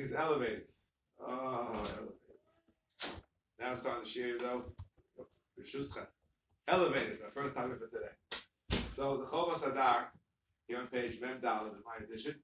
is 0.00 0.12
elevated. 0.16 0.62
Oh, 1.20 1.84
elevated. 1.84 2.16
Now 3.60 3.72
it's 3.72 3.80
starting 3.82 4.04
to 4.04 4.12
share 4.12 4.38
though. 4.40 4.64
Elevated, 6.68 7.18
the 7.20 7.30
first 7.34 7.54
time 7.54 7.70
for 7.70 7.86
today. 7.86 8.12
So 8.96 9.18
the 9.18 9.26
Chovas 9.26 9.62
Hadar, 9.62 10.06
here 10.66 10.78
on 10.78 10.86
page 10.88 11.20
Mem 11.20 11.40
Dalad 11.42 11.72
in 11.76 11.84
my 11.84 12.02
edition, 12.02 12.34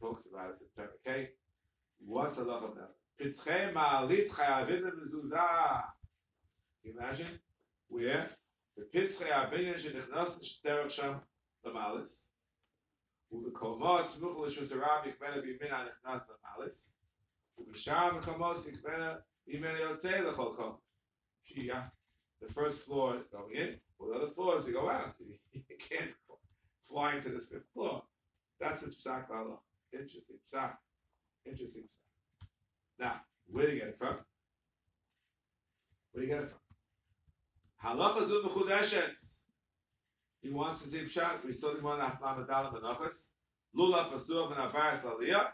talks 0.00 0.22
about 0.30 0.50
it. 0.50 0.56
It's 0.60 0.92
okay. 1.06 1.30
What's 2.04 2.38
a 2.38 2.42
lot 2.42 2.64
of 2.64 2.74
that? 2.76 2.92
Pitzchem 3.20 3.74
ma'alit 3.74 4.30
chayavim 4.30 4.82
mezuzah. 4.82 5.82
Can 6.82 6.92
you 6.92 6.98
imagine? 6.98 7.38
Where? 7.88 8.30
The 8.76 8.84
Pitzchem 8.94 9.30
abinyan 9.30 9.80
shenichnas 9.84 10.34
shterach 10.64 10.92
sham 10.96 11.20
lamalis. 11.66 12.08
ובקומות 13.32 14.06
סמוך 14.14 14.38
לרשות 14.38 14.72
הרב 14.72 15.06
יקבלה 15.06 15.40
בימין 15.40 15.72
Sham 17.85 18.21
Chamos 18.25 18.63
Kikmena 18.63 19.17
Imena 19.53 19.79
Yotze 19.79 20.23
Lecholchom. 20.23 20.75
She 21.45 21.69
the 22.41 22.53
first 22.53 22.77
floor 22.87 23.17
going 23.31 23.55
in, 23.55 23.75
or 23.99 24.09
the 24.09 24.15
other 24.15 24.33
floors 24.35 24.63
you 24.67 24.73
go 24.73 24.89
out. 24.89 25.15
You 25.53 25.61
can't 25.89 26.11
fly 26.89 27.15
into 27.17 27.29
the 27.29 27.43
fifth 27.51 27.67
floor. 27.73 28.03
That's 28.59 28.81
a 28.83 28.87
psak 28.87 29.29
lala. 29.29 29.57
Interesting 29.91 30.39
psak. 30.53 30.73
Interesting 31.45 31.83
psak. 31.83 32.47
Now, 32.99 33.21
where 33.51 33.67
do 33.67 33.73
you 33.73 33.79
get 33.79 33.89
it 33.89 33.97
from? 33.99 34.17
Where 36.11 36.23
do 36.23 36.29
you 36.29 36.33
get 36.33 36.43
it 36.43 36.51
from? 36.51 37.97
Halacha 37.97 38.27
zu 38.27 38.41
mechudeshet. 38.47 39.11
He 40.41 40.49
wants 40.49 40.83
to 40.83 40.91
see 40.91 41.07
pshat. 41.13 41.45
We 41.45 41.57
saw 41.59 41.75
the 41.75 41.81
one 41.83 41.99
aflam 41.99 42.45
adalam 42.45 42.73
benachas. 42.73 43.11
Lula 43.73 44.09
pasuah 44.13 44.49
ben 44.49 44.57
avaris 44.57 45.03
aliyah. 45.03 45.47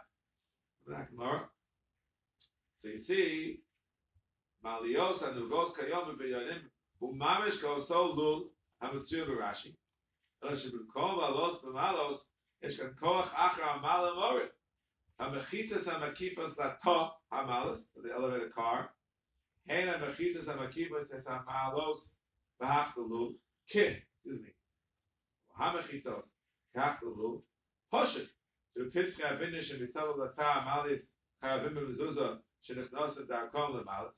That 0.87 1.09
Gemara. 1.09 1.49
they 2.83 3.03
see 3.07 3.59
malios 4.63 5.21
and 5.27 5.49
rod 5.51 5.73
kayom 5.75 6.17
be 6.17 6.25
yarem 6.25 6.61
u 7.01 7.13
mamesh 7.13 7.59
ka 7.61 7.67
osol 7.67 8.15
do 8.15 8.49
ham 8.81 9.05
tzur 9.05 9.27
rashi 9.37 9.73
rashi 10.43 10.71
be 10.71 10.79
kova 10.93 11.29
lot 11.37 11.61
be 11.63 11.69
malos 11.69 12.19
es 12.61 12.77
ka 12.77 12.89
koch 12.99 13.29
achra 13.33 13.81
malo 13.81 14.15
morit 14.15 14.51
ham 15.19 15.33
khitas 15.51 15.85
ham 15.85 16.13
kipas 16.15 16.57
la 16.57 16.75
to 16.83 17.09
ham 17.31 17.47
malos 17.47 17.81
the 18.03 18.09
elevator 18.13 18.49
car. 18.55 18.89
Hayna 19.69 19.99
be 19.99 20.07
khitas 20.17 20.45
ham 20.45 20.59
kipas 20.71 21.11
et 21.13 21.23
ham 21.27 21.45
malos 21.45 21.99
ba 22.59 22.65
achdu 22.65 23.35
ke 23.71 23.97
excuse 23.97 24.41
me. 24.41 24.49
Ham 25.57 25.75
khitas 25.89 26.23
ka 26.75 26.81
achdu 26.95 27.41
hoshet 27.93 28.27
de 28.75 28.83
pitz 28.91 29.15
ge 29.17 29.23
binish 29.39 29.71
in 29.71 29.79
de 29.79 29.87
tzalot 29.87 30.35
ta 30.35 30.63
malis 30.65 31.01
ha 31.41 31.57
vim 31.59 31.75
שנכנס 32.67 33.17
את 33.17 33.27
דרכו 33.27 33.77
למעלה, 33.77 34.09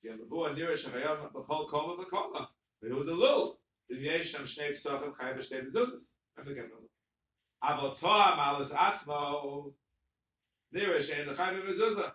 כי 0.00 0.10
הם 0.10 0.28
בואו 0.28 0.46
הנירה 0.46 0.78
שם 0.78 0.94
היום 0.94 1.26
בכל 1.26 1.66
קומה 1.70 1.92
וקומה, 1.92 2.44
והוא 2.82 3.04
דלול, 3.04 3.54
אם 3.90 3.96
יש 4.00 4.32
שם 4.32 4.46
שני 4.46 4.78
פסוחים 4.78 5.14
חיים 5.14 5.38
בשתי 5.38 5.60
בזוזס, 5.62 6.04
הם 6.36 6.54
גם 6.54 6.66
דלול. 6.66 6.86
אבל 7.62 7.86
אותו 7.86 8.06
המעלה 8.06 8.88
עצמו, 8.88 9.70
נירה 10.72 11.02
שאין 11.02 11.28
לחיים 11.28 11.60
בבזוזה, 11.60 12.08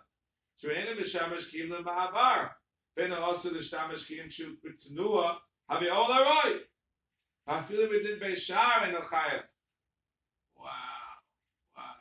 שאין 0.56 0.86
הם 0.86 1.04
משמש 1.04 1.50
קיים 1.50 1.72
למעבר, 1.72 2.42
בין 2.96 3.12
האוסו 3.12 3.50
לשתמש 3.50 4.06
קיים 4.06 4.28
כשהוא 4.28 4.56
בצנוע, 4.62 5.38
הבי 5.68 5.90
אול 5.90 6.12
הרוי, 6.12 6.64
ואפילו 7.46 7.82
מדין 7.90 8.18
בי 8.18 8.40
שער 8.40 8.84
אין 8.84 8.94
לחיים. 8.94 9.42
וואו, 10.56 10.72
וואו. 11.74 11.94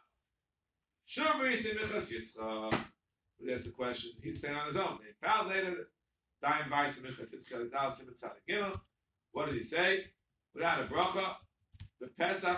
שוב 1.06 1.42
ראיתי 1.42 1.74
מחס 1.74 2.10
יצחק. 2.10 2.95
That's 3.42 3.64
the 3.64 3.72
question. 3.72 4.12
He's 4.22 4.42
saying 4.42 4.56
on 4.56 4.68
his 4.68 4.78
own. 4.78 5.00
He 5.04 5.14
found 5.26 5.50
later, 5.50 5.90
Daim 6.42 6.70
Weiss 6.72 6.94
and 6.98 7.06
what 9.36 9.52
did 9.52 9.62
he 9.62 9.70
say? 9.70 10.06
Without 10.54 10.80
a 10.80 10.86
bracha, 10.86 11.36
the 12.00 12.08
Pesach, 12.18 12.58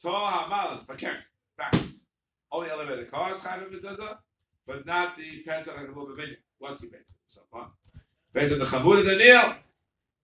Torah 0.00 0.46
Hamalas, 0.48 0.86
Bakar, 0.86 1.16
back. 1.58 1.74
Only 2.52 2.70
elevated 2.70 3.10
cars, 3.10 3.42
Chayim 3.44 3.72
Mezuzah, 3.72 4.18
but 4.68 4.86
not 4.86 5.16
the 5.16 5.42
Pesach 5.44 5.74
and 5.76 5.88
the 5.88 5.92
Mubaviniya. 5.92 6.36
What's 6.60 6.80
he 6.80 6.86
based 6.86 7.02
on? 7.10 7.34
So 7.34 7.40
far. 7.50 7.70
Based 8.34 8.52
on 8.52 8.60
the 8.60 8.66
Chamud 8.66 9.00
and 9.00 9.08
the 9.08 9.16
Neil. 9.16 9.54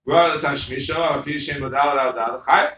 Brought 0.05 0.41
the 0.41 0.47
Tashmisha, 0.47 0.95
or 0.95 1.23
Pishem 1.23 1.59
Badal 1.59 1.99
Al 1.99 2.13
Dal 2.13 2.43
Chayim. 2.47 2.71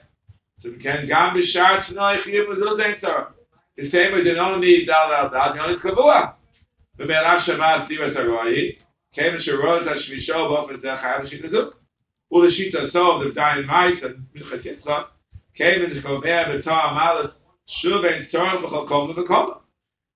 So 0.63 0.69
we 0.71 0.81
can 0.81 1.07
Gam 1.07 1.35
Bishar 1.35 1.85
Tznoi 1.85 2.23
Chiyim 2.23 2.47
Mezuzah 2.47 3.01
Torah. 3.01 3.33
The 3.77 3.91
same 3.91 4.13
way 4.13 4.23
they 4.23 4.33
don't 4.33 4.61
need 4.61 4.88
Dal 4.88 5.13
Al 5.13 5.29
Dal, 5.29 5.53
they 5.53 5.59
only 5.59 5.75
Kavua. 5.75 6.33
ובעל 7.00 7.25
אף 7.25 7.45
שמע 7.45 7.73
עשיו 7.73 8.07
את 8.07 8.16
הרועי, 8.16 8.72
כאילו 9.13 9.41
שרואה 9.41 9.81
את 9.81 9.88
השלישו 9.88 10.33
באופן 10.33 10.79
זה 10.79 10.95
חייב 11.01 11.25
שכזוב, 11.25 11.69
ולשיט 12.31 12.75
הסוב, 12.75 13.23
דבדיין 13.23 13.66
מייס, 13.66 14.00
מלכת 14.35 14.66
יצחו, 14.66 14.91
כאילו 15.53 15.95
שקובע 15.95 16.57
בתור 16.57 16.73
המלס, 16.73 17.31
שוב 17.67 18.06
אין 18.06 18.25
צורך 18.25 18.53
בכל 18.53 18.85
קום 18.88 19.09
ובקום. 19.09 19.51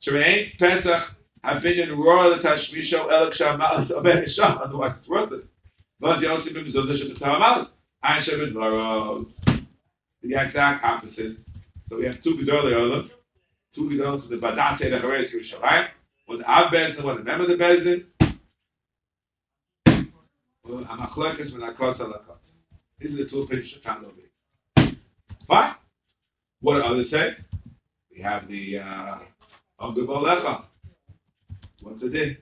שמעין 0.02 0.50
פסח, 0.50 1.12
הבניין 1.44 1.92
רואה 1.92 2.36
את 2.36 2.46
השלישו, 2.46 3.10
אלא 3.10 3.32
כשהמלס 3.32 3.92
עובד 3.96 4.16
משום, 4.26 4.46
אז 4.64 4.72
הוא 4.72 4.86
רק 4.86 4.94
תרוס 5.04 5.24
את 5.24 5.30
זה. 5.30 5.36
ואז 6.02 6.22
יוסי 6.22 6.50
במזוד 6.50 6.92
זה 6.92 6.98
שבתור 6.98 7.28
המלס, 7.28 7.68
אין 8.04 8.24
שם 8.24 8.60
The 10.22 10.36
exact 10.36 10.84
opposite. 10.84 11.38
So 11.90 11.98
we 11.98 12.06
have 12.06 12.22
two 12.22 12.36
gedolei 12.36 12.74
olam, 12.74 13.10
two 13.74 13.90
gedolei 13.90 14.22
to 14.22 14.28
the 14.28 14.36
badate, 14.36 14.92
the 14.92 15.00
heretic, 15.00 15.32
the 15.32 15.40
shalai, 15.50 15.88
und 16.30 16.44
Ab 16.44 16.72
Bezin, 16.72 17.04
what 17.04 17.18
the 17.18 17.24
member 17.24 17.44
of 17.44 17.50
the 17.50 17.56
Bezin, 17.56 18.06
und 20.64 20.86
Amachlekes 20.86 21.52
with 21.52 21.64
Akos 21.64 22.00
Alakos. 22.00 22.38
These 23.00 23.14
are 23.14 23.24
the 23.24 23.30
two 23.30 23.42
opinions 23.42 23.74
found 23.84 24.06
over. 24.06 24.92
Fine. 25.48 25.76
What 26.62 26.76
do 26.76 26.82
others 26.82 27.08
say? 27.10 27.38
We 28.16 28.22
have 28.22 28.48
the 28.48 28.78
uh, 28.78 29.18
Omdu 29.82 30.06
Bolecha. 30.06 30.66
What's 31.82 32.02
the 32.02 32.10
din? 32.10 32.38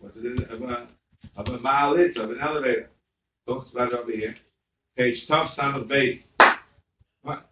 What's 0.00 0.14
the 0.14 0.22
din 0.22 0.46
of 0.48 0.62
a, 0.62 0.88
of 1.36 1.46
a 1.48 1.58
maalit, 1.58 2.16
of 2.16 2.30
an 2.30 2.38
elevator? 2.40 2.88
Talks 3.46 3.70
about 3.72 3.92
over 3.92 4.10
here. 4.10 4.34
Page 4.96 5.26
Tav 5.28 5.50
Samach 5.58 5.86
Beit. 5.88 6.24
What? 7.22 7.50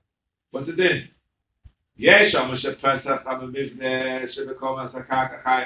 What's 0.53 0.67
the 0.69 0.73
din? 0.73 1.09
יש 1.98 2.32
שם 2.32 2.58
שפסח 2.58 3.22
המבנה 3.26 4.32
שבקום 4.32 4.80
הסקה 4.80 5.28
כחי 5.28 5.64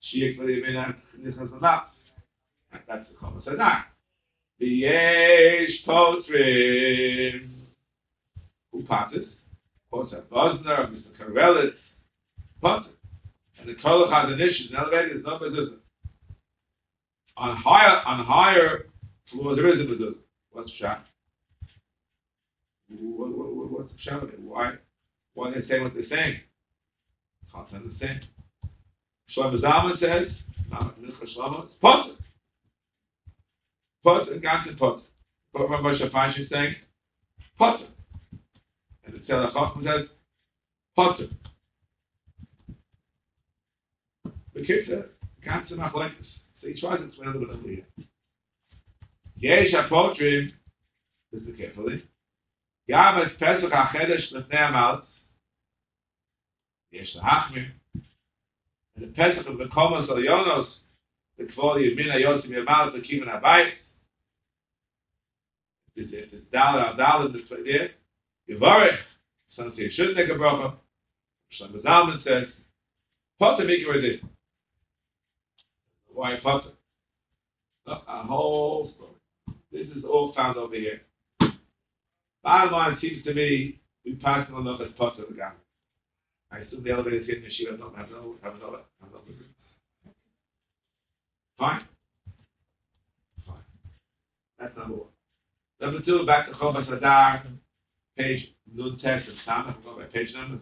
שיהיה 0.00 0.34
כבר 0.34 0.48
ימין 0.48 0.76
נכנס 1.18 1.50
למאפ. 1.52 1.82
That's 2.72 3.08
the 3.10 3.14
Chom 3.20 3.44
Sadak. 3.44 3.90
ויש 4.60 5.84
פוטרים 5.84 7.60
who 8.72 8.82
passes 8.84 9.26
Potter 9.90 10.22
Bosner, 10.30 10.90
Mr. 10.92 11.10
Karelis, 11.18 11.74
Potter. 12.60 12.90
And 13.58 13.68
the 13.68 13.74
Kolach 13.74 14.12
has 14.12 14.32
an 14.32 14.40
issue, 14.40 14.68
an 14.70 14.76
elevator 14.76 15.18
is 15.18 15.24
not 15.24 15.42
mezuzah. 15.42 15.78
On 17.36 17.56
higher, 17.56 18.02
on 18.06 18.24
higher 18.24 18.86
floors 19.30 19.56
there 19.56 19.68
is 19.68 19.80
a 19.80 19.90
mezuzah. 19.90 20.14
What's 20.52 20.70
Pshat? 20.80 21.00
What, 22.88 23.36
what, 23.36 23.54
what, 23.54 23.70
what's 23.70 23.92
the 23.92 24.10
Pshat 24.10 24.22
of 24.22 24.28
it? 24.28 24.40
Why? 24.40 24.74
One 25.35 25.53
is 25.53 25.67
saying 25.69 25.83
what 25.83 25.93
they're 25.93 26.09
saying. 26.09 26.39
Chatan 27.53 27.85
is 27.85 27.99
the 27.99 28.07
same. 28.07 28.21
Shlomo 29.35 29.61
Zalman 29.61 29.99
says, 29.99 30.33
Potter. 31.81 32.13
Potter, 34.03 34.39
Gans 34.39 34.67
and 34.67 34.77
Potter. 34.77 35.01
But 35.53 35.69
Rabbi 35.69 35.95
Shafash 35.97 36.39
is 36.39 36.49
saying, 36.49 36.75
Potter. 37.57 37.87
And 39.05 39.13
the 39.13 39.19
Tzela 39.19 39.53
Chacham 39.53 39.83
says, 39.85 40.07
Potter. 40.95 41.27
The 44.53 44.65
kids 44.65 44.89
are 44.89 45.09
Gans 45.43 45.71
and 45.71 45.79
Machlekes. 45.79 46.13
So 46.61 46.67
he 46.67 46.79
tries 46.79 46.99
to 46.99 47.07
explain 47.07 47.29
a 47.29 47.31
little 47.33 47.47
bit 47.47 47.57
earlier. 47.61 48.07
Yesh 49.37 49.73
HaPotrim, 49.73 50.53
listen 51.33 51.55
carefully, 51.57 52.03
Yam 52.87 53.21
es 53.21 53.31
Pesach 53.37 53.69
HaChedesh 53.69 54.31
Lefnei 54.33 54.71
HaMalz, 54.71 55.03
יש 56.94 57.16
להחמיר, 57.16 57.64
ופסח 58.96 59.46
במקומוס 59.46 60.10
על 60.10 60.24
יונוס, 60.24 60.68
לכבוד 61.38 61.80
ימין 61.80 62.10
היוסי 62.10 62.48
מימלץ 62.48 62.94
לכיוון 62.94 63.28
הבית, 63.28 63.74
if 65.96 66.32
it's 66.32 66.50
down 66.52 66.76
or 66.76 66.96
down 66.96 67.26
in 67.26 67.32
this 67.32 67.42
idea, 67.58 67.88
Yivarech, 68.48 68.98
some 69.56 69.72
say 69.76 69.82
you 69.82 69.90
should 69.92 70.16
take 70.16 70.28
a 70.28 70.32
bracha. 70.32 70.74
Shlomo 71.58 71.82
Zalman 71.82 72.24
says, 72.24 72.44
Potter 73.38 73.64
make 73.64 73.80
it 73.80 73.88
with 73.88 74.20
Why 76.12 76.38
Potter? 76.42 76.70
A 77.86 78.22
whole 78.22 78.92
story. 78.94 79.56
This 79.72 79.96
is 79.96 80.04
all 80.04 80.32
found 80.34 80.56
over 80.56 80.74
here. 80.74 81.00
Bottom 82.42 82.72
line 82.72 82.98
seems 83.00 83.24
to 83.24 83.34
me, 83.34 83.80
we 84.04 84.14
pass 84.14 84.48
on 84.52 84.66
enough 84.66 84.80
as 84.80 84.92
Potter 84.96 85.24
the 85.28 85.36
guy. 85.36 85.52
I 86.55 86.59
assume 86.59 86.83
the 86.83 86.91
elevators 86.91 87.25
here 87.25 87.35
in 87.35 87.43
Yeshiva 87.43 87.77
don't 87.77 87.95
have 87.95 88.09
no, 88.09 88.35
have 88.41 88.53
no, 88.59 88.79
have 89.01 89.11
no. 89.11 89.19
Fine. 91.59 91.81
Fine. 93.45 93.55
That's 94.57 94.77
number 94.77 94.95
one. 94.95 95.07
Number 95.81 95.99
two, 96.01 96.25
back 96.25 96.47
to 96.47 96.53
Chomas 96.53 96.87
Hadar, 96.87 97.43
page 98.17 98.53
Nun 98.73 98.97
Text 99.03 99.27
and 99.27 99.37
Samach, 99.45 99.83
go 99.83 99.97
by 99.97 100.05
page 100.05 100.33
numbers. 100.33 100.61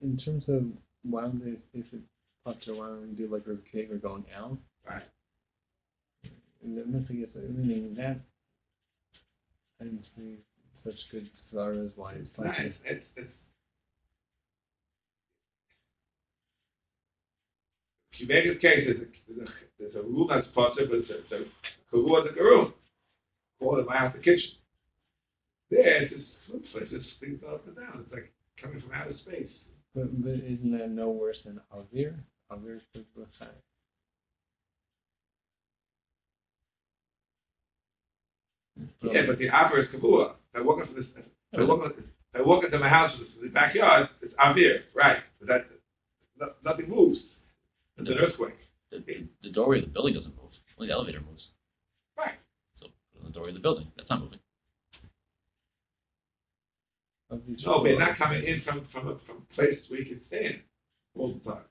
In 0.00 0.16
terms 0.16 0.44
of 0.46 0.62
why 1.02 1.22
don't 1.22 1.44
they, 1.44 1.58
if 1.76 1.86
it's 1.92 2.02
Potter, 2.44 2.76
why 2.76 2.86
don't 2.86 3.08
we 3.08 3.14
do 3.16 3.32
like 3.32 3.42
Rav 3.48 3.58
Kiva 3.72 3.96
going 3.96 4.24
out? 4.36 4.56
Right. 4.88 5.02
And 6.62 6.78
then 6.78 7.04
I 7.08 7.12
guess, 7.12 7.28
I 7.36 7.40
mean, 7.50 7.96
that, 7.96 8.20
I 9.80 9.84
didn't 9.84 10.04
see 10.16 10.36
such 10.84 10.94
good 11.10 11.28
stars 11.50 11.90
why 11.96 12.12
it's 12.12 12.38
No, 12.38 12.44
like, 12.44 12.58
it's, 12.60 12.76
it's, 12.84 13.04
it's. 13.16 13.28
Kivega's 18.18 18.60
case, 18.60 18.86
there's 18.86 19.00
a, 19.00 19.06
there's 19.28 19.48
a, 19.48 19.52
there's 19.78 19.94
room 20.02 20.28
that's 20.28 20.46
but 20.86 20.98
it's 20.98 21.10
a, 21.10 21.18
it's 21.18 21.32
a 21.32 21.96
the. 22.42 22.72
Call 23.58 23.78
it 23.78 23.86
my 23.86 23.96
house, 23.96 24.12
the 24.14 24.22
kitchen. 24.22 24.50
There, 25.70 26.02
it's 26.02 26.14
just, 26.14 26.26
looks 26.52 26.68
like 26.74 26.90
this 26.90 27.02
thing's 27.20 27.42
up 27.42 27.66
and 27.66 27.76
down. 27.76 28.04
It's 28.04 28.12
like 28.12 28.32
coming 28.60 28.80
from 28.80 28.92
outer 28.92 29.14
space. 29.26 29.50
but, 29.94 30.22
but 30.22 30.34
isn't 30.34 30.78
that 30.78 30.90
no 30.90 31.10
worse 31.10 31.36
than 31.44 31.60
Avir? 31.74 32.14
Avir's 32.50 32.82
the 32.94 33.04
Bachai. 33.18 33.48
Yeah, 39.02 39.22
but 39.26 39.38
the 39.38 39.48
upper 39.50 39.80
is 39.80 39.88
kavua. 39.88 40.32
I 40.54 40.60
walk 40.60 40.80
into 40.80 40.94
this, 40.94 41.10
I 41.56 41.62
walk, 41.64 41.92
I 42.34 42.42
walk 42.42 42.64
into 42.64 42.78
my 42.78 42.88
house, 42.88 43.12
it's 43.20 43.30
the 43.42 43.48
backyard, 43.48 44.08
it's 44.22 44.34
avir, 44.34 44.80
right? 44.94 45.18
But 45.38 45.48
that, 45.48 45.66
no, 46.38 46.50
nothing 46.64 46.88
moves. 46.88 47.18
It's 47.98 48.08
an 48.08 48.18
earthquake. 48.18 48.54
The, 48.90 49.02
the 49.42 49.50
doorway 49.50 49.80
of 49.80 49.86
the 49.86 49.90
building 49.90 50.14
doesn't 50.14 50.36
move. 50.36 50.52
Only 50.78 50.88
the 50.88 50.94
elevator 50.94 51.20
moves. 51.20 51.48
Right. 52.16 52.38
So 52.80 52.86
put 52.86 53.20
it 53.20 53.24
on 53.24 53.26
the 53.26 53.34
doorway 53.34 53.50
of 53.50 53.54
the 53.54 53.60
building. 53.60 53.88
That's 53.96 54.08
not 54.08 54.20
moving. 54.20 54.38
Avir 57.32 57.66
No, 57.66 57.82
but 57.82 57.90
you're 57.90 57.98
not 57.98 58.16
coming 58.16 58.44
in 58.44 58.62
from, 58.62 58.86
from 58.92 59.08
a, 59.08 59.16
from 59.26 59.42
a 59.50 59.54
place 59.54 59.78
we 59.90 59.98
you 59.98 60.04
can 60.04 60.20
stand 60.28 60.60
all 61.14 61.34
the 61.34 61.50
time. 61.50 61.62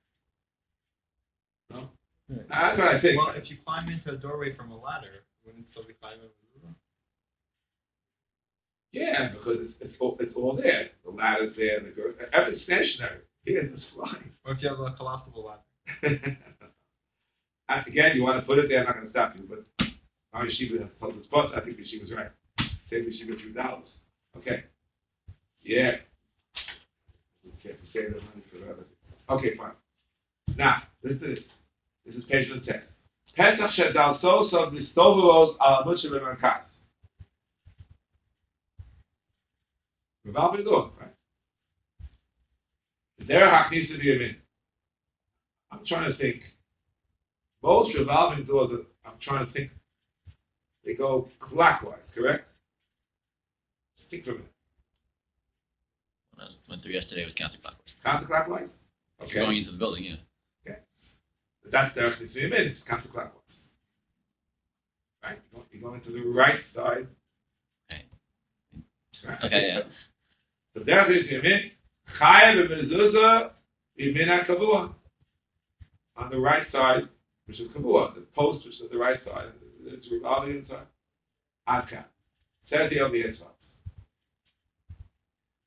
No? 1.72 1.90
Right. 2.30 2.48
That's 2.50 2.78
what 2.78 2.88
I 2.88 3.02
think. 3.02 3.18
Well, 3.18 3.34
if 3.36 3.50
you 3.50 3.58
climb 3.66 3.90
into 3.90 4.12
a 4.12 4.18
doorway 4.18 4.56
from 4.56 4.72
a 4.72 4.78
ladder, 4.78 5.24
wouldn't 5.46 5.66
it 5.66 5.72
still 5.72 5.88
be 5.88 5.94
five 6.02 6.18
over 6.20 6.28
the 6.28 6.70
Yeah, 8.92 9.30
because 9.30 9.58
it's, 9.62 9.74
it's, 9.82 9.94
all, 10.00 10.18
it's 10.20 10.36
all 10.36 10.56
there. 10.56 10.90
The 11.06 11.12
ladder's 11.12 11.56
there, 11.58 11.80
the 11.80 11.90
girl, 11.90 12.14
everything's 12.34 12.64
stationary. 12.64 13.22
Here, 13.46 13.72
it's 13.74 13.84
flying. 13.96 14.32
Or 14.46 14.54
if 14.54 14.62
you 14.62 14.70
have 14.70 14.80
a 14.80 14.92
collapsible 14.92 15.46
ladder. 15.46 15.62
Again, 17.88 18.16
you 18.16 18.24
want 18.24 18.40
to 18.40 18.46
put 18.46 18.60
it 18.60 18.70
there, 18.70 18.80
I'm 18.80 18.86
not 18.86 18.96
going 18.96 19.06
to 19.08 19.12
stop 19.12 19.36
you, 19.36 19.44
but 19.48 19.66
our 20.34 20.46
yeshiva 20.46 20.90
told 21.00 21.14
us, 21.16 21.26
but 21.32 21.54
I 21.56 21.62
think 21.62 21.78
the 21.78 21.84
yeshiva's 21.84 22.12
right. 22.12 22.32
Save 22.90 23.06
the 23.06 23.12
yeshiva 23.12 23.36
a 23.36 23.40
few 23.40 23.54
dollars. 23.54 23.84
Okay. 24.38 24.64
Yeah. 25.64 25.98
Okay, 27.60 27.76
save 27.94 28.14
the 28.14 28.22
money 28.22 28.44
for 28.52 28.72
other. 28.72 28.86
Okay, 29.30 29.56
fine. 29.58 29.72
Now, 30.56 30.84
listen 31.04 31.20
to 31.20 31.28
this. 31.28 31.40
This 32.06 32.16
is 32.16 32.24
page 32.30 32.50
one 32.50 32.64
ten. 32.64 32.84
Pesach 33.36 33.72
shedal 33.78 34.20
so 34.22 34.50
mistoveros 34.72 35.56
uh, 35.60 35.64
al 35.64 35.84
amushim 35.84 36.12
lemankas. 36.12 36.62
Revolving 40.26 40.66
door, 40.66 40.92
right? 41.00 41.12
There 43.28 43.68
needs 43.72 43.92
to 43.92 44.00
be 44.00 44.16
a 44.16 44.20
min. 44.20 44.36
I'm 45.90 45.98
trying 45.98 46.12
to 46.12 46.18
think. 46.18 46.42
Most 47.64 47.96
revolving 47.98 48.46
doors, 48.46 48.86
I'm 49.06 49.14
trying 49.22 49.46
to 49.46 49.52
think, 49.54 49.72
they 50.86 50.94
go 50.94 51.30
clockwise, 51.40 52.00
correct? 52.14 52.46
Think 54.12 54.26
for 54.26 54.32
a 54.32 54.34
minute. 54.36 54.52
When 56.36 56.48
I 56.48 56.50
went 56.70 56.84
through 56.84 56.92
yesterday, 56.92 57.24
it 57.24 57.26
was 57.26 57.34
counterclockwise. 57.34 58.06
Counterclockwise? 58.06 58.70
If 59.20 59.20
you're 59.20 59.28
Okay. 59.28 59.40
going 59.40 59.58
into 59.58 59.72
the 59.72 59.78
building, 59.78 60.04
yeah. 60.04 60.76
But 61.64 61.72
that's 61.72 61.96
the 61.96 62.16
needs 62.22 62.34
to 62.34 62.46
a 62.46 62.50
min, 62.50 62.62
it's 62.68 62.80
counterclockwise. 62.90 63.32
Right? 65.24 65.40
You're 65.72 65.82
going 65.82 66.02
to 66.02 66.12
the 66.12 66.22
right 66.22 66.62
side. 66.76 67.08
Okay. 67.92 68.04
Right? 69.26 69.44
Okay, 69.44 69.68
yeah. 69.68 69.82
So 70.74 70.84
there 70.84 71.12
is 71.12 71.30
the 71.30 71.42
min. 71.42 71.72
Chayev 72.20 72.70
b'mezuzah 72.70 73.52
b'min 74.00 74.46
kavua 74.48 74.94
On 76.17 76.31
the 76.31 76.39
right 76.39 76.67
side, 76.71 77.09
which 77.47 77.61
is 77.61 77.69
kavua, 77.69 78.15
the 78.15 78.23
post 78.37 78.65
which 78.65 78.75
is 78.75 78.83
on 78.83 78.89
the 78.91 78.99
right 78.99 79.19
side, 79.25 79.49
it's 79.87 80.07
revolving 80.11 80.59
inside. 80.59 80.87
Adka. 81.69 82.05
Says 82.69 82.91
the 82.91 83.01
over 83.01 83.17
inside. 83.17 83.47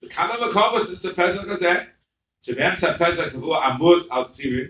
The 0.02 0.10
kama 0.10 0.36
makovas 0.36 0.94
is 0.94 1.02
the 1.02 1.14
pesach 1.14 1.48
gazeh. 1.48 1.88
שבאמצע 2.46 2.90
הפסח 2.90 3.30
קבוע 3.32 3.66
עמוד 3.66 4.08
על 4.10 4.24
צירים 4.36 4.68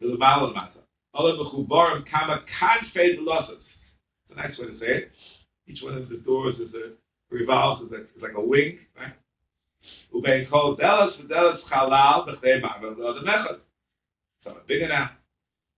ולמעלה 0.00 0.42
למטה. 0.42 0.80
אלה 1.16 1.42
מחוברים 1.42 2.02
כמה 2.04 2.38
כנפי 2.38 3.16
דלוסס. 3.16 3.50
It's 3.50 4.32
a 4.32 4.34
nice 4.34 4.58
way 4.58 4.66
to 4.66 4.78
say 4.78 4.86
it. 4.86 5.12
Each 5.66 5.82
one 5.82 5.98
of 5.98 6.08
the 6.08 6.16
doors 6.16 6.56
is 6.56 6.74
a 6.74 6.92
revolves 7.30 7.82
is, 7.86 7.92
a, 7.92 8.00
is 8.16 8.22
like 8.22 8.36
a 8.36 8.40
wing, 8.40 8.78
right? 8.96 9.12
ובין 10.12 10.46
כל 10.50 10.74
דלס 10.78 11.20
ודלס 11.20 11.64
חלל 11.64 12.20
בכדי 12.26 12.58
מעבר 12.62 12.90
לעוד 12.98 13.16
המחד. 13.16 13.54
Some 14.47 14.61
bigger 14.67 15.09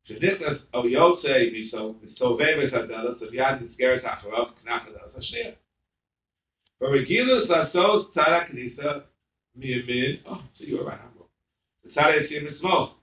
so 0.07 0.13
is 0.15 0.59
of 0.73 0.85
Yosei 0.85 1.51
Miso, 1.51 1.95
Misoveves 2.01 2.71
Adelas, 2.73 3.21
of 3.21 3.33
had 3.33 3.59
Nisgeres 3.59 4.03
Acharov, 4.03 4.51
Knach 4.67 4.85
Adelas 4.87 5.13
Hashir. 5.17 5.55
For 6.77 6.89
Regilus 6.89 7.47
Lasos 7.47 8.11
Tzara 8.13 8.51
Knisa 8.53 9.03
Miyamin, 9.57 10.19
oh, 10.27 10.41
so 10.57 10.65
you 10.65 10.77
were 10.77 10.85
right, 10.85 10.99
I'm 10.99 11.17
wrong. 11.17 11.27
The 11.83 11.89
Tzara 11.91 12.27
Yisim 12.27 12.51
is 12.51 12.59
small. 12.59 12.95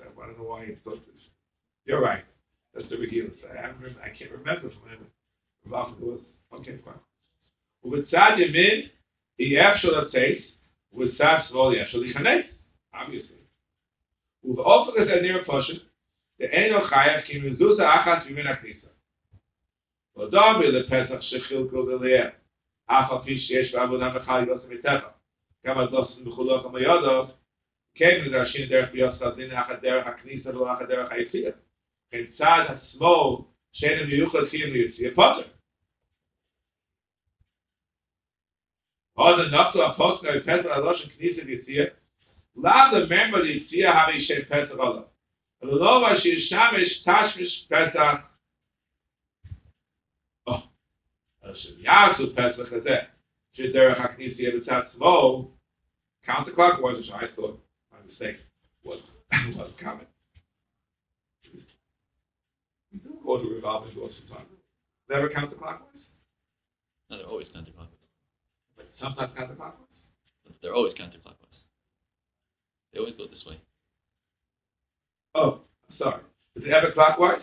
I 0.00 0.26
don't 0.26 0.38
know 0.38 0.44
why 0.44 0.62
it's 0.64 0.82
thought 0.84 1.04
this. 1.06 1.22
You're 1.84 2.00
right. 2.00 2.24
That's 2.74 2.88
the 2.88 2.96
Regilus. 2.96 3.32
I, 3.50 3.66
remember, 3.66 4.00
I 4.02 4.08
can't 4.16 4.30
remember 4.30 4.70
from 4.70 4.90
him. 4.90 5.06
Rav 5.66 5.98
was, 6.00 6.20
okay, 6.54 6.78
fine. 6.84 6.94
With 7.82 8.10
Tzara, 8.10 8.38
you 8.38 8.52
mean, 8.52 8.90
he 9.36 9.58
actually 9.58 10.10
takes 10.12 10.44
with 10.92 11.16
Tzad 11.18 11.48
Small, 11.50 11.72
he 11.72 11.80
actually 11.80 12.12
connects, 12.12 12.52
obviously. 12.94 13.35
ובאופן 14.46 15.02
הזה 15.02 15.20
נראה 15.22 15.44
פשוט, 15.44 15.82
ואינו 16.40 16.84
חייב 16.84 17.20
כי 17.20 17.38
מזוזה 17.38 17.94
אחת 17.94 18.26
ממין 18.26 18.46
הכניסה. 18.46 18.86
לא 20.16 20.30
דומה 20.30 20.66
לפסח 20.66 21.20
שחילקו 21.20 21.90
לליאר, 21.90 22.28
אף 22.86 23.10
על 23.10 23.18
פי 23.24 23.38
שיש 23.38 23.74
בעבודה 23.74 24.14
מחל 24.14 24.44
יוסף 24.48 24.68
מטבע. 24.68 25.08
גם 25.66 25.78
אז 25.78 25.92
לא 25.92 26.08
מחולוק 26.24 26.66
המיודות, 26.66 27.36
כן 27.94 28.24
מדרשים 28.26 28.68
דרך 28.68 28.90
ביוסף 28.92 29.34
דין 29.36 29.52
אחת 29.52 29.80
דרך 29.82 30.06
הכניסה 30.06 30.50
ולא 30.50 30.72
אחת 30.72 30.88
דרך 30.88 31.12
היציאה. 31.12 31.50
כן 32.10 32.24
צד 32.38 32.64
השמאל 32.68 33.36
שאין 33.72 34.06
מיוחד 34.06 34.48
חיים 34.50 34.72
ליציאה 34.72 35.14
פוטר. 35.14 35.48
עוד 39.14 39.36
נפתו 39.40 39.86
הפוסק 39.86 40.28
פסח 40.44 40.66
הלושן 40.70 41.08
כניסה 41.08 41.42
ויציאה, 41.46 41.84
Lad 42.56 42.94
the 42.94 43.06
memory 43.06 43.66
fear 43.70 43.92
having 43.92 44.24
shem 44.26 44.42
petach 44.50 44.76
olam. 44.76 45.04
Lova 45.62 46.20
shishamish 46.20 47.04
tashmish 47.06 47.52
petach 47.70 48.22
Shiviyasu 51.56 52.34
Pesach 52.34 52.66
oh, 52.72 52.76
Hazeh. 52.76 53.06
Shiderech 53.58 53.98
Haknisi 53.98 54.40
Yevitzat 54.40 54.88
Smo, 54.96 55.48
counterclockwise, 56.28 56.98
which 56.98 57.10
I 57.12 57.24
thought, 57.34 57.58
my 57.92 57.98
mistake, 58.06 58.36
was, 58.84 59.00
was 59.56 59.70
coming. 59.80 60.06
You 62.92 63.00
do 63.00 63.16
go 63.24 63.42
to 63.42 63.48
revolving 63.48 63.94
door 63.94 64.10
sometimes. 64.28 64.48
Never 65.08 65.30
counterclockwise? 65.30 65.80
No, 67.10 67.18
they're 67.18 67.26
always 67.26 67.46
counterclockwise. 67.56 67.88
But 68.76 68.86
sometimes 69.00 69.32
counterclockwise? 69.38 70.60
They're 70.62 70.74
always 70.74 70.94
counterclockwise. 70.94 71.45
They 72.96 73.00
always 73.00 73.14
go 73.16 73.26
this 73.26 73.44
way. 73.46 73.60
Oh, 75.34 75.60
I'm 75.90 75.96
sorry. 75.98 76.22
Is 76.54 76.62
it 76.64 76.72
ever 76.72 76.92
clockwise? 76.92 77.42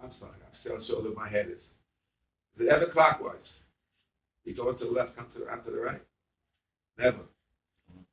I'm 0.00 0.12
sorry. 0.20 0.30
I'm 0.40 0.54
still 0.60 0.78
sure 0.86 1.02
that 1.02 1.16
my 1.16 1.28
head 1.28 1.46
is. 1.46 1.58
Is 2.54 2.68
it 2.68 2.68
ever 2.68 2.86
clockwise? 2.92 3.34
You 4.44 4.54
go 4.54 4.72
to 4.72 4.84
the 4.84 4.90
left, 4.92 5.16
come 5.16 5.26
to 5.34 5.40
the, 5.40 5.50
after 5.50 5.72
the 5.72 5.78
right? 5.78 6.00
Never. 6.96 7.22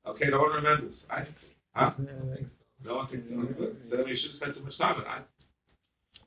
Okay, 0.07 0.25
no 0.31 0.39
one 0.39 0.53
remembers. 0.53 0.95
I, 1.07 1.27
huh? 1.75 1.91
No 2.83 2.95
one 2.95 3.07
can 3.09 3.27
remember. 3.29 3.73
So 3.91 4.03
we 4.03 4.17
shouldn't 4.17 4.37
spend 4.37 4.55
too 4.55 4.63
much 4.63 4.77
time 4.79 4.95
on 4.95 5.19
it. 5.19 5.25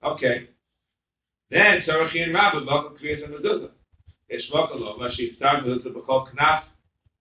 Okay. 0.04 0.50
Then, 1.50 1.82
Tzarachi 1.84 2.22
and 2.22 2.32
Rabbi, 2.32 2.60
Malka 2.60 2.94
Kriyas 3.02 3.24
a 3.24 3.26
Mezuzah. 3.26 3.70
It's 4.28 4.44
Malka 4.54 4.74
Lo, 4.74 4.98
Mashi 4.98 5.36
Tzar 5.36 5.64
Mezuzah, 5.64 5.92
B'chol 5.92 6.28
Knaf, 6.32 6.62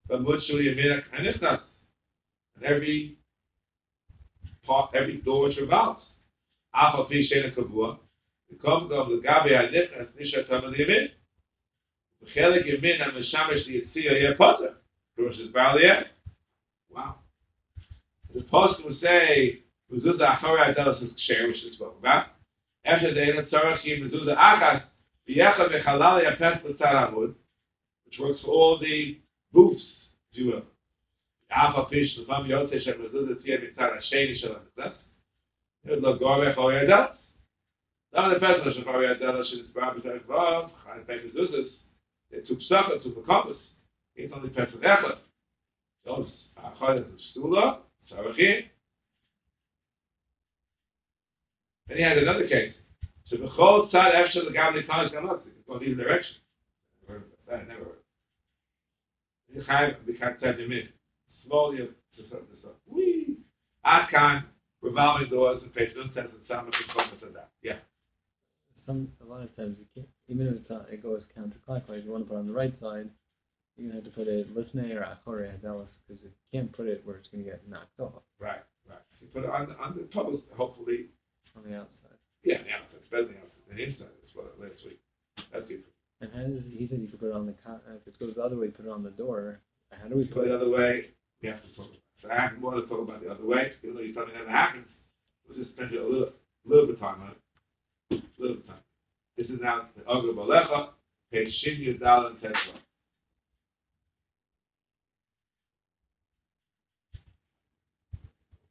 B'mut 0.08 0.46
Shul 0.46 0.60
Yemina 0.60 1.02
Kanichnas. 1.12 1.62
And 2.54 2.64
every 2.64 3.18
part, 4.66 4.94
every 4.94 5.18
door 5.18 5.48
which 5.48 5.58
revolves. 5.58 6.02
Alpha 6.74 7.04
Pi 7.04 7.26
Shena 7.30 7.54
Kavua, 7.54 7.98
the 8.50 8.56
Gom 8.56 8.88
Lagabi 8.88 9.52
Adiknas 9.52 10.08
Nisha 10.20 10.48
Tamal 10.48 10.74
Yamin. 10.76 11.08
Chelik 12.34 12.64
Yamin 12.66 13.02
and 13.02 13.12
Meshamish 13.12 13.66
the 13.66 13.82
Yitzia 13.82 14.22
Yeh 14.22 14.34
Potter. 14.36 14.74
Rosh 15.18 15.38
is 15.38 15.48
Baaliyah. 15.48 16.04
Wow. 16.90 17.16
The 18.34 18.42
post 18.42 18.84
would 18.84 19.00
say, 19.00 19.60
Mezuzah 19.92 20.38
Achori 20.38 20.74
Adelos 20.74 21.02
is 21.02 21.10
Ksher, 21.10 21.48
which 21.48 21.62
is 21.62 21.74
spoken 21.74 21.98
about. 22.00 22.26
After 22.84 23.14
the 23.14 23.20
Eilat 23.20 23.50
Tzarech 23.50 23.84
Yim 23.84 24.10
Mezuzah 24.10 24.36
Achas, 24.36 24.82
V'yecha 25.28 25.68
V'chalal 25.70 26.24
Yapes 26.24 26.64
L'tzar 26.64 27.12
Amud, 27.12 27.34
which 28.06 28.18
works 28.18 28.40
for 28.40 28.48
all 28.48 28.78
the 28.78 29.18
booths, 29.52 29.82
if 30.32 30.38
you 30.38 30.46
will. 30.46 30.62
Alpha 31.54 31.88
Fish, 31.88 32.18
Lefam 32.18 32.48
Yotze 32.48 32.82
Shem 32.82 32.94
Mezuzah 32.94 33.36
Tzia 33.42 33.60
Mitzar 33.60 33.96
Hasheni 33.96 34.40
Shalom 34.40 34.58
Mitzvah. 34.76 34.94
It 35.84 36.02
look 36.02 36.20
Gorech 36.20 36.56
Achori 36.56 36.84
Adelos. 36.84 37.12
Now 38.12 38.28
the 38.28 38.40
Pesach 38.40 38.84
Achori 38.84 39.16
Adelos 39.16 39.52
is 39.52 39.60
Bar 39.74 39.94
B'Tarek 39.94 40.24
Vav, 40.24 40.70
Chaim 40.84 41.04
Pei 41.06 41.18
Mezuzahs, 41.18 41.68
they 42.32 42.40
took 42.40 42.60
stuff, 42.62 42.86
it 42.90 43.02
took 43.02 43.16
a 43.16 43.22
compass. 43.26 43.56
It's 44.16 44.32
only 44.34 44.48
Pesach 44.48 44.80
Echad. 44.80 45.18
Those 46.04 46.28
Achad 46.58 46.98
is 46.98 47.20
Stula, 47.36 47.78
Sarachim. 48.10 48.64
Then 51.86 51.96
he 51.98 52.02
had 52.02 52.18
another 52.18 52.48
case. 52.48 52.72
So 53.28 53.36
the 53.36 53.46
whole 53.46 53.88
tzad 53.88 54.14
after 54.14 54.44
the 54.44 54.50
gavli 54.50 54.86
klas 54.86 55.10
gamak, 55.12 55.40
go 55.66 55.76
in 55.76 55.84
either 55.84 56.02
direction. 56.02 56.36
That. 57.48 57.68
Never 57.68 57.98
tzad 59.66 60.58
yamin. 60.58 60.88
Slowly, 60.88 61.03
to 61.50 61.88
stuff, 62.28 62.40
to 62.40 62.56
stuff. 62.60 62.72
Whee! 62.88 63.38
Akan, 63.86 64.44
revolving 64.82 65.28
doors 65.30 65.62
and 65.62 65.72
nun 65.96 66.10
says 66.14 66.30
it's 66.32 66.48
some 66.48 66.66
of 66.66 66.72
the 66.72 66.92
compass 66.92 67.22
of 67.26 67.34
that. 67.34 67.50
Yeah. 67.62 67.78
Some 68.86 69.08
a 69.24 69.28
lot 69.28 69.42
of 69.42 69.54
times 69.56 69.76
you 69.80 69.86
can't, 69.94 70.08
even 70.28 70.46
if 70.48 70.54
it's 70.60 70.70
not, 70.70 70.86
it 70.90 71.02
goes 71.02 71.22
counterclockwise. 71.36 72.04
You 72.04 72.12
want 72.12 72.24
to 72.24 72.28
put 72.28 72.36
it 72.36 72.44
on 72.44 72.46
the 72.48 72.52
right 72.52 72.74
side. 72.80 73.08
You're 73.76 73.90
gonna 73.90 74.00
have 74.02 74.04
to 74.04 74.14
put 74.16 74.28
it 74.28 74.54
lifnei 74.54 74.94
or 74.94 75.02
achore 75.02 75.42
adelis 75.50 75.88
because 76.06 76.22
you 76.22 76.30
can't 76.52 76.70
put 76.72 76.86
it 76.86 77.02
where 77.04 77.16
it's 77.16 77.28
gonna 77.28 77.42
get 77.44 77.66
knocked 77.68 77.98
off 77.98 78.22
Right, 78.38 78.62
right. 78.88 78.98
You 79.20 79.26
put 79.34 79.42
it 79.44 79.50
on, 79.50 79.68
the- 79.68 79.76
on 79.82 79.96
the 79.96 80.04
post, 80.14 80.44
hopefully. 80.56 81.08
on 81.56 81.64
the 81.64 81.76
outside. 81.76 82.18
Yeah, 82.44 82.62
the 82.62 82.70
outside. 82.70 83.00
It's 83.02 83.08
better 83.10 83.24
than 83.24 83.34
the 83.34 83.40
outside. 83.40 83.76
The 83.76 83.82
inside 83.82 84.14
is 84.22 84.30
what 84.34 84.54
last 84.60 84.84
week. 84.84 85.00
That's 85.52 85.66
good. 85.66 85.82
And 86.20 86.30
how 86.32 86.42
does 86.46 86.62
he 86.70 86.86
said 86.88 87.00
you 87.00 87.08
could 87.08 87.18
put 87.20 87.30
it 87.30 87.34
on 87.34 87.46
the 87.46 87.54
if 87.98 88.06
it 88.06 88.18
goes 88.20 88.34
the 88.36 88.42
other 88.44 88.56
way, 88.56 88.68
put 88.68 88.86
it 88.86 88.92
on 88.92 89.02
the 89.02 89.10
door. 89.10 89.58
How 89.90 90.08
do 90.08 90.16
we 90.16 90.24
Put 90.24 90.34
put 90.34 90.46
it 90.46 90.48
the 90.50 90.56
other 90.56 90.70
way, 90.70 91.10
we 91.44 91.50
have 91.50 91.62
to 91.62 91.68
talk 91.76 91.86
about 91.86 91.94
it. 91.94 92.02
So 92.22 92.30
I 92.30 92.40
have 92.40 92.58
more 92.58 92.74
to 92.74 92.86
talk 92.86 93.00
about 93.00 93.22
the 93.22 93.30
other 93.30 93.44
way, 93.44 93.72
even 93.82 93.96
though 93.96 94.02
you 94.02 94.14
tell 94.14 94.24
me 94.26 94.32
never 94.32 94.50
happens. 94.50 94.86
We'll 95.46 95.58
just 95.58 95.72
spend 95.76 95.92
a 95.92 96.02
little, 96.02 96.30
little 96.64 96.86
bit 96.86 96.94
of 96.94 97.00
time 97.00 97.20
on 97.20 97.30
it. 97.30 97.36
A 98.10 98.40
little 98.40 98.56
bit 98.56 98.64
of 98.64 98.66
time. 98.66 98.82
This 99.36 99.46
is 99.48 99.60
now 99.60 99.88
the 99.94 100.02
Ogra 100.04 100.34
Balecha, 100.34 100.88
page 101.30 101.54
Shin 101.60 101.80
Yudal 101.80 102.28
and 102.28 102.38
Tetzva. 102.38 102.78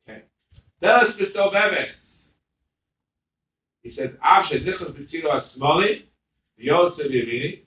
Okay. 0.10 0.24
Delas 0.82 1.16
Bistov 1.20 1.54
Eves. 1.54 1.92
He 3.84 3.94
says, 3.96 4.10
Av 4.26 4.46
Shezichos 4.46 4.98
B'tziro 4.98 5.30
HaSmoli, 5.30 6.06
Yosef 6.58 7.06
Yemini. 7.12 7.60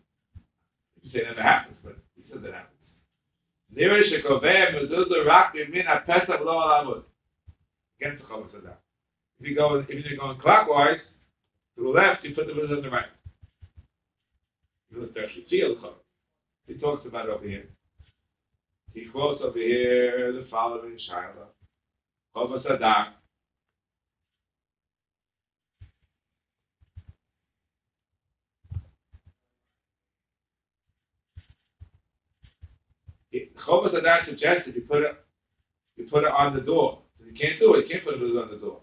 You 1.03 1.11
say 1.13 1.19
it 1.19 1.29
never 1.29 1.43
happens, 1.43 1.77
but 1.85 1.97
he 2.17 2.25
says 2.29 2.43
it 2.43 2.53
happens. 2.53 2.76
נראה 3.76 4.00
שקובע 4.10 4.82
מזוזה 4.82 5.16
רק 5.26 5.56
ממין 5.56 5.88
הפסח 5.88 6.30
לא 6.30 6.64
על 6.64 6.72
העמוד. 6.72 7.04
Against 8.00 8.22
the 8.22 8.28
Chomas 8.28 8.54
Adat. 8.56 8.78
If 9.40 9.48
you 9.48 9.56
go, 9.56 9.76
if 9.76 9.90
you're 9.90 10.18
going 10.18 10.40
clockwise, 10.40 11.00
to 11.76 11.84
the 11.84 11.90
left, 11.90 12.24
you 12.24 12.34
put 12.36 12.48
the 12.48 12.54
mezuzah 12.54 12.78
on 12.78 12.84
the 12.84 12.90
right. 12.90 13.06
You 14.90 15.02
look 15.02 15.16
actually 15.18 15.46
see 15.50 15.62
the 15.62 15.76
Chomas. 15.76 15.94
He 16.68 16.74
talks 16.76 17.06
about 17.06 17.26
it 17.26 17.32
over 17.32 17.48
here. 17.48 17.68
He 18.94 19.06
quotes 19.06 19.42
over 19.42 19.58
here 19.58 20.34
the 20.34 20.48
following 20.50 20.98
Shiloh. 21.08 21.50
Chomas 22.36 22.66
Adat. 22.66 23.14
Chomas 33.67 33.95
Adat 33.95 34.27
suggested 34.27 34.75
you 34.75 34.83
put 34.83 35.03
it, 35.03 35.17
you 35.97 36.07
put 36.11 36.25
it 36.25 36.31
on 36.31 36.55
the 36.55 36.61
door. 36.61 37.03
You 37.25 37.33
can't 37.33 37.59
do 37.59 37.75
it. 37.75 37.87
You 37.87 37.93
can't 37.93 38.05
put 38.05 38.15
it 38.15 38.21
on 38.21 38.51
the 38.51 38.57
door. 38.57 38.81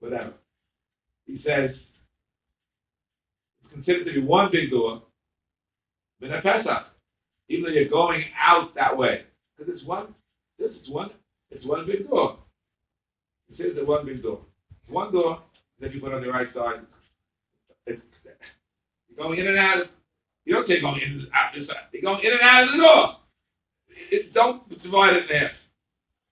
Whatever. 0.00 0.34
He 1.26 1.40
says 1.44 1.70
it's 3.62 3.72
considered 3.72 4.04
to 4.04 4.12
be 4.12 4.20
one 4.20 4.50
big 4.52 4.70
door. 4.70 5.02
Even 6.22 7.64
though 7.64 7.70
you're 7.70 7.88
going 7.88 8.24
out 8.40 8.74
that 8.74 8.96
way. 8.96 9.24
Because 9.56 9.74
it's 9.74 9.84
one 9.84 10.14
this 10.58 10.70
is 10.70 10.88
one 10.88 11.10
it's 11.50 11.66
one 11.66 11.86
big 11.86 12.08
door. 12.08 12.38
He 13.48 13.56
says 13.56 13.74
the 13.76 13.84
one 13.84 14.06
big 14.06 14.22
door. 14.22 14.40
One 14.88 15.12
door 15.12 15.42
that 15.80 15.94
you 15.94 16.00
put 16.00 16.12
on 16.12 16.22
the 16.22 16.28
right 16.28 16.48
side. 16.54 16.80
It's, 17.86 18.02
you're 19.08 19.24
going 19.24 19.38
in 19.38 19.46
and 19.46 19.58
out. 19.58 19.82
Of, 19.82 19.88
you 20.44 20.54
don't 20.54 20.68
say 20.68 20.80
going 20.80 21.00
in 21.00 21.12
and 21.12 21.28
out 21.34 21.52
this 21.54 21.66
side. 21.66 21.76
You're 21.92 22.02
going 22.02 22.24
in 22.24 22.32
and 22.32 22.40
out 22.42 22.64
of 22.64 22.70
the 22.72 22.78
door. 22.78 23.16
It, 24.10 24.34
don't 24.34 24.68
divide 24.82 25.16
it 25.16 25.30
in 25.30 25.36
half. 25.36 25.50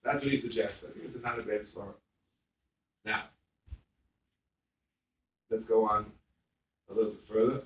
That's 0.04 0.22
what 0.22 0.32
he 0.32 0.40
suggests. 0.40 0.76
I 0.86 0.92
think 0.92 1.06
it's 1.14 1.24
not 1.24 1.38
a 1.38 1.42
bad 1.42 1.66
story. 1.72 1.94
Now, 3.04 3.24
let's 5.50 5.64
go 5.64 5.86
on 5.88 6.06
a 6.90 6.94
little 6.94 7.12
bit 7.12 7.20
further. 7.32 7.62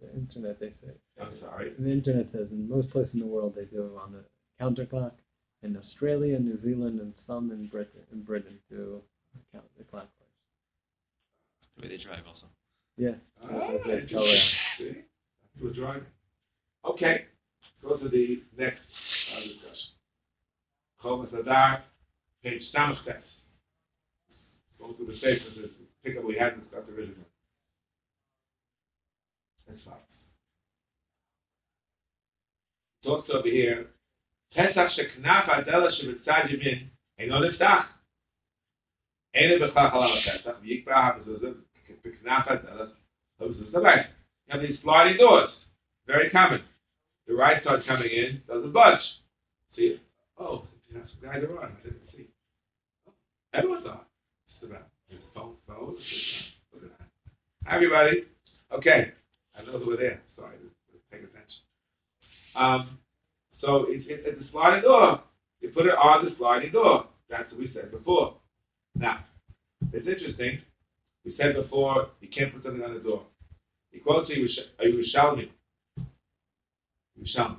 The 0.00 0.14
internet, 0.14 0.60
they 0.60 0.74
say. 0.82 0.92
I'm 1.20 1.32
sorry. 1.40 1.72
The 1.78 1.90
internet 1.90 2.28
says 2.32 2.48
in 2.50 2.68
most 2.68 2.90
places 2.90 3.10
in 3.14 3.20
the 3.20 3.26
world 3.26 3.54
they 3.56 3.64
do 3.64 3.82
it 3.82 3.98
on 4.00 4.12
the 4.12 4.24
counterclock. 4.60 5.12
In 5.62 5.76
Australia, 5.76 6.38
New 6.38 6.60
Zealand, 6.62 7.00
and 7.00 7.12
some 7.26 7.50
in 7.50 7.66
Britain, 7.66 8.00
in 8.12 8.22
Britain 8.22 8.58
do 8.70 9.00
count 9.52 9.64
the 9.76 9.84
clockwise. 9.84 10.12
The 11.76 11.82
way 11.82 11.88
they 11.96 12.02
drive 12.02 12.24
also. 12.26 12.46
Yeah. 12.96 13.12
Ah, 13.42 13.46
That's 13.48 13.60
what 13.72 13.84
they 13.86 13.92
interesting. 13.92 14.08
tell 14.18 14.26
you. 14.26 14.40
See? 14.78 15.00
We're 15.62 15.72
driving. 15.72 16.06
Okay. 16.84 17.24
Go 17.82 17.96
to 17.96 18.08
the 18.08 18.42
next 18.56 18.80
uh, 19.36 19.40
discussion. 19.40 19.90
Chomas 21.02 21.32
Adar, 21.38 21.82
page 22.42 22.62
Samach 22.74 23.04
Tes. 23.04 23.14
Go 24.78 24.92
through 24.94 25.06
the 25.06 25.18
statements 25.18 25.56
and 25.56 25.70
pick 26.04 26.16
up 26.16 26.22
what 26.22 26.28
we 26.32 26.38
hadn't 26.38 26.62
discussed 26.64 26.88
originally. 26.88 27.14
That's 29.68 29.80
fine. 29.84 29.94
Talks 33.04 33.28
over 33.32 33.48
here. 33.48 33.86
Pesach 34.55 34.89
sheknaf 34.91 35.49
adela 35.49 35.91
shebetzad 35.91 36.49
yamin 36.49 36.89
אינו 37.19 37.39
נפתח. 37.39 37.83
אין 39.33 39.61
בכלל 39.61 39.89
חלל 39.89 40.17
הפסח, 40.17 40.51
ויקבע 40.61 40.97
המזוזות 40.97 41.57
בכנף 42.05 42.47
הדלת, 42.47 42.89
המזוזות 43.39 43.75
הבית. 43.75 44.07
You 44.47 44.53
have 44.53 44.61
these 44.61 44.79
sliding 44.81 45.17
doors. 45.17 45.51
Very 46.05 46.29
common. 46.29 46.61
The 47.27 47.33
right 47.33 47.63
side 47.63 47.85
coming 47.87 48.11
in 48.11 48.41
doesn't 48.47 48.73
budge. 48.73 48.99
See, 49.75 50.01
oh, 50.37 50.67
you 50.89 50.97
know, 50.97 51.05
some 51.07 51.29
guys 51.29 51.41
are 51.43 51.63
on. 51.63 51.71
I 51.71 51.83
didn't 51.83 52.09
see. 52.11 52.27
Oh, 53.07 53.13
everyone's 53.53 53.87
on. 53.87 54.01
Just 54.49 54.63
about. 54.69 54.87
There's 55.09 55.21
phone, 55.33 55.55
phone. 55.65 55.95
Look 56.73 56.83
at 56.83 56.99
that. 56.99 57.07
Hi, 57.65 57.75
everybody. 57.75 58.25
Okay. 58.73 59.13
I 59.55 59.61
know 59.63 59.79
that 59.79 59.87
we're 59.87 59.97
there. 59.97 60.21
Sorry, 60.35 60.55
just 60.91 61.09
pay 61.09 61.17
attention. 61.17 61.61
Um, 62.55 62.99
so 63.60 63.86
it's, 63.88 64.06
it, 64.08 64.22
it's 64.24 64.40
a 64.46 64.50
sliding 64.50 64.82
door. 64.82 65.22
You 65.60 65.70
put 65.70 65.86
it 65.86 65.94
on 65.94 66.24
the 66.24 66.34
sliding 66.38 66.72
door. 66.72 67.06
That's 67.28 67.50
what 67.50 67.60
we 67.60 67.70
said 67.74 67.90
before. 67.90 68.34
Now, 68.94 69.24
it's 69.92 70.06
interesting. 70.06 70.60
We 71.24 71.34
said 71.36 71.54
before 71.54 72.08
you 72.20 72.28
can't 72.28 72.52
put 72.54 72.62
something 72.64 72.82
on 72.82 72.94
the 72.94 73.00
door. 73.00 73.22
He 73.90 73.98
quotes 73.98 74.30
a 74.30 74.34
uh, 74.34 74.86
Yerushalmi. 74.86 75.48
Yerushalmi. 77.18 77.56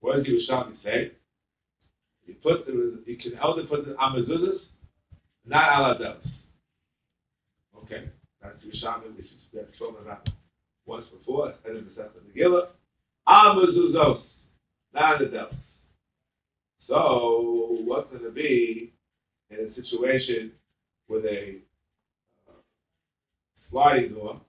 What 0.00 0.16
does 0.16 0.26
Yerushalmi 0.26 0.82
say? 0.84 1.12
You 2.26 2.34
put 2.42 2.66
the 2.66 3.02
you 3.06 3.16
can 3.16 3.38
only 3.42 3.66
put 3.66 3.86
the 3.86 3.92
amazuzas, 3.94 4.60
not 5.44 5.70
aladelis. 5.70 6.28
Okay, 7.82 8.08
that's 8.42 8.56
Yerushalmi. 8.64 9.16
We 9.16 9.28
should 9.28 9.60
have 9.60 9.74
spoken 9.76 10.02
about 10.02 10.28
once 10.86 11.06
before. 11.16 11.54
Head 11.64 11.76
of 11.76 11.84
the 11.84 11.90
Sefton 11.96 12.22
Megillah. 12.34 12.68
Amazuzos, 13.28 14.22
not 14.96 15.20
aladelis. 15.20 15.54
So, 16.88 17.78
what's 17.84 18.10
going 18.10 18.24
to 18.24 18.30
be 18.30 18.92
in 19.50 19.58
a 19.58 19.74
situation 19.74 20.52
with 21.08 21.24
a 21.24 21.58
sliding 23.70 24.14
door 24.14 24.40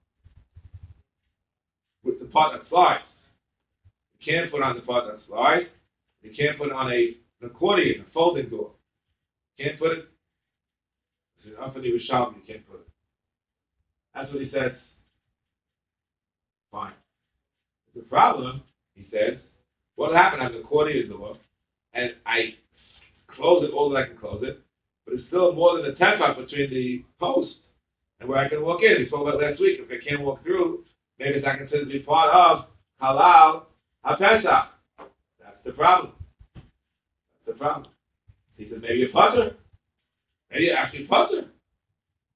with 2.04 2.20
the 2.20 2.26
part 2.26 2.54
that 2.54 2.68
slides. 2.70 3.04
You 4.20 4.34
can't 4.34 4.52
put 4.52 4.62
on 4.62 4.76
the 4.76 4.82
part 4.82 5.06
that 5.06 5.20
slides. 5.28 5.68
You 6.22 6.32
can't 6.36 6.58
put 6.58 6.72
on 6.72 6.92
a 6.92 7.18
an 7.40 7.50
accordion, 7.50 8.06
a 8.08 8.12
folding 8.14 8.50
door. 8.50 8.72
You 9.58 9.66
can't 9.66 9.80
put 9.80 9.92
it. 9.92 10.06
Up 11.62 11.76
in 11.78 11.82
the 11.82 11.88
Yerushalmi, 11.88 12.36
you 12.36 12.42
can't 12.46 12.68
put 12.70 12.82
it. 12.82 12.88
That's 14.14 14.32
what 14.34 14.42
he 14.42 14.52
says. 14.52 14.74
Fine. 16.72 16.94
The 17.96 18.02
problem, 18.02 18.64
he 18.96 19.08
says, 19.12 19.38
what 19.98 20.14
happened? 20.16 20.42
I 20.42 20.46
have 20.46 20.54
an 20.54 20.62
accordion 20.62 21.10
door, 21.10 21.38
and 21.94 22.14
I 22.26 22.54
close 23.28 23.68
it 23.68 23.74
all 23.74 23.90
that 23.90 24.04
I 24.04 24.08
can 24.08 24.18
close 24.18 24.44
it, 24.44 24.62
but 25.06 25.16
it's 25.16 25.28
still 25.28 25.54
more 25.54 25.76
than 25.76 25.92
a 25.92 25.96
temper 25.96 26.36
between 26.40 26.70
the 26.70 27.04
post 27.20 27.56
and 28.20 28.30
where 28.30 28.38
I 28.38 28.48
can 28.48 28.62
walk 28.62 28.82
in. 28.84 28.98
We 29.00 29.08
spoke 29.08 29.28
about 29.28 29.42
last 29.42 29.60
week. 29.60 29.80
If 29.82 29.90
I 29.92 30.08
can't 30.08 30.22
walk 30.22 30.44
through, 30.44 30.86
maybe 31.20 31.36
it's 31.36 31.46
not 31.46 31.58
considered 31.58 31.86
to 31.86 31.92
be 31.92 32.00
part 32.00 32.34
of 32.34 32.66
halal 33.02 33.64
hapesach. 34.06 34.68
That's 35.40 35.64
the 35.66 35.72
problem. 35.72 36.14
That's 36.56 36.68
the 37.48 37.54
problem. 37.54 37.92
He 38.56 38.70
said 38.70 38.82
maybe 38.82 39.06
a 39.06 39.10
putter. 39.10 39.56
Maybe 40.52 40.72
actually 40.72 41.06
putter. 41.06 41.46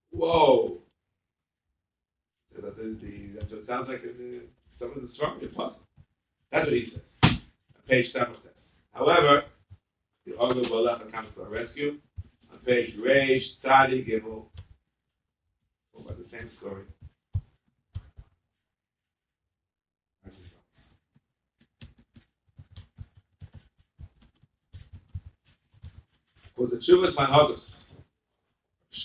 Whoa. 0.09 0.79
So 2.55 2.61
that 2.61 2.75
the, 2.75 3.29
that's 3.35 3.51
what 3.51 3.61
it 3.61 3.67
sounds 3.67 3.87
like 3.87 4.01
the, 4.01 4.41
some 4.79 4.91
of 4.95 5.01
the 5.03 5.09
stronger 5.13 5.47
putter. 5.55 5.75
That's 6.51 6.65
what 6.65 6.73
he 6.73 6.89
says. 6.91 7.01
Page 7.91 8.13
seven. 8.13 8.35
However, 8.93 9.43
the 10.25 10.31
Ogul 10.37 10.63
Balacha 10.69 11.11
comes 11.11 11.27
to 11.35 11.41
our 11.43 11.49
rescue. 11.49 11.97
On 12.49 12.57
page 12.59 12.95
Reish, 12.97 13.43
Tzadi, 13.65 14.07
Gimel, 14.09 14.45
about 15.99 16.17
the 16.17 16.23
same 16.31 16.49
story. 16.57 16.83
For 26.55 26.67
the 26.67 26.77
Chuvas 26.77 27.13
Manhagus, 27.17 27.59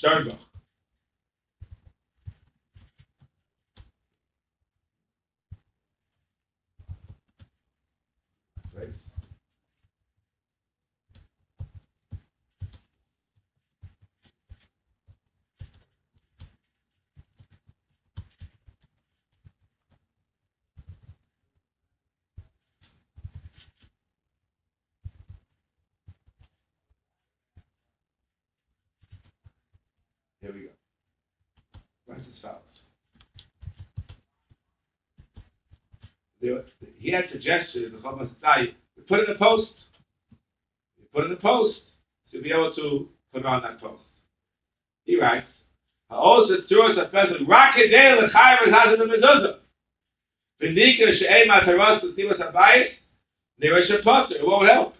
Sternbach. 0.00 0.38
Right? 8.76 8.88
Here 30.40 30.52
we 30.52 30.62
go. 30.62 30.68
Writes 32.06 32.22
as 32.32 32.40
follows. 32.40 32.60
He 36.98 37.10
had 37.10 37.24
suggested 37.32 37.84
in 37.84 37.92
the 37.92 37.98
Chomas 37.98 38.30
Tzai, 38.42 38.74
you 38.96 39.02
put 39.08 39.20
in 39.20 39.34
a 39.34 39.38
post. 39.38 39.72
You 40.98 41.06
put 41.12 41.24
in 41.24 41.32
a 41.32 41.36
post 41.36 41.78
to 42.32 42.40
be 42.40 42.52
able 42.52 42.74
to 42.74 43.08
put 43.32 43.44
on 43.44 43.62
that 43.62 43.80
post. 43.80 44.02
He 45.04 45.18
writes, 45.18 45.46
"Ha'osa 46.10 46.62
turas 46.70 46.96
ha'pesach 46.96 47.40
rakadei 47.46 48.22
l'chayim 48.22 48.72
hazim 48.72 48.98
b'mezuzah. 49.00 49.58
V'nika 50.60 51.18
she'ei 51.18 51.46
mataros 51.48 52.02
l'tivas 52.02 52.38
habayis, 52.38 52.90
nira 53.60 53.86
she'potter. 53.86 54.36
It 54.36 54.46
won't 54.46 54.68
help. 54.68 54.94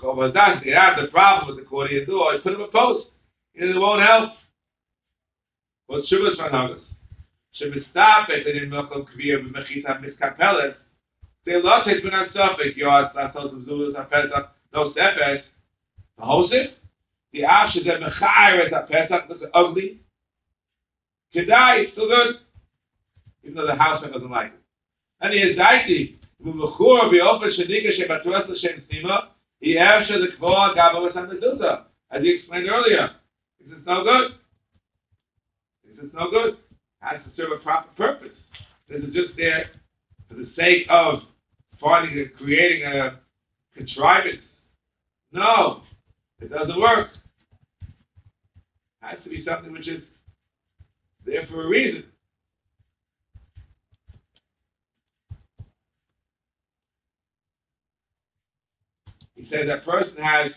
Chomas 0.00 0.32
Tzai, 0.32 0.64
they 0.64 0.70
have 0.72 1.00
the 1.00 1.08
problem 1.08 1.48
with 1.48 1.56
the 1.56 1.62
accordion 1.62 2.06
door. 2.06 2.34
You 2.34 2.40
put 2.40 2.54
in 2.54 2.60
a 2.60 2.68
post. 2.68 3.06
and 3.54 3.70
It 3.70 3.78
won't 3.78 4.02
help. 4.02 4.32
What's 5.88 6.12
Shuvas 6.12 6.36
Manhagas? 6.36 6.80
Shemistapet 7.58 8.46
and 8.46 8.62
in 8.62 8.70
Milkom 8.70 9.06
Kvir 9.08 9.40
b'mechita 9.42 10.04
miskapelet. 10.04 10.74
They 11.46 11.62
lost 11.62 11.88
his 11.88 12.02
ben 12.02 12.12
Suffolk. 12.34 12.76
Yoas 12.78 13.14
lasos 13.14 13.56
of 13.56 13.66
Zulus 13.66 13.96
HaPesach. 13.96 14.48
No 14.74 14.92
Sefes. 14.92 15.42
The 16.18 16.24
Hosef. 16.24 16.70
The 17.32 17.44
Ash 17.44 17.74
is 17.74 17.86
a 17.86 17.98
Mechayer 17.98 18.70
at 18.70 18.90
HaPesach. 18.90 19.30
Looks 19.30 19.44
ugly. 19.54 20.00
Kedai. 21.34 21.90
Still 21.92 22.08
good. 22.08 22.36
Even 23.42 23.56
though 23.56 23.66
the 23.66 23.74
house 23.74 24.04
doesn't 24.04 24.30
like 24.30 24.48
it. 24.48 24.60
And 25.22 25.32
he 25.32 25.38
is 25.38 25.58
Daiti. 25.58 26.16
V'mechur 26.44 27.10
b'ofen 27.10 27.58
shenika 27.58 27.98
shebatuas 27.98 28.46
l'shem 28.46 28.82
sima. 28.92 29.28
He 29.60 29.78
after 29.78 30.20
the 30.20 30.36
Kvoa 30.38 30.76
Gabo 30.76 31.10
V'San 31.10 31.84
As 32.10 32.22
he 32.22 32.34
explained 32.34 32.68
earlier. 32.68 33.12
This 33.58 33.78
is 33.78 33.86
no 33.86 34.04
good. 34.04 34.37
Is 36.02 36.10
no 36.14 36.30
good. 36.30 36.58
Has 37.00 37.20
to 37.24 37.30
serve 37.36 37.52
a 37.52 37.62
proper 37.62 37.88
purpose. 37.96 38.36
This 38.88 39.02
is 39.02 39.12
just 39.12 39.36
there 39.36 39.66
for 40.28 40.34
the 40.34 40.48
sake 40.56 40.86
of 40.88 41.20
finding 41.80 42.18
and 42.18 42.32
creating 42.36 42.84
a 42.84 43.18
contrivance. 43.76 44.42
No, 45.32 45.82
it 46.40 46.50
doesn't 46.50 46.80
work. 46.80 47.08
has 49.00 49.18
to 49.24 49.30
be 49.30 49.44
something 49.44 49.72
which 49.72 49.88
is 49.88 50.02
there 51.26 51.46
for 51.50 51.64
a 51.64 51.68
reason. 51.68 52.04
He 59.34 59.48
says 59.50 59.66
that 59.66 59.84
person 59.84 60.16
has 60.22 60.52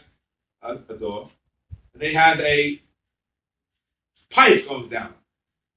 a, 0.61 0.75
a 0.93 0.97
door, 0.97 1.29
and 1.93 2.01
they 2.01 2.13
have 2.13 2.39
a 2.39 2.81
pipe 4.31 4.67
going 4.67 4.89
down. 4.89 5.13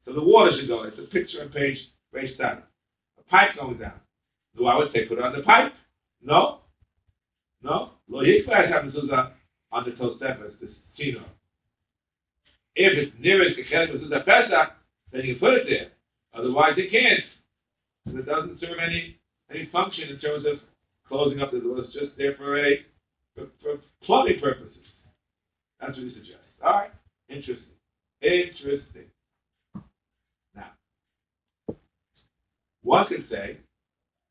So 0.05 0.13
the 0.13 0.23
water 0.23 0.53
should 0.59 0.69
go. 0.69 0.83
It's 0.83 0.99
a 0.99 1.03
picture 1.03 1.43
on 1.43 1.49
page 1.51 1.79
page 2.13 2.37
seven. 2.37 2.63
A 3.19 3.23
pipe 3.31 3.51
going 3.59 3.79
down. 3.79 4.01
Do 4.57 4.67
I 4.67 4.77
would 4.79 4.93
say 4.93 5.07
put 5.07 5.21
on 5.21 5.35
the 5.35 5.43
pipe? 5.43 5.73
No. 6.23 6.61
No. 7.63 7.91
Lo 8.09 8.23
yikvash 8.23 8.71
hamezuzah 8.73 9.33
on 9.73 9.85
the 9.85 9.91
tosefes, 9.93 10.61
this 10.61 10.71
chino. 10.97 11.25
If 12.77 12.99
it's 12.99 13.13
nearest 13.19 13.57
to 13.57 13.65
kelim 13.65 13.97
mezuzah 13.97 14.25
pesach, 14.25 14.73
then 15.13 15.25
you 15.25 15.37
put 15.37 15.55
it 15.55 15.67
there. 15.69 15.91
Otherwise, 16.35 16.75
it 16.77 16.91
can't. 16.91 17.25
Because 18.05 18.21
it 18.21 18.27
doesn't 18.27 18.61
serve 18.61 18.79
any 18.83 19.17
any 19.51 19.67
function 19.73 20.09
in 20.09 20.19
terms 20.19 20.47
of 20.47 20.61
closing 21.07 21.41
up 21.41 21.53
the 21.53 21.61
door. 21.61 21.79
It's 21.79 21.93
just 21.93 22.17
there 22.19 22.35
for 22.35 22.59
a 22.59 22.85
for, 23.35 23.47
for 23.63 23.79
plumbing 24.03 24.41
purposes. 24.41 24.77
That's 25.81 25.97
what 25.97 26.07
he 26.07 26.13
suggests. 26.13 26.41
All 26.63 26.73
right. 26.73 26.91
Interesting. 27.29 27.65
Interesting. 28.23 29.05
Now, 30.55 30.71
one 32.85 33.07
could 33.09 33.27
say, 33.31 33.57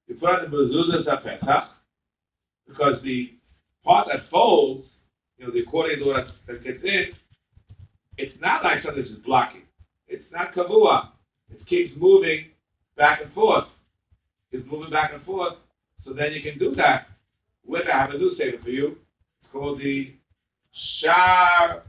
you 0.08 0.16
put 0.16 0.30
on 0.30 0.50
the 0.50 0.56
mezuzah 0.56 1.06
zapetach, 1.06 1.68
because 2.68 3.02
the 3.04 3.34
part 3.84 4.08
that 4.12 4.30
folds, 4.32 4.86
you 5.38 5.46
know, 5.46 5.52
the 5.52 5.60
accordion 5.60 6.00
door 6.00 6.26
that, 6.48 6.64
gets 6.64 6.84
in, 6.84 7.08
it's 8.18 8.40
not 8.40 8.64
like 8.64 8.84
something 8.84 9.04
just 9.04 9.24
blocking. 9.24 9.64
It's 10.08 10.24
not 10.32 10.54
kavua. 10.54 11.10
It 11.52 11.66
keeps 11.66 11.94
moving 12.00 12.46
back 12.96 13.22
and 13.24 13.34
forth. 13.34 13.66
It's 14.52 14.66
moving 14.72 14.92
back 14.92 15.12
and 15.14 15.24
forth. 15.24 15.56
So 16.06 16.14
then 16.14 16.34
you 16.34 16.42
can 16.42 16.60
do 16.60 16.76
that 16.76 17.08
with, 17.66 17.84
I 17.92 17.98
have 17.98 18.12
a 18.12 18.18
new 18.18 18.36
statement 18.36 18.64
for 18.64 18.70
you. 18.70 18.98
It's 19.42 19.52
called 19.52 19.80
the 19.80 20.14
Shar 21.00 21.84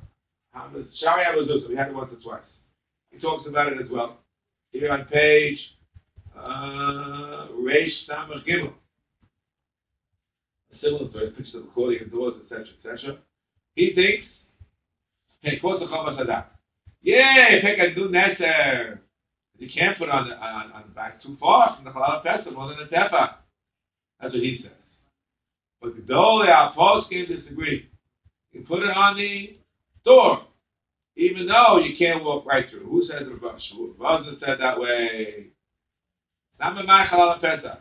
Shari 1.01 1.25
Abazuzah. 1.25 1.69
We 1.69 1.77
had 1.77 1.89
it 1.89 1.95
once 1.95 2.13
or 2.13 2.23
twice. 2.23 2.43
He 3.11 3.19
talks 3.19 3.47
about 3.47 3.73
it 3.73 3.81
as 3.81 3.91
well. 3.91 4.19
Here 4.73 4.91
on 4.91 5.05
page 5.07 5.59
Uh, 6.37 7.49
Reish 7.53 7.93
Samach 8.09 8.47
Gimel. 8.47 8.73
Similar 10.83 11.09
to 11.09 11.19
it, 11.19 11.37
pictures 11.37 11.55
of 11.55 11.63
accordion 11.65 12.11
doors, 12.11 12.35
etc., 12.43 12.67
etc. 12.79 13.19
He 13.77 13.95
thinks, 13.95 14.27
hey, 15.41 15.59
what's 15.63 15.81
the 15.81 15.87
Chomas 15.87 16.19
Hadat? 16.19 16.47
Yay, 17.03 17.61
take 17.63 17.79
a 17.79 17.99
new 17.99 18.09
neser. 18.09 18.99
You 19.59 19.69
can't 19.73 19.97
put 19.99 20.09
on 20.09 20.29
the, 20.29 20.35
on, 20.37 20.73
on 20.73 20.83
the 20.89 20.95
back 20.95 21.23
too 21.23 21.37
far 21.39 21.77
from 21.77 21.85
the 21.85 21.91
Pesach, 21.91 22.53
more 22.53 22.69
than 22.69 22.79
a 22.79 22.87
tefa. 22.87 23.35
That's 24.21 24.35
what 24.35 24.43
he 24.43 24.61
says. 24.63 24.73
But 25.81 25.97
the 25.97 26.03
Dole, 26.03 26.43
our 26.43 26.75
post 26.75 27.11
game 27.11 27.27
disagree. 27.27 27.89
You 28.53 28.65
put 28.67 28.83
it 28.83 28.97
on 28.97 29.17
the 29.17 29.59
door, 30.05 30.43
even 31.17 31.47
though 31.47 31.79
you 31.79 31.97
can't 31.97 32.25
walk 32.25 32.47
right 32.47 32.69
through. 32.71 32.89
Who 32.89 33.07
says 33.07 33.27
the 33.27 33.35
Rav 33.35 33.61
Rav 33.99 34.25
said 34.41 34.61
that 34.61 34.81
way. 34.81 35.49
Nama 36.61 36.83
Ma'achal 36.83 37.41
Pesach. 37.41 37.81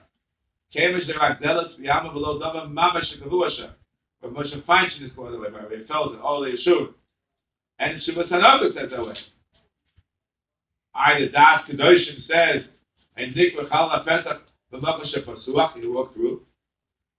Kemish 0.76 1.06
the 1.06 1.14
Ragdelis 1.14 1.80
B'yama 1.80 2.14
below 2.14 2.40
Dava 2.40 2.68
Mamash 2.68 3.22
Kavuasha. 3.22 3.72
Rav 4.24 4.34
Moshe 4.34 4.64
Feinstein 4.64 5.06
is 5.06 5.12
called 5.16 5.34
that 5.34 5.40
way 5.40 5.50
by 5.50 5.60
Rav 5.60 5.72
Felsen, 5.88 6.24
all 6.24 6.42
the 6.42 6.50
Yeshua. 6.50 6.94
And 7.80 8.02
Shuvas 8.02 8.30
Hanoga 8.30 8.74
says 8.74 8.90
that 8.90 9.06
way. 9.06 9.16
I 10.96 11.20
the 11.20 11.28
Das 11.28 11.62
Kedoshim 11.70 12.28
says, 12.28 12.64
and 13.18 13.36
Nik 13.36 13.56
V'chal 13.58 14.06
HaPesach 14.06 14.40
B'Makom 14.72 15.14
Shepasuach, 15.14 15.82
you 15.82 15.94
walk 15.94 16.14
through. 16.14 16.42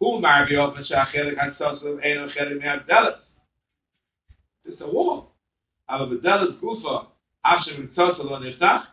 Who 0.01 0.21
Marvi 0.21 0.57
Open 0.57 0.85
Sha'achelik 0.85 1.37
HaTzosim 1.37 2.05
Ein 2.05 2.29
Ochelik 2.29 2.61
Me'avdelis. 2.61 3.19
It's 4.65 4.81
a 4.81 4.87
wall. 4.87 5.33
Aber 5.89 6.07
B'delis 6.07 6.59
Gufa, 6.61 7.07
Avshem 7.47 7.89
Mitzosel 7.89 8.25
Lo 8.25 8.41
Niftach, 8.41 8.87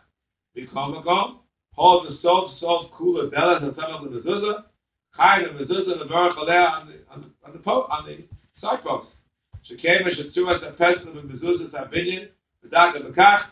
B'Kom 0.56 1.02
Makom, 1.02 1.38
hold 1.72 2.06
the 2.06 2.18
sof 2.22 2.58
sof 2.60 2.90
kula 2.92 3.30
delas 3.30 3.66
of 3.66 3.74
the 3.76 4.20
mezuzah, 4.20 4.64
chai 5.16 5.42
the 5.42 5.64
mezuzah 5.64 5.98
the 5.98 6.04
baruch 6.04 6.38
on 6.38 6.46
the 6.46 6.52
on 6.52 6.86
the 6.86 7.46
on 7.46 7.52
the, 7.52 7.58
po- 7.58 7.86
on 7.90 8.06
the 8.06 8.24
side 8.60 8.82
post. 8.84 9.08
Shekema 9.68 10.10
shetzua 10.14 10.60
sa 10.60 10.70
pesach 10.72 11.04
the 11.04 11.20
mezuzah 11.20 11.70
sa 11.70 11.84
binyan 11.84 12.28
the 12.62 12.68
dak 12.68 12.96
of 12.96 13.04
the 13.04 13.10
kach 13.10 13.46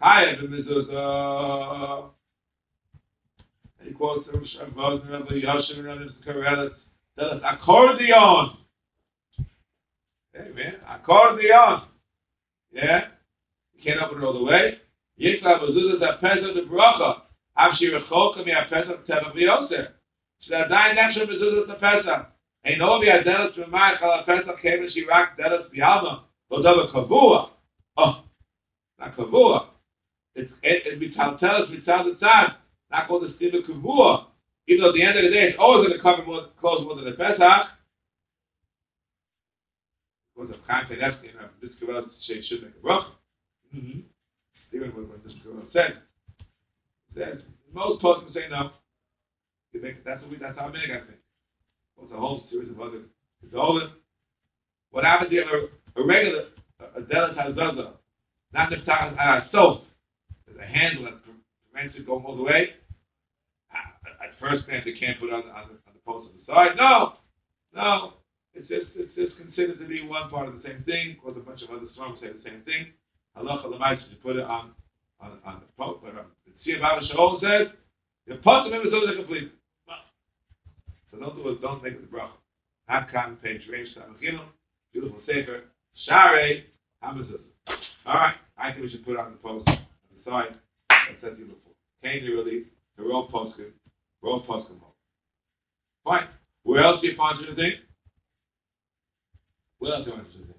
chai 0.00 0.36
the 0.40 0.46
mezuzah. 0.46 2.10
And 3.80 3.88
he 3.88 3.94
quotes 3.94 4.28
from 4.28 4.44
Shavuot 4.44 5.02
and 5.02 5.10
Rabbi 5.10 5.34
Yoshem 5.34 5.78
and 5.78 5.86
Rabbi 5.86 6.12
Karelis 6.26 6.74
delas 7.18 7.40
accordion. 7.44 8.56
Hey 10.32 10.52
man, 10.54 10.74
accordion. 10.88 11.82
Yeah, 12.70 13.06
you 13.74 13.82
can't 13.82 14.00
open 14.02 14.22
it 14.22 14.24
all 14.24 14.34
the 14.34 14.44
way. 14.44 14.78
Yikla 15.20 15.60
mezuzah 15.60 15.98
sa 15.98 16.16
pesach 16.20 16.54
the 16.54 16.60
bracha. 16.62 17.22
אף 17.57 17.71
שהיא 17.75 17.95
רחוקה 17.95 18.41
מהפסח 18.45 19.01
טבח 19.05 19.31
ויוסר. 19.33 19.85
שזה 20.43 20.59
עדיין 20.59 20.99
נחשב 20.99 21.29
מזוזת 21.29 21.69
הפסח. 21.69 22.21
אינו 22.65 22.99
מהדלת 22.99 23.57
ממייך 23.57 24.01
על 24.01 24.19
הפסח 24.19 24.59
כיוון 24.61 24.89
שהיא 24.89 25.05
רק 25.09 25.37
דלת 25.37 25.69
ביאלמה, 25.69 26.23
לא 26.51 26.59
דבר 26.59 26.91
קבוע. 26.91 27.49
או, 27.97 28.03
not 29.01 29.09
קבוע. 29.15 29.69
It 30.37 30.95
מטלטלת 30.99 31.69
מצד 31.69 32.03
לצד, 32.05 32.47
not 32.93 33.07
called 33.07 33.23
a 33.23 33.33
סטיבה 33.35 33.57
קבוע. 33.67 34.25
Even 34.67 34.81
though 34.81 34.89
at 34.89 34.95
the 34.95 35.03
end 35.03 35.17
of 35.17 35.23
the 35.23 35.29
day, 35.29 35.49
it's 35.49 35.59
always 35.59 35.87
going 35.87 35.97
to 35.97 36.01
cover 36.01 36.23
more, 36.25 36.47
close 36.61 36.81
more 36.85 36.95
than 36.95 37.05
the 37.05 37.11
Pesach. 37.11 37.67
Because 40.35 40.51
of 40.55 40.59
Chaim 40.67 40.85
Kanevsky, 40.87 41.29
and 41.29 41.49
this 41.61 41.71
Kabbalah 41.79 42.05
should 42.21 42.63
make 42.63 42.71
a 42.79 42.85
bracha. 42.85 43.11
Mm-hmm. 43.75 43.99
Even 44.73 44.89
what 44.91 45.23
this 45.23 45.33
Kabbalah 45.43 45.67
said 45.73 46.01
says 47.18 47.38
most 47.72 48.02
poskim 48.02 48.32
say 48.32 48.46
no. 48.50 48.70
You 49.72 49.82
make, 49.82 50.04
that's 50.04 50.22
what 50.22 50.30
we, 50.30 50.38
that's 50.38 50.58
how 50.58 50.68
big 50.68 50.90
I 50.90 51.04
think. 51.04 51.20
What's 51.96 52.12
a 52.12 52.16
whole 52.16 52.44
series 52.50 52.70
of 52.70 52.80
other 52.80 53.02
gedolim. 53.44 53.90
What 54.90 55.04
happens 55.04 55.30
if 55.32 55.46
a, 55.46 56.00
a 56.00 56.06
regular 56.06 56.44
a, 56.80 57.00
a 57.00 57.02
delis 57.02 57.36
hazaza, 57.36 57.92
not 58.52 58.70
niftach 58.70 59.18
uh, 59.18 59.50
soap. 59.52 59.84
There's 60.46 60.58
a 60.58 60.66
handle 60.66 61.04
that 61.04 61.20
prevents 61.72 61.96
it 61.96 62.06
going 62.06 62.24
all 62.24 62.36
the 62.36 62.42
way. 62.42 62.70
At 63.72 64.38
first 64.40 64.66
glance, 64.66 64.86
you 64.86 64.96
can't 64.98 65.18
put 65.20 65.28
it 65.28 65.34
on 65.34 65.42
the, 65.46 65.52
on 65.52 65.68
the, 65.68 65.74
on 65.74 65.92
the 65.94 66.02
post 66.06 66.30
on 66.30 66.38
the 66.38 66.52
side. 66.52 66.76
No, 66.76 67.14
no. 67.74 68.12
It's 68.54 68.68
just 68.68 68.86
it's 68.96 69.14
just 69.14 69.36
considered 69.36 69.78
to 69.78 69.86
be 69.86 70.06
one 70.06 70.30
part 70.30 70.48
of 70.48 70.54
the 70.54 70.66
same 70.66 70.82
thing. 70.84 71.16
Of 71.18 71.22
course, 71.22 71.36
a 71.36 71.40
bunch 71.40 71.62
of 71.62 71.70
other 71.70 71.86
songs 71.94 72.18
say 72.20 72.28
the 72.28 72.42
same 72.42 72.62
thing. 72.62 72.92
Halacha 73.36 73.70
l'mayis, 73.70 74.00
you 74.10 74.16
put 74.22 74.36
it 74.36 74.44
on 74.44 74.72
on, 75.20 75.38
on 75.44 75.60
the 75.60 75.66
post, 75.76 76.00
but 76.02 76.18
um, 76.18 76.26
Tzia 76.66 76.80
Baba 76.80 77.06
Shaul 77.06 77.40
says 77.40 77.68
the 78.26 78.36
post 78.36 78.66
of 78.66 78.72
him 78.72 78.82
is 78.82 78.92
totally 78.92 79.16
complete. 79.16 79.52
So 81.10 81.18
don't 81.18 81.36
do 81.36 81.48
it. 81.48 81.62
Don't 81.62 81.82
make 81.82 81.94
it 81.94 82.10
the 82.10 82.16
bracha. 82.16 82.30
Hakam 82.90 83.40
page 83.42 83.62
Reish 83.72 83.88
Samachinu, 83.96 84.40
beautiful 84.92 85.20
sefer 85.26 85.62
Share 86.06 86.62
Hamazuz. 87.02 87.40
All 88.06 88.14
right, 88.14 88.34
I 88.56 88.70
think 88.70 88.84
we 88.84 88.90
should 88.90 89.04
put 89.04 89.18
on 89.18 89.32
the 89.32 89.38
post 89.38 89.68
on 89.68 89.78
the 90.24 90.30
side. 90.30 90.54
I 90.90 91.14
said 91.20 91.34
to 91.34 91.38
you 91.38 91.46
before. 91.46 91.72
Can't 92.02 92.22
you 92.22 92.36
really? 92.36 92.64
The 92.96 93.04
raw 93.04 93.26
poskim, 93.32 93.72
raw 94.22 94.40
poskim 94.40 94.80
home. 94.80 94.92
Fine. 96.04 96.28
Where 96.62 96.82
else 96.82 97.00
do 97.00 97.08
you 97.08 97.16
find 97.16 97.38
such 97.40 97.50
a 97.50 97.54
thing? 97.54 97.72
Where 99.78 99.94
else 99.94 100.04
do 100.04 100.10
you 100.10 100.16
find 100.16 100.26
such 100.28 100.42
a 100.42 100.46
thing? 100.46 100.54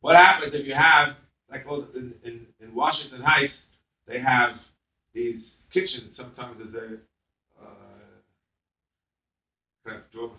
What 0.00 0.16
happens 0.16 0.52
if 0.54 0.66
you 0.66 0.74
have, 0.74 1.16
like 1.50 1.64
in, 1.94 2.12
in, 2.24 2.46
in 2.60 2.74
Washington 2.74 3.22
Heights, 3.22 3.52
they 4.06 4.20
have 4.20 4.56
these 5.14 5.40
kitchens. 5.72 6.16
Sometimes 6.16 6.56
there's 6.58 6.74
a 6.74 7.62
uh, 7.62 8.20
kind 9.86 9.98
of 9.98 10.12
door 10.12 10.32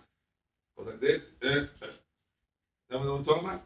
goes 0.78 0.88
like 0.88 1.02
this. 1.02 1.22
Know 2.92 3.00
what 3.00 3.08
I'm 3.08 3.26
talking 3.26 3.46
about? 3.46 3.64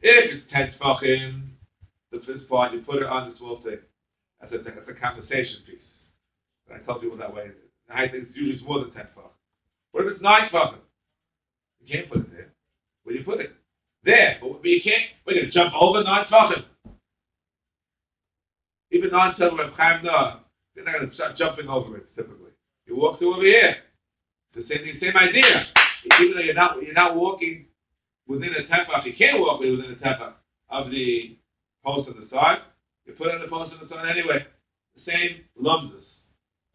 If 0.00 0.34
it's 0.34 0.52
ten 0.52 0.72
tefachim, 0.80 1.50
the 2.12 2.22
first 2.26 2.48
part 2.48 2.72
you 2.72 2.80
put 2.80 3.02
it 3.02 3.08
on 3.08 3.30
this 3.30 3.40
wall 3.40 3.60
thing. 3.64 3.78
That's 4.40 4.52
a 4.52 4.58
that's 4.58 4.88
a 4.88 4.94
conversation 4.94 5.56
piece. 5.66 5.78
And 6.68 6.80
I 6.80 6.84
tell 6.84 7.00
people 7.00 7.18
that 7.18 7.34
way. 7.34 7.50
The 7.88 7.94
height 7.94 8.14
is 8.14 8.24
usually 8.34 8.66
more 8.66 8.80
than 8.80 8.92
ten 8.92 9.04
tefachim. 9.04 9.34
What 9.92 10.06
if 10.06 10.12
it's 10.12 10.22
nine 10.22 10.48
tefachim? 10.50 10.78
You 11.80 11.92
can't 11.92 12.08
put 12.08 12.18
it 12.18 12.32
there. 12.32 12.48
Where 13.04 13.14
do 13.14 13.18
you 13.18 13.24
put 13.24 13.40
it? 13.40 13.52
There, 14.04 14.38
but 14.40 14.64
you 14.64 14.80
can't. 14.82 15.02
We're 15.26 15.34
going 15.34 15.46
to 15.46 15.52
jump 15.52 15.74
over 15.78 16.02
nine 16.02 16.26
tefachim. 16.26 16.64
Even 18.90 19.10
Reb 19.10 19.72
Chaim 19.76 20.02
they're 20.02 20.84
not 20.84 20.94
going 20.94 21.08
to 21.08 21.14
start 21.14 21.36
jumping 21.36 21.68
over 21.68 21.96
it 21.96 22.06
typically. 22.14 22.52
You 22.86 22.96
walk 22.96 23.18
through 23.18 23.34
over 23.34 23.42
here. 23.42 23.76
The 24.54 24.62
same 24.62 24.84
thing, 24.84 24.98
same 25.00 25.16
idea. 25.16 25.66
Even 26.20 26.36
though 26.36 26.42
you're 26.42 26.54
not 26.54 26.82
you're 26.82 26.94
not 26.94 27.16
walking 27.16 27.66
within 28.26 28.54
a 28.54 28.62
tefach, 28.72 29.04
you 29.04 29.14
can't 29.16 29.40
walk 29.40 29.60
within 29.60 29.80
a 29.80 30.04
tefach 30.04 30.34
of 30.70 30.90
the 30.90 31.36
post 31.84 32.08
on 32.08 32.20
the 32.20 32.28
side. 32.30 32.58
You 33.06 33.14
put 33.14 33.34
on 33.34 33.40
the 33.40 33.48
post 33.48 33.72
on 33.72 33.80
the 33.86 33.94
side 33.94 34.08
anyway. 34.08 34.46
The 34.96 35.10
same 35.10 35.44
lumses. 35.60 36.04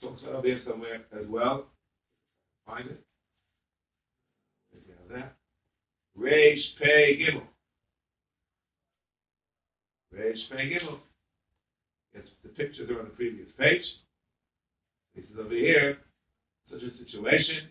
Talks 0.02 0.21
about 0.21 0.36
over 0.36 0.47
here 0.47 0.62
somewhere 0.67 1.02
as 1.19 1.28
well. 1.28 1.65
Find 2.65 2.89
it. 2.89 3.04
That. 5.10 5.36
Reish 6.19 6.63
Pei 6.82 7.17
Gimel. 7.19 7.43
Reish 10.15 10.49
Pei 10.49 10.71
Gimel. 10.71 10.97
It's, 12.12 12.29
the 12.43 12.49
pictures 12.51 12.91
are 12.91 12.99
on 12.99 13.07
the 13.07 13.11
previous 13.11 13.49
page. 13.59 13.85
This 15.14 15.25
is 15.25 15.38
over 15.38 15.55
here, 15.55 15.99
such 16.71 16.83
a 16.83 16.97
situation. 17.05 17.69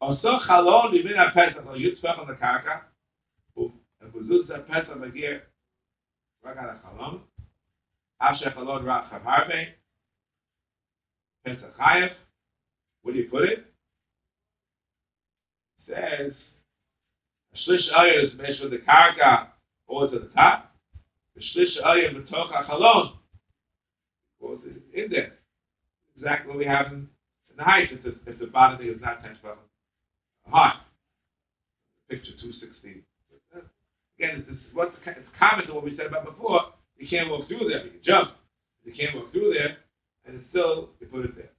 Also 0.00 0.38
chalon 0.48 0.92
limin 0.92 1.16
ha-pesach 1.16 1.64
lo 1.66 1.74
yitzvach 1.74 2.18
on 2.18 2.26
the 2.26 2.34
karka, 2.34 2.82
ומזוז 3.56 4.50
ha-pesach 4.50 4.96
מגיע 4.96 5.38
רק 6.44 6.56
על 6.56 6.70
החלון, 6.70 7.26
אף 8.18 8.36
שהחלון 8.38 8.88
רחב 8.88 9.28
הרבה, 9.28 9.54
pesach 11.44 11.76
chayev, 11.78 12.14
where 13.02 13.14
do 13.14 13.20
you 13.20 13.28
put 13.30 13.44
it? 13.44 13.58
It 15.78 15.86
says, 15.86 16.32
Shlish 17.55 17.91
Ayah 17.95 18.27
is 18.27 18.59
with 18.61 18.71
the 18.71 18.77
karka 18.77 19.47
or 19.87 20.09
to 20.09 20.19
the 20.19 20.29
top. 20.35 20.75
The 21.35 21.41
Shlish 21.41 21.83
Ayah 21.83 22.11
b'toch 22.11 22.51
hachalon 22.51 23.13
was 24.39 24.59
in 24.93 25.09
there. 25.09 25.33
Exactly 26.17 26.49
what 26.49 26.57
we 26.57 26.65
have 26.65 26.87
in, 26.87 27.07
the 27.57 27.63
height. 27.63 27.89
If 27.91 28.03
the, 28.03 28.15
if 28.29 28.39
the 28.39 28.47
bottom 28.47 28.85
is 28.85 29.01
not 29.01 29.21
10 29.23 29.37
12 29.41 29.57
high. 30.49 30.75
Picture 32.09 32.31
216. 32.41 33.01
Again, 34.17 34.45
this 34.47 34.57
is 34.57 34.63
what's 34.73 34.95
it's 35.05 35.27
common 35.37 35.67
to 35.67 35.73
what 35.73 35.83
we 35.83 35.95
said 35.97 36.05
about 36.05 36.25
before. 36.25 36.61
You 36.97 37.07
can't 37.07 37.29
walk 37.29 37.47
through 37.47 37.67
there. 37.69 37.83
You 37.83 37.91
can 37.91 37.99
jump. 38.03 38.31
You 38.85 38.93
can't 38.93 39.15
walk 39.15 39.31
through 39.31 39.53
there, 39.53 39.77
and 40.25 40.35
it's 40.37 40.45
still 40.51 40.89
you 40.99 41.07
put 41.07 41.25
it 41.25 41.35
there. 41.35 41.49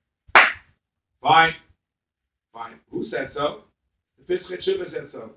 Fine, 1.21 1.55
fine. 2.53 2.75
Who 2.91 3.11
said 3.11 3.33
so? 3.35 3.63
The 4.19 4.35
Pischei 4.35 4.63
Tshuva 4.63 4.91
said 4.91 5.09
so. 5.13 5.33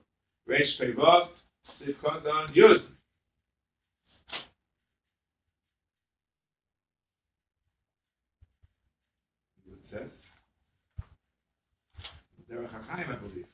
Reish 0.49 0.79
Pei 0.79 0.93
Vav, 0.93 1.27
Sif 1.77 1.95
Kondon 2.01 2.53
Yud. 2.55 2.81
Yud 9.67 9.77
says, 9.91 10.09
Der 12.49 12.57
Chachayim, 12.57 13.09
I 13.09 13.15
believe. 13.17 13.45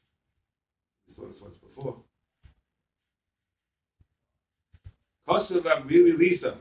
We 1.07 1.15
saw 1.15 1.27
this 1.27 1.41
once 1.41 1.55
before. 1.61 1.97
Kosu 5.27 5.61
Vav 5.61 5.85
Vili 5.85 6.13
Lisa, 6.17 6.55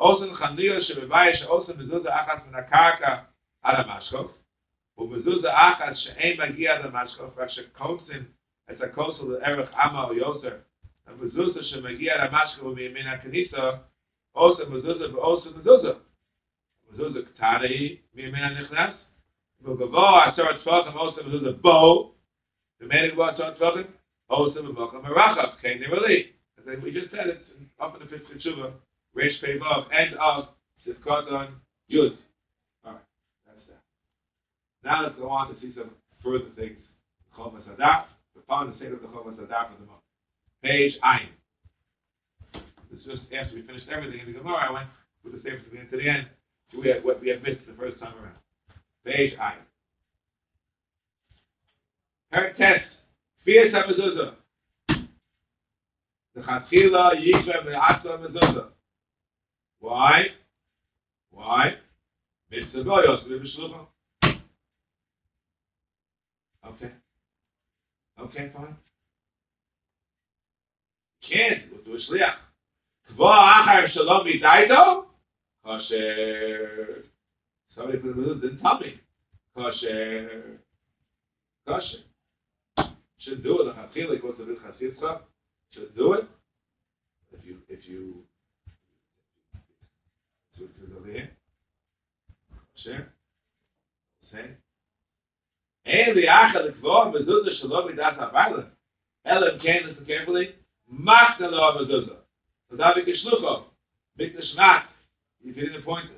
Osen 0.00 0.36
Chandiyo 0.36 0.80
Shebevayish, 0.88 1.44
Osen 1.48 1.76
Mezuzah 1.76 2.06
Achas 2.06 2.46
Menakaka, 2.46 3.22
Ala 3.64 3.84
Mashkov, 3.84 4.30
ובזוז 5.00 5.44
האחד 5.44 5.92
שאין 5.94 6.40
מגיע 6.40 6.86
למשקוף, 6.86 7.38
רק 7.38 7.48
שקוצים 7.48 8.24
את 8.72 8.80
הכוסל 8.82 9.24
לערך 9.24 9.74
עמה 9.74 10.04
או 10.04 10.14
יוסר, 10.14 10.56
המזוזה 11.06 11.64
שמגיע 11.64 12.24
למשקל 12.24 12.62
מימין 12.62 13.06
הכניסה, 13.06 13.70
עושה 14.32 14.68
מזוזה 14.68 15.14
ועושה 15.14 15.50
מזוזה. 15.50 15.92
מזוזה 16.90 17.22
קטנה 17.22 17.60
היא 17.60 17.96
מימין 18.14 18.44
הנכנס, 18.44 18.94
ובבוא 19.60 20.18
עשר 20.18 20.48
הטפוחים 20.48 20.92
עושה 20.92 21.22
מזוזה 21.22 21.52
בו, 21.52 22.14
ומאלה 22.80 23.08
גבוה 23.08 23.30
עשר 23.30 23.46
הטפוחים, 23.46 23.86
עושה 24.26 24.62
במוקם 24.62 25.06
הרחב, 25.06 25.56
כן 25.60 25.78
נראה 25.80 26.08
לי. 26.08 26.32
As 26.58 26.82
we 26.84 26.92
just 26.92 27.10
said, 27.10 27.26
it's 27.26 27.40
up 27.80 27.94
in 27.94 28.00
the 28.00 28.06
Pischei 28.06 28.36
Tshuvah, 28.38 28.72
Resh 29.14 29.40
Pei 29.40 29.58
Vav, 29.58 29.86
end 29.92 30.14
of 30.16 30.48
Sivkodon 30.86 31.54
Yud. 31.90 32.18
Alright, 32.84 33.02
that's 33.46 33.66
that. 33.66 33.82
Now 34.84 35.02
let's 35.04 35.16
go 35.16 35.30
on 35.30 35.54
to 35.54 35.60
see 35.60 35.72
some 35.74 35.90
further 36.22 36.50
things. 36.54 36.78
Chol 37.36 37.52
Masadat 37.54 38.04
found 38.50 38.72
the 38.72 38.76
state 38.76 38.92
of 38.92 39.00
the 39.00 39.08
Chomas 39.08 39.36
Adaf 39.36 39.70
at 39.70 39.78
the 39.78 39.86
moment. 39.86 40.02
Page 40.62 40.94
Ayin. 41.04 41.28
This 42.90 43.00
is 43.00 43.06
just 43.06 43.22
after 43.32 43.54
we 43.54 43.62
finished 43.62 43.86
everything 43.88 44.20
in 44.20 44.26
the 44.26 44.38
Gemara, 44.38 44.68
I 44.68 44.72
went 44.72 44.88
with 45.24 45.32
the 45.32 45.48
same 45.48 45.60
to 45.62 45.70
the 45.70 45.78
end 45.78 45.90
to 45.90 45.96
the 45.96 46.08
end. 46.08 46.26
We 46.76 46.88
had 46.88 47.04
what 47.04 47.20
we 47.20 47.28
had 47.28 47.42
missed 47.42 47.66
the 47.66 47.74
first 47.74 47.98
time 48.00 48.14
around. 48.14 48.36
Page 49.04 49.34
Ayin. 49.38 49.62
Her 52.32 52.52
test. 52.58 52.84
Fear 53.44 53.70
Samazuzah. 53.70 54.34
The 56.34 56.40
Chatchila 56.42 57.14
Yisra 57.16 57.64
Me'asa 57.64 58.18
Mezuzah. 58.18 58.66
Why? 59.80 60.26
Why? 61.30 61.74
Mitzvah 62.50 62.84
Goyos 62.84 63.26
V'Bishlucha. 63.26 63.86
Okay. 66.66 66.90
Okay, 68.22 68.50
fine. 68.54 68.76
Can't. 71.26 71.62
We'll 71.72 71.84
do 71.84 71.94
a 71.94 72.12
shliach. 72.12 72.36
Kvo 73.16 73.26
achar 73.26 73.90
shalom 73.92 74.26
midaito? 74.26 75.04
Kosher. 75.64 77.04
Somebody 77.74 77.98
put 77.98 78.16
the 78.16 78.34
didn't 78.34 78.60
tell 78.60 78.78
me. 78.80 79.00
Kosher. 79.56 80.60
Kosher. 81.66 82.04
Should 83.18 83.42
do 83.42 83.60
it. 83.60 83.64
The 83.64 83.72
chachilik 83.72 84.22
was 84.22 84.34
a 84.40 84.44
bit 84.44 84.58
chasitzcha. 84.62 85.20
Should 85.72 85.96
do 85.96 86.14
it. 86.14 86.24
If 87.32 87.44
you, 87.44 87.58
if 87.68 87.88
you, 87.88 88.24
to, 90.58 90.64
to 90.64 90.96
over 90.98 91.10
here. 91.10 91.30
Kosher. 92.76 93.12
אין 95.86 96.14
די 96.14 96.28
are 96.28 96.52
going 96.82 97.12
בזוז 97.12 97.46
שלא 97.60 97.88
and 97.88 97.96
do 97.96 98.00
אלא 98.00 98.06
אם 98.06 98.18
כן 98.18 98.18
that 98.18 98.32
Bible. 98.32 98.64
Hello, 99.24 99.58
can 99.58 99.88
you 99.88 100.04
hear 100.06 100.26
me? 100.26 100.54
Mark 100.88 101.38
the 101.38 101.48
law 101.48 101.76
of 101.76 101.88
the 101.88 101.96
Lord. 101.96 102.22
So 102.70 102.76
that 102.76 102.96
we 102.96 103.04
can 103.04 103.14
look 103.24 103.44
up. 103.44 103.72
Mit 104.16 104.34
der 104.34 104.42
Schmach, 104.42 104.88
die 105.42 105.52
für 105.52 105.70
den 105.70 105.82
Point. 105.82 106.10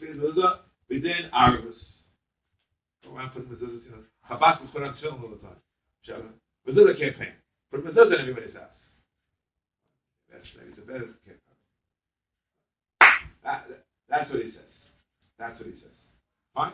That, 13.45 13.67
that's 14.09 14.31
what 14.31 14.41
it 14.41 14.53
says. 14.55 14.63
That's 15.39 15.59
what 15.59 15.69
it 15.69 15.75
says. 15.81 15.93
Fine? 16.55 16.73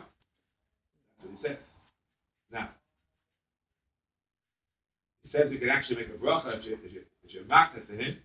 That's 1.19 1.31
what 1.31 1.39
it 1.39 1.47
says. 1.47 1.63
Now, 2.51 2.69
it 5.25 5.31
says 5.31 5.51
you 5.51 5.59
can 5.59 5.69
actually 5.69 5.97
make 5.97 6.09
a 6.09 6.17
bracha 6.17 6.57
if 6.59 6.65
you, 6.65 6.77
if 6.83 6.93
you, 6.93 7.01
if 7.23 7.33
you 7.33 7.41
makna 7.49 7.85
to 7.87 7.93
him. 7.93 8.17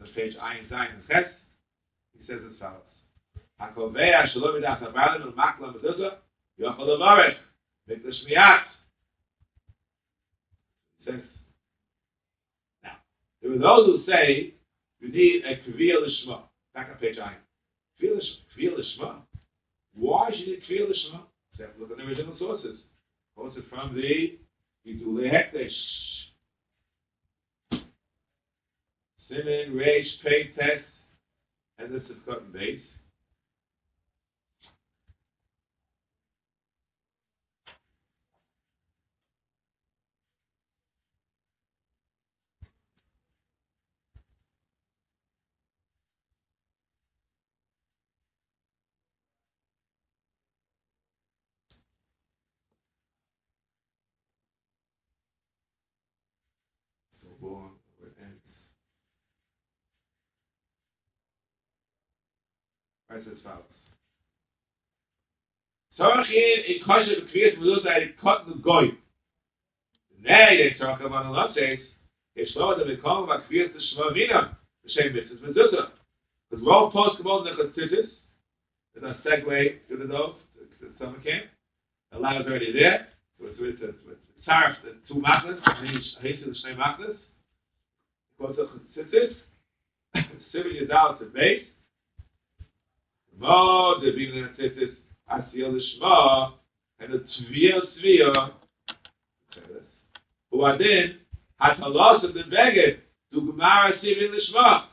On 0.00 0.08
page 0.14 0.34
Ayin 0.34 0.68
Zayin 0.68 0.94
and 0.94 1.06
Ches, 1.08 1.30
he 2.18 2.26
says 2.26 2.40
as 2.48 2.58
follows. 2.58 2.80
הקובע 3.60 4.26
שלא 4.26 4.58
מדעת 4.58 4.82
הבעלים 4.82 5.28
ומק 5.28 5.60
למדוזה, 5.60 6.08
יוכל 6.58 6.82
לברך, 6.82 7.38
ואת 7.86 8.04
השמיעת. 8.08 8.66
Now, 12.84 12.96
there 13.40 13.52
are 13.52 13.58
those 13.58 13.86
who 13.86 14.04
say 14.06 14.54
you 15.00 15.08
need 15.08 15.44
a 15.44 15.56
kviya 15.56 15.96
lishma, 16.02 16.42
back 16.74 16.90
on 16.90 16.96
page 16.98 17.18
I. 17.18 17.34
Fearless. 18.00 18.98
Why 19.94 20.30
should 20.30 20.48
it 20.48 20.62
fearlessma? 20.68 21.22
Let's 21.58 21.72
look 21.78 21.90
at 21.90 21.98
the 21.98 22.04
original 22.04 22.36
sources. 22.38 22.78
Also 23.36 23.62
from 23.70 23.94
the 23.94 24.38
Gidule 24.86 25.30
Hekdesh. 25.30 25.70
Simon, 29.28 29.72
Reish, 29.74 30.20
Pei, 30.22 30.50
Test, 30.58 30.84
and 31.78 31.94
is 31.94 32.02
Sifkot 32.02 32.52
base. 32.52 32.80
So 63.12 63.18
as 63.18 63.24
follows. 63.44 63.64
Tzorach 65.96 66.26
hier, 66.26 66.64
ik 66.64 66.82
kosher 66.82 68.02
ik 68.02 68.16
kot 68.16 68.46
de 68.46 68.54
goy. 68.62 68.98
Nee, 70.16 70.56
de 70.56 70.74
tzorach 70.74 71.00
van 71.00 71.12
een 71.12 71.30
lot 71.30 71.54
says, 71.54 71.80
ik 72.32 72.46
sloot 72.46 72.78
dat 72.78 72.86
we 72.86 72.98
komen 72.98 73.26
wat 73.26 73.46
kweert 73.46 73.72
de 73.72 73.80
shma 73.80 74.12
vina, 74.12 74.58
de 74.82 74.90
shem 74.90 75.12
mitzvah 75.12 75.40
mezuzah. 75.40 75.90
Because 76.48 76.64
we're 76.64 76.72
all 76.72 76.90
post 76.90 77.16
gebod 77.16 77.46
in 77.46 77.56
the 77.56 77.62
chassidus, 77.62 78.10
there's 78.94 79.16
a 79.16 79.28
segue 79.28 79.86
to 79.88 79.96
the 79.96 80.06
dove, 80.06 80.36
to 80.54 80.86
the 80.86 80.92
summer 80.98 81.20
camp. 81.20 81.44
The 82.10 82.18
is 82.18 82.46
already 82.46 82.72
there, 82.72 83.08
it's, 83.40 83.58
it's, 83.60 83.82
it's, 83.82 83.98
it's 84.08 84.46
tarif, 84.46 84.76
the 84.84 84.96
two 85.06 85.20
machnas, 85.20 85.60
hate 86.20 86.44
the 86.44 86.54
same 86.54 86.78
machnas. 86.78 87.18
Goes 88.40 88.56
to 88.56 88.68
chassidus, 88.96 89.34
Sivi 90.52 90.86
Yadal 90.86 91.18
to 91.18 91.24
base, 91.26 91.71
wo 93.38 93.98
de 94.00 94.12
bin 94.12 94.34
net 94.34 94.56
tetes 94.56 94.96
as 95.26 95.44
yel 95.52 95.78
shva 95.80 96.52
en 97.00 97.12
a 97.12 97.18
tvier 97.18 97.80
tvier 97.94 98.52
wo 100.50 100.64
aden 100.66 101.18
hat 101.58 101.78
a 101.80 101.88
los 101.88 102.24
of 102.24 102.34
the 102.34 102.44
beget 102.44 103.00
du 103.30 103.40
gmar 103.40 103.98
sib 104.00 104.18
in 104.18 104.32
der 104.32 104.40
shva 104.48 104.86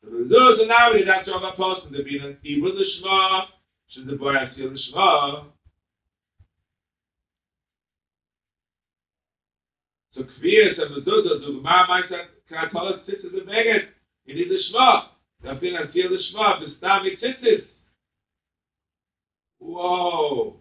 so 0.00 0.24
do 0.28 0.56
ze 0.56 0.66
nawe 0.66 1.04
dat 1.04 1.24
zo 1.24 1.34
a 1.34 1.52
post 1.56 1.90
de 1.92 2.02
bin 2.02 2.24
in 2.24 2.36
tib 2.40 2.64
in 2.64 2.76
der 2.76 2.90
shva 2.94 3.48
shon 3.88 4.06
de 4.06 4.16
boy 4.16 4.36
as 4.36 4.56
yel 4.56 4.76
shva 4.86 5.44
so 10.14 10.22
kvier 10.22 10.74
ze 10.76 10.88
do 10.88 11.22
do 11.22 11.38
du 11.38 11.60
gmar 11.60 11.88
mait 11.88 12.12
ka 12.48 12.68
tolos 12.68 13.00
tetes 13.06 13.32
de 13.32 13.40
beget 13.40 13.88
in 14.26 14.36
der 14.36 14.62
shva 14.68 15.08
da 15.42 15.54
bin 15.54 15.76
as 15.76 15.94
yel 15.94 16.18
shva 16.28 16.60
bis 16.60 16.76
da 16.80 17.02
mit 17.02 17.20
tetes 17.20 17.64
Whoa. 19.58 20.56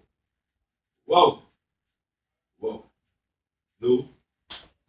Whoa. 1.05 1.39
Whoa. 2.59 2.85
No. 3.81 4.09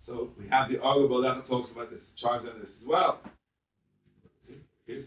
So 0.06 0.30
we 0.38 0.48
have 0.48 0.70
the 0.70 0.80
arguable 0.80 1.22
that 1.22 1.46
talks 1.48 1.70
about 1.72 1.90
this, 1.90 2.00
charge 2.16 2.42
on 2.42 2.60
this 2.60 2.68
as 2.68 2.88
well. 2.88 3.20
Here's 4.86 5.06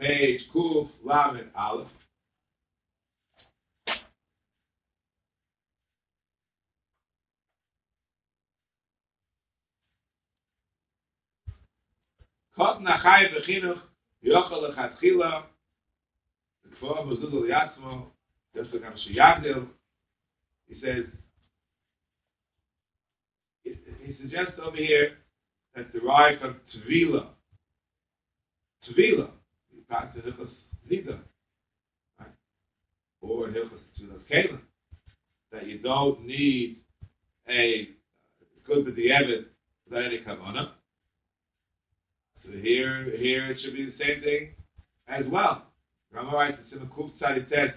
page 0.00 0.40
Kuf 0.54 0.88
Lamed 1.04 1.50
Aleph. 1.54 1.88
Kot 12.56 12.80
nachai 12.80 13.28
v'chinuch 13.32 13.80
yochel 14.24 14.74
lechatchila 14.74 15.44
Kfor 16.80 18.11
just 18.54 18.70
like 18.72 18.82
Shiyagdil, 18.82 19.66
he 20.68 20.80
says, 20.80 21.04
he 23.64 24.16
suggests 24.20 24.58
over 24.62 24.76
here 24.76 25.18
that 25.74 25.92
derived 25.92 26.40
from 26.40 26.56
Tvila. 26.74 27.26
Tvila, 28.88 29.30
you 29.70 29.82
pass 29.88 30.06
the 30.14 30.22
Hilchos 30.22 30.50
Nida, 30.90 31.18
right? 32.18 32.28
Or 33.20 33.46
Hilchos 33.46 33.80
Tvilas 33.98 34.20
Kalim, 34.30 34.60
that 35.52 35.66
you 35.66 35.78
don't 35.78 36.26
need 36.26 36.78
a 37.48 37.88
good 38.66 38.84
with 38.84 38.96
the 38.96 39.12
evidence 39.12 39.46
without 39.88 40.04
any 40.04 40.18
kavanah. 40.18 40.70
So 42.44 42.50
here, 42.60 43.04
here 43.16 43.46
it 43.52 43.58
should 43.60 43.74
be 43.74 43.86
the 43.86 44.04
same 44.04 44.22
thing 44.22 44.48
as 45.08 45.24
well. 45.30 45.64
Rama 46.12 46.32
writes 46.32 46.58
in 46.64 46.78
Simon 46.78 46.90
Kuf 46.96 47.12
Tzadi 47.20 47.48
Tes, 47.48 47.72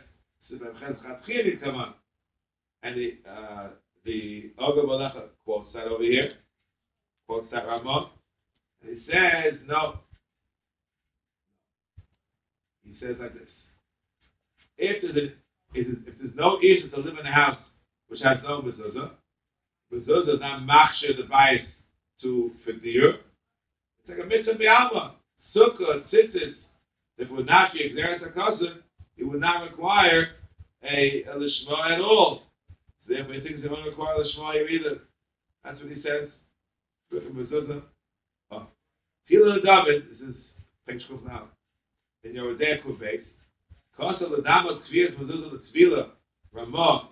And 2.83 2.95
the, 2.95 3.17
uh, 3.29 3.67
the 4.05 4.51
Oga 4.59 4.85
Balecha 4.85 5.23
quotes 5.43 5.73
that 5.73 5.87
over 5.87 6.03
here, 6.03 6.33
quotes 7.27 7.51
that 7.51 7.65
Rambam, 7.65 8.09
and 8.83 8.97
he 8.97 9.11
says, 9.11 9.59
no. 9.67 9.99
He 12.83 12.95
says 12.99 13.15
like 13.19 13.33
this. 13.33 13.47
If 14.77 15.01
there's, 15.01 15.31
if 15.73 15.87
there's, 16.19 16.35
no 16.35 16.59
issue 16.59 16.89
to 16.91 16.99
live 16.99 17.17
in 17.17 17.25
a 17.25 17.31
house 17.31 17.57
which 18.07 18.21
has 18.21 18.37
no 18.43 18.61
mezuzah, 18.61 19.11
mezuzah 19.91 20.35
is 20.35 20.39
not 20.39 20.61
machshir 20.61 21.17
the 21.17 21.23
bias 21.23 21.65
to 22.21 22.51
Fidir. 22.67 23.15
It's 23.99 24.09
like 24.09 24.19
a 24.19 24.25
mitzvah 24.25 24.53
bi'alma. 24.53 25.13
Sukkah, 25.55 26.03
tzitzis, 26.11 26.55
if 27.17 27.29
it 27.29 27.31
would 27.31 27.47
not 27.47 27.73
be 27.73 27.79
exeris 27.79 28.21
a 28.27 28.31
cousin, 28.31 28.83
it 29.17 29.23
would 29.23 29.39
not 29.39 29.69
require 29.69 30.29
a, 30.83 31.23
a 31.23 31.35
lishma 31.35 31.91
at 31.91 32.01
all. 32.01 32.43
So 33.07 33.13
therefore, 33.13 33.33
he 33.33 33.41
thinks 33.41 33.59
it 33.63 33.71
won't 33.71 33.85
require 33.85 34.17
lishma 34.17 34.69
either. 34.69 34.99
That's 35.63 35.81
what 35.81 35.91
he 35.91 36.01
says. 36.01 36.29
Oh. 38.51 38.67
David, 39.29 40.03
this 40.09 40.29
is 40.29 40.35
now. 41.25 41.49
In 42.23 42.33
your 42.33 42.55
Odeh 42.55 42.83
Kufeis, 42.83 43.21
Kosa 43.99 44.23
Mezuzah 45.17 46.09
Ramah, 46.51 47.09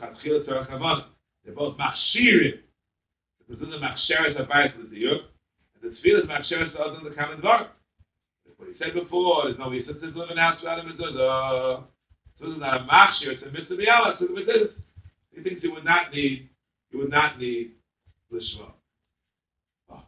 Kavanah. 0.00 1.04
They're 1.44 1.54
both 1.54 1.76
machshirim. 1.78 2.58
The 3.48 3.54
mezuzah 3.54 3.80
machsheres 3.80 4.36
and 4.36 4.48
the 5.82 5.90
tefillah 5.90 6.22
is 6.22 6.28
machsheres. 6.28 7.68
What 8.56 8.68
he 8.68 8.74
said 8.78 8.94
before, 8.94 9.48
is 9.48 9.58
no 9.58 9.70
reason 9.70 10.00
to 10.00 10.06
live 10.06 10.30
in 10.30 10.38
a 10.38 10.40
house 10.40 10.60
without 10.60 10.78
a 10.78 10.82
mezuzah. 10.82 11.84
So 12.38 12.44
this 12.46 12.54
is 12.54 12.60
not 12.60 12.80
a 12.80 12.84
machshir, 12.84 13.32
it's 13.32 13.42
a 13.42 13.50
mitzvah 13.50 13.76
b'yala, 13.76 14.18
so 14.18 14.26
the 14.26 14.44
this. 14.44 14.68
He 15.34 15.42
thinks 15.42 15.62
he 15.62 15.68
would 15.68 15.84
not 15.84 16.12
need, 16.12 16.48
he 16.90 16.96
would 16.96 17.10
not 17.10 17.38
need 17.38 17.72
lishma. 18.32 18.72
Oh. 19.90 19.94
Ah, 19.94 20.04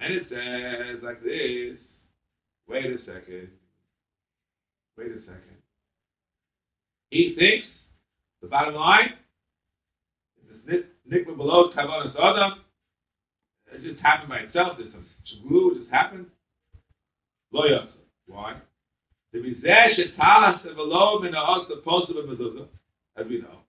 and 0.00 0.14
it 0.14 0.26
says 0.28 1.02
like 1.02 1.22
this, 1.22 1.76
wait 2.68 2.86
a 2.86 2.98
second, 2.98 3.48
wait 4.96 5.08
a 5.08 5.20
second. 5.20 5.58
He 7.10 7.34
thinks, 7.38 7.66
the 8.42 8.48
bottom 8.48 8.74
line, 8.74 9.14
this 10.66 10.84
nikma 11.10 11.36
below 11.36 11.70
kavanas 11.70 12.14
adam. 12.16 12.60
It 13.72 13.82
just 13.82 14.00
happened 14.00 14.30
by 14.30 14.38
itself. 14.38 14.78
There's 14.78 14.92
some 14.92 15.06
glue. 15.46 15.72
It 15.72 15.78
just 15.80 15.90
happened. 15.90 16.26
Lo 17.51 17.63
yotza. 17.63 17.87
Why? 18.27 18.55
The 19.31 19.39
mizeh 19.39 19.95
shetalas 19.95 20.63
below 20.63 21.19
min 21.19 21.33
ha'os 21.33 21.67
the 21.67 21.77
post 21.77 22.09
of 22.09 22.17
a 22.17 22.23
mezuzah, 22.23 22.67
as 23.17 23.27
we 23.27 23.41
know. 23.41 23.59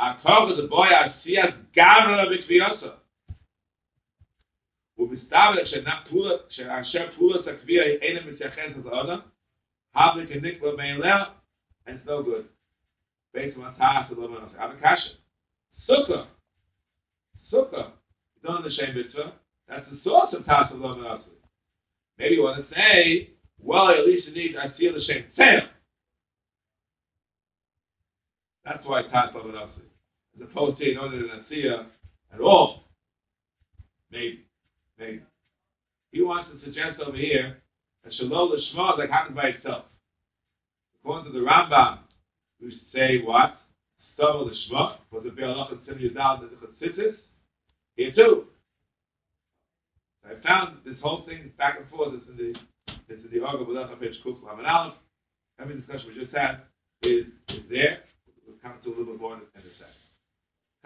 Akov 0.00 0.56
the 0.56 0.66
boy 0.68 0.88
asiyas 0.88 1.54
gavra 1.76 2.26
b'kviyasa. 2.28 2.92
ומסתבר 4.98 5.64
שאשר 6.48 7.10
פעולת 7.16 7.46
הקביעה 7.46 7.86
אינה 7.86 8.20
מתייחסת 8.20 8.84
לאדם, 8.84 9.20
הבלי 9.94 10.26
כנקבה 10.26 10.76
מאליה, 10.76 11.24
and 11.86 11.98
it's 11.98 12.06
no 12.06 12.22
good. 12.22 12.44
Based 13.34 13.56
on 13.56 13.64
הטעס 13.64 14.10
ולא 14.10 14.28
מנוסה. 14.28 14.64
אבל 14.64 14.76
קשה. 14.80 15.14
Sukkah. 15.88 16.26
Sukkah. 17.50 17.92
You 18.36 18.42
don't 18.42 18.56
understand 18.56 18.96
mitzvah. 18.96 19.32
That's 19.68 19.86
the 19.90 20.00
source 20.02 20.32
of 20.32 20.46
Tas 20.46 20.70
of 20.72 20.80
Lama 20.80 21.20
Maybe 22.19 22.35
you 22.35 22.43
want 22.43 22.69
to 22.69 22.75
say, 22.75 23.29
well, 23.61 23.89
at 23.89 24.05
least 24.05 24.27
you 24.27 24.33
need 24.33 24.55
Asiyah 24.55 24.95
L'Shem 24.95 25.23
Tzeh. 25.37 25.67
That's 28.65 28.85
why 28.85 28.99
of 28.99 29.35
Lama 29.35 29.69
As 30.35 30.41
opposed 30.41 30.79
to, 30.79 30.85
you 30.85 30.95
know, 30.95 31.05
an 31.05 31.45
Asiyah 31.49 31.85
at 32.33 32.41
all. 32.41 32.83
Maybe. 34.11 34.45
Maybe. 34.99 35.21
He 36.11 36.21
wants 36.21 36.49
to 36.51 36.65
suggest 36.65 36.99
over 36.99 37.15
here 37.15 37.57
that 38.03 38.13
Shalom 38.13 38.53
is 38.53 38.65
like 38.75 39.09
happened 39.09 39.35
by 39.35 39.49
itself. 39.49 39.85
According 41.01 41.31
to 41.31 41.39
the 41.39 41.45
Rambam, 41.45 41.99
we 42.61 42.81
say 42.93 43.21
what? 43.23 43.61
Stavel 44.17 44.49
the 44.49 44.55
Shma, 44.69 44.97
was 45.11 45.23
the 45.23 45.29
Be'alach 45.31 45.71
and 45.71 45.79
Sim 45.87 45.99
Yudal 45.99 46.41
the 46.41 46.85
Tzitzis. 46.85 47.15
Here 47.95 48.11
too. 48.13 48.47
I 50.29 50.47
found 50.47 50.77
this 50.85 50.95
whole 51.01 51.25
thing 51.25 51.51
back 51.57 51.79
and 51.79 51.89
forth. 51.89 52.13
It's 52.13 52.29
in 52.29 52.37
the 52.37 52.59
it's 53.09 53.25
in 53.25 53.31
the 53.33 53.45
Argo 53.45 53.65
B'Lech 53.65 53.99
page 53.99 54.15
Kuf 54.25 54.37
Laman 54.45 54.65
Aleph. 54.65 54.93
Every 55.59 55.75
discussion 55.75 56.07
we 56.07 56.21
just 56.21 56.35
had 56.35 56.61
is 57.01 57.25
is 57.49 57.63
there. 57.69 57.99
We'll 58.45 58.57
come 58.61 58.73
to 58.83 58.89
a 58.89 58.91
little 58.91 59.13
bit 59.13 59.21
more 59.21 59.33
in, 59.33 59.39
in 59.39 59.61
a 59.61 59.73
second. 59.77 59.99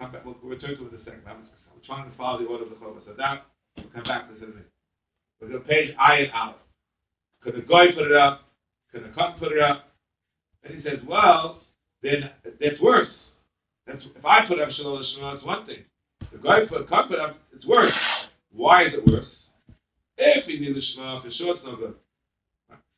Come 0.00 0.12
back. 0.12 0.24
We'll, 0.24 0.36
return 0.42 0.76
to 0.76 0.86
it 0.86 0.92
in 0.92 1.00
a 1.00 1.04
second. 1.04 1.22
I'm, 1.26 1.44
I'm 1.68 1.80
trying 1.86 2.10
to 2.10 2.16
follow 2.16 2.38
the 2.40 2.46
order 2.46 2.64
of 2.64 2.70
the 2.70 2.76
Chol 2.76 2.96
Sadat. 3.04 3.40
We'll 3.76 3.86
come 3.94 4.04
back 4.04 4.28
to 4.28 4.34
this 4.34 4.42
in 4.42 4.48
a 4.48 4.52
minute. 4.52 4.70
We're 5.40 5.48
going 5.48 5.62
to 5.62 5.68
page 5.68 5.94
Ayin 5.96 6.32
Aleph. 6.34 6.56
Could 7.42 7.56
the 7.56 7.60
guy 7.60 7.92
put 7.94 8.10
it 8.10 8.16
up? 8.16 8.48
Could 8.92 9.04
the 9.04 9.08
cut 9.08 9.38
put 9.38 9.52
it 9.52 9.60
up? 9.60 9.88
And 10.62 10.74
he 10.74 10.82
says, 10.82 10.98
well, 11.06 11.60
then 12.02 12.30
that's 12.44 12.80
worse. 12.80 13.08
That's 13.86 13.98
if 14.16 14.24
I 14.24 14.46
put 14.46 14.60
up 14.60 14.70
Shalom 14.70 15.04
Shema, 15.14 15.34
it's 15.34 15.44
one 15.44 15.66
thing. 15.66 15.84
The 16.32 16.38
guy 16.38 16.64
put 16.66 16.88
cut 16.88 17.08
put 17.08 17.18
up, 17.18 17.36
it's 17.54 17.66
worse. 17.66 17.92
Why 18.52 18.84
is 18.84 18.94
it 18.94 19.06
worse? 19.06 19.26
If 20.16 20.46
he 20.46 20.58
needs 20.58 20.74
the 20.74 21.32
sure 21.32 21.56
it's 21.56 21.64
no 21.64 21.76
good. 21.76 21.94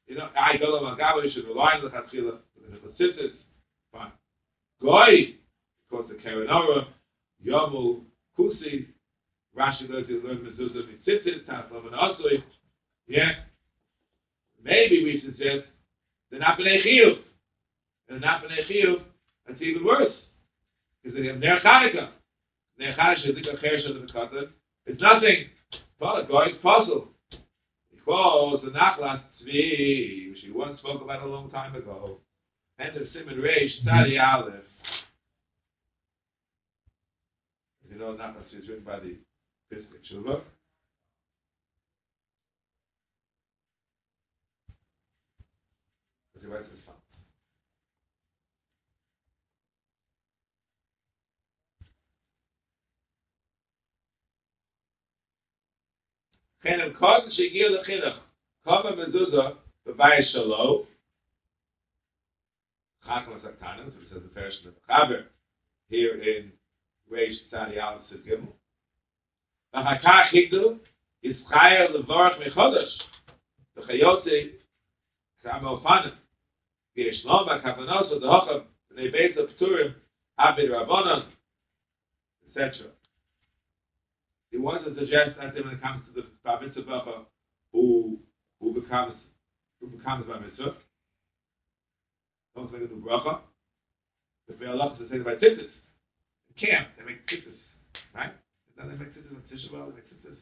You 0.07 0.17
know, 0.17 0.29
I 0.39 0.57
go 0.57 0.79
to 0.79 0.85
Magaba, 0.85 1.25
you 1.25 1.31
should 1.33 1.47
rely 1.47 1.75
on 1.75 1.83
the 1.83 1.91
Chatzila, 1.91 2.39
the 2.71 3.05
Chassidus. 3.05 3.33
Fine. 3.93 4.13
Goy, 4.81 5.35
of 5.85 5.91
course, 5.91 6.07
the 6.09 6.15
Karanora, 6.15 6.87
Yomu, 7.45 8.03
Kusi, 8.39 8.87
Rashi 9.57 9.89
learns 9.89 10.07
to 10.09 10.23
learn 10.23 10.39
Mezuzah, 10.39 10.87
Mitzitzis, 10.87 11.45
Taslam, 11.47 11.87
and 11.87 11.95
Asui. 11.95 12.45
Yeah. 13.09 13.31
Maybe 14.63 15.03
we 15.03 15.23
suggest 15.25 15.67
they're 16.31 16.41
not 16.41 16.59
B'nai 16.59 16.85
Chiyuv. 16.85 17.19
They're 18.09 18.21
not 18.21 18.43
B'nai 18.43 18.71
Chiyuv. 18.71 19.03
That's 19.47 19.63
even 19.63 19.85
worse. 19.85 20.13
Because 21.03 21.19
they 21.19 21.27
have 21.27 21.39
Ner 21.39 21.61
Chanukah. 21.65 22.11
Ner 22.79 22.95
Chanukah 22.99 23.31
is 23.31 23.47
a 23.47 23.61
Cher 23.61 23.81
Shel 23.81 23.93
Mekatan. 23.95 24.49
It's 24.87 25.01
nothing. 25.01 25.47
A 26.01 26.27
guy's 26.31 26.55
puzzle. 26.63 27.09
Because 27.95 28.61
the 28.63 28.71
Nachlas 28.71 29.23
Tzvi, 29.43 30.31
which 30.31 30.43
we 30.45 30.53
once 30.53 30.79
spoke 30.81 31.03
about 31.03 31.23
a 31.23 31.27
long 31.27 31.51
time 31.51 31.75
ago, 31.75 32.19
and 32.79 32.95
the 32.95 33.09
Simon 33.13 33.39
Reish, 33.39 33.81
mm-hmm. 33.81 33.89
Tzadi 33.89 34.21
Aleph. 34.23 34.55
You 37.91 37.99
know, 37.99 38.13
Nachlas 38.13 38.45
Tzvi 38.53 38.63
is 38.63 38.69
written 38.69 38.85
by 38.85 38.99
the 38.99 39.17
Pischei 39.73 40.13
Tshuvah. 40.13 40.41
He 46.41 46.47
writes 46.47 46.69
And 56.67 56.81
of 56.83 56.99
cotton 56.99 57.31
shegir 57.31 57.71
lechinach. 57.71 58.19
Kama 58.65 58.93
mezuzah 58.97 59.57
b'vayis 59.87 60.35
shalo. 60.35 60.87
Chakam 63.07 63.41
asaktanim, 63.41 63.93
so 64.11 64.15
he 64.15 64.21
the 64.21 64.29
Parish 64.35 64.55
of 64.67 64.75
Chaber 64.91 65.27
here 65.89 66.21
in 66.21 66.51
Reish 67.13 67.37
Tzadi 67.53 67.75
the 67.77 68.01
Sid 68.09 68.27
Gimel. 68.27 68.53
V'chakach 69.73 70.31
higdu 70.31 70.79
yitzchaya 71.25 71.95
levorach 71.95 72.43
mechodesh. 72.43 72.91
V'chayotze 73.79 74.55
kama 75.45 75.81
ofanim. 75.81 76.15
V'yishlom 76.99 77.47
v'kavanos 77.47 78.11
v'dohochav 78.11 78.65
v'nei 78.93 79.13
beit 79.13 79.37
l'pturim 79.37 79.95
abid 80.37 80.71
rabbonon, 80.71 81.27
etc. 82.49 82.91
He 84.57 84.63
wants 84.63 84.87
to 84.87 84.95
suggest 84.95 85.37
that 85.39 85.53
when 85.53 85.75
it 85.75 85.83
comes 85.83 86.03
to 86.07 86.23
the 86.23 86.27
Bar 86.43 86.63
Mitzvah 86.63 87.27
who 87.75 88.19
who 88.59 88.73
becomes 88.73 89.13
who 89.83 89.89
becomes 89.89 90.27
Bar 90.27 90.41
Mitzvah, 90.41 90.77
don't 92.55 92.73
make 92.73 92.81
a 92.81 92.87
new 92.87 93.05
bracha. 93.05 93.41
If 94.49 94.59
they 94.59 94.65
Allah 94.65 94.97
to 94.99 95.09
say 95.11 95.19
by 95.19 95.35
tzitzis, 95.35 95.69
camp 96.59 96.89
they 96.97 97.05
make 97.05 97.27
tzitzis, 97.27 97.61
right? 98.15 98.33
Then 98.79 98.89
they 98.89 98.97
make 98.97 99.13
tzitzis 99.13 99.37
on 99.37 99.43
Tisha 99.53 99.71
B'av, 99.71 99.91
they 99.91 99.97
make 99.97 100.09
tzitzis. 100.09 100.39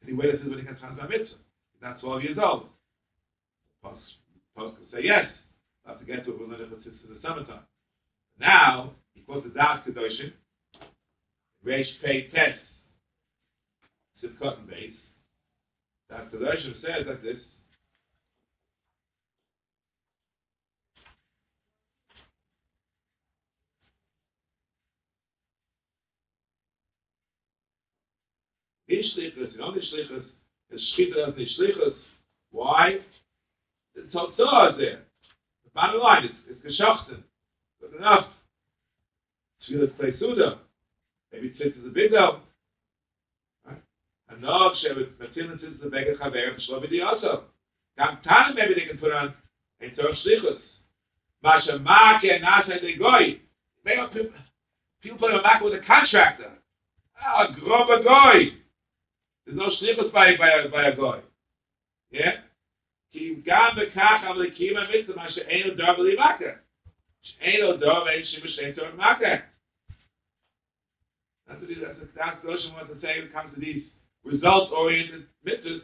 And 0.00 0.08
he 0.08 0.12
waited 0.12 0.40
until 0.40 0.50
when 0.50 0.58
he 0.58 0.66
gets 0.66 0.80
Bar 0.80 0.90
Mitzvah. 1.08 1.38
He's 1.38 1.82
not 1.82 2.00
12 2.00 2.22
years 2.24 2.38
old. 2.42 2.66
Post, 3.80 4.02
post 4.56 4.76
can 4.76 4.86
say 4.90 5.06
yes. 5.06 5.26
I'll 5.86 5.92
have 5.92 6.00
to 6.00 6.04
get 6.04 6.24
to 6.24 6.32
it. 6.32 6.40
We'll 6.40 6.48
learn 6.48 6.62
it 6.62 6.70
tzitzis 6.80 7.08
in 7.08 7.14
the 7.14 7.20
summertime. 7.22 7.62
Now 8.40 8.90
he 9.14 9.20
quotes 9.20 9.46
the 9.46 9.54
Das 9.54 9.86
Kedoshim. 9.86 10.32
Reish 11.64 11.86
Pei 12.02 12.28
Tes. 12.34 12.58
Sipkotten 14.22 14.68
base. 14.68 14.94
That 16.10 16.32
the 16.32 16.38
Rosham 16.38 16.74
says 16.80 17.06
that 17.06 17.22
this 17.22 17.36
in 28.88 28.98
shlichus, 28.98 29.54
in 29.54 29.60
only 29.60 29.80
shlichus, 29.80 30.24
is 30.70 30.94
shchita 30.96 31.28
of 31.28 31.36
the 31.36 31.46
shlichus. 31.58 31.94
Why? 32.50 32.98
The 33.94 34.02
tzotzoa 34.02 34.72
is 34.72 34.78
there. 34.78 35.00
The 35.64 35.70
bottom 35.74 36.00
line, 36.00 36.24
it's, 36.24 36.34
it's 36.64 36.80
geshochten. 36.80 37.22
It's 37.82 37.94
enough. 37.96 38.26
Shvila 39.68 39.88
tzai. 39.98 40.58
Maybe 41.32 41.50
tzitz 41.50 41.78
is 41.78 41.86
a 41.86 41.90
big 41.90 42.12
help. 42.12 42.40
Right? 44.29 44.41
Anov 44.41 44.75
Shevet 44.83 45.17
Matilin 45.19 45.59
Tzitz 45.59 45.75
is 45.75 45.81
a 45.81 45.89
Beged 45.89 46.17
Chaver 46.19 46.53
and 46.53 46.61
Shlo 46.61 46.83
B'Diyoso. 46.83 47.43
Gam 47.97 48.17
Tanim 48.25 48.55
maybe 48.55 48.73
they 48.73 48.87
can 48.87 48.97
put 48.97 49.11
on 49.11 49.33
in 49.81 49.91
Torah 49.95 50.15
Shlichus. 50.25 50.59
Masha 51.43 51.79
Make 51.79 52.41
Nasa 52.41 52.81
De 52.81 52.97
Goy. 52.97 53.39
Maybe 53.85 54.01
people, 54.13 54.31
people 55.01 55.17
put 55.17 55.31
a 55.31 55.37
Make 55.37 55.61
with 55.61 55.73
a 55.73 55.85
contractor. 55.85 56.51
Ah, 57.21 57.47
Groba 57.59 58.03
Goy. 58.03 58.57
There's 59.45 59.57
no 59.57 59.69
Shlichus 59.69 60.11
by, 60.13 60.35
by, 60.37 60.49
a, 60.49 60.69
by 60.69 60.83
a 60.83 60.95
Goy. 60.95 61.19
Yeah? 62.11 62.31
כי 63.13 63.35
גם 63.45 63.75
בכך 63.75 64.21
אבל 64.27 64.45
הקים 64.45 64.77
המצווה 64.77 65.15
מה 65.15 65.31
שאין 65.31 65.67
לו 65.67 65.75
דור 65.75 65.93
בלי 65.93 66.15
מכה. 66.15 66.57
שאין 67.21 67.61
לו 67.61 67.77
דור 67.77 68.03
ואין 68.03 68.25
שימוש 68.25 68.55
שאין 68.55 68.71
תור 68.71 68.89
מכה. 68.95 69.35
That's 71.47 71.61
what 71.61 71.69
he, 71.69 71.75
that's, 71.75 71.99
that's 72.15 72.43
what 72.43 72.53
Ocean 72.53 72.73
wants 72.73 72.93
to 72.93 73.01
say 73.01 73.19
when 73.19 73.27
it 73.27 73.33
comes 73.33 73.53
to 73.53 73.59
these 73.59 73.83
result-oriented 74.24 75.26
mitzvahs. 75.46 75.82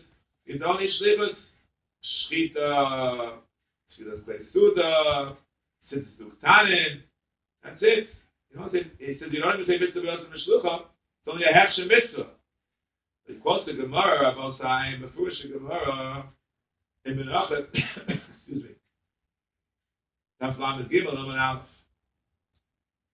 Don't 0.58 0.80
need 0.80 0.90
shlibas, 1.00 1.34
shchita, 2.04 3.38
shchita 3.92 4.20
klesuda, 4.24 5.36
sitzes 5.90 6.06
duktanin. 6.20 7.02
That's 7.62 7.78
it. 7.80 8.08
You 8.52 8.60
know, 8.60 8.68
he 8.72 9.18
says 9.18 9.28
you 9.32 9.40
don't 9.40 9.60
even 9.60 9.66
say 9.66 9.78
mitzvah 9.78 10.00
b'yosim 10.00 10.30
mishlucha, 10.30 10.80
it's 10.80 11.28
only 11.28 11.44
a 11.44 11.52
hefshe 11.52 11.88
mitzvah. 11.88 12.28
He 13.26 13.34
quotes 13.34 13.66
the 13.66 13.72
Gemara 13.72 14.32
about 14.32 14.58
before 15.00 15.30
the 15.30 15.48
Gemara, 15.48 16.26
in 17.06 17.16
Menachet, 17.16 17.66
excuse 17.74 18.62
me, 18.62 18.70
Daf 20.42 20.58
Lamed 20.58 20.90
Gimel 20.90 21.14
Lamed 21.14 21.38
Aleph. 21.38 21.62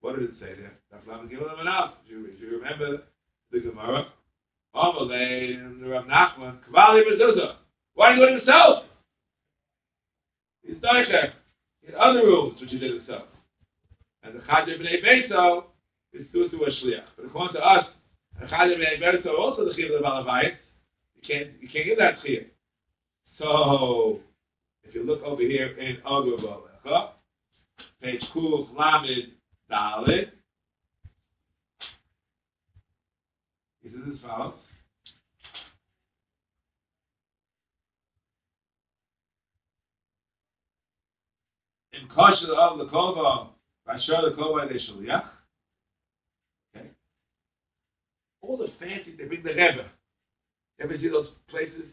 What 0.01 0.19
did 0.19 0.29
it 0.29 0.35
say 0.39 0.53
there? 0.55 0.73
Daf 0.93 1.07
Lamed 1.07 1.31
Gimel 1.31 1.57
Lamed 1.57 1.93
you, 2.07 2.27
if 2.33 2.41
you 2.41 2.57
remember 2.57 3.03
the 3.51 3.59
Gemara, 3.59 4.07
Amalei 4.75 5.57
Rav 5.89 6.05
Nachman, 6.05 6.59
Kvali 6.69 7.03
Mezuzah. 7.03 7.55
Why 7.93 8.15
do 8.15 8.21
you 8.21 8.27
do 8.27 8.33
it 8.33 8.37
himself? 8.37 8.83
He's 10.63 10.77
Deicher. 10.77 11.33
He 11.81 11.87
had 11.87 11.95
other 11.95 12.19
rules 12.19 12.59
which 12.61 12.69
he 12.69 12.79
did 12.79 12.93
himself. 12.93 13.23
And 14.23 14.35
the 14.35 14.39
Chadja 14.39 14.79
B'nai 14.79 15.03
Beito 15.03 15.63
is 16.13 16.27
through 16.31 16.49
to 16.49 16.63
a 16.63 16.69
Shliach. 16.69 17.03
But 17.17 17.25
according 17.25 17.55
to 17.55 17.61
us, 17.61 17.87
the 18.39 18.45
Chadja 18.45 18.77
B'nai 18.77 19.01
Beito 19.01 19.37
also 19.37 19.65
the 19.65 19.73
Chiv 19.73 19.91
of 19.91 20.01
the 20.01 20.07
Balavayit. 20.07 20.55
You 21.15 21.21
can't, 21.27 21.49
you 21.59 21.67
can't 21.67 21.85
give 21.85 21.97
that 21.97 22.19
Chiv. 22.23 22.47
So, 23.37 24.19
if 24.83 24.95
you 24.95 25.03
look 25.03 25.23
over 25.23 25.41
here 25.41 25.77
in 25.77 25.97
Agur 26.05 26.37
Balecha, 26.37 27.09
page 28.01 28.23
Kuf 28.33 28.67
Lamed 28.77 29.31
Dalit, 29.71 30.29
says 33.91 34.13
as 34.13 34.19
follows. 34.21 34.53
In 41.93 42.07
kosher 42.07 42.53
of 42.53 42.77
the 42.77 42.85
kova, 42.85 43.49
Bashar 43.87 44.23
the 44.23 44.35
kova 44.37 44.67
de 44.71 44.79
shaliach. 44.79 45.25
Okay. 46.75 46.87
All 48.41 48.57
the 48.57 48.67
fancy 48.79 49.15
they 49.17 49.25
bring 49.25 49.43
the 49.43 49.49
Rebbe. 49.49 49.85
Ever 50.79 50.97
see 50.97 51.09
those 51.09 51.27
places? 51.49 51.83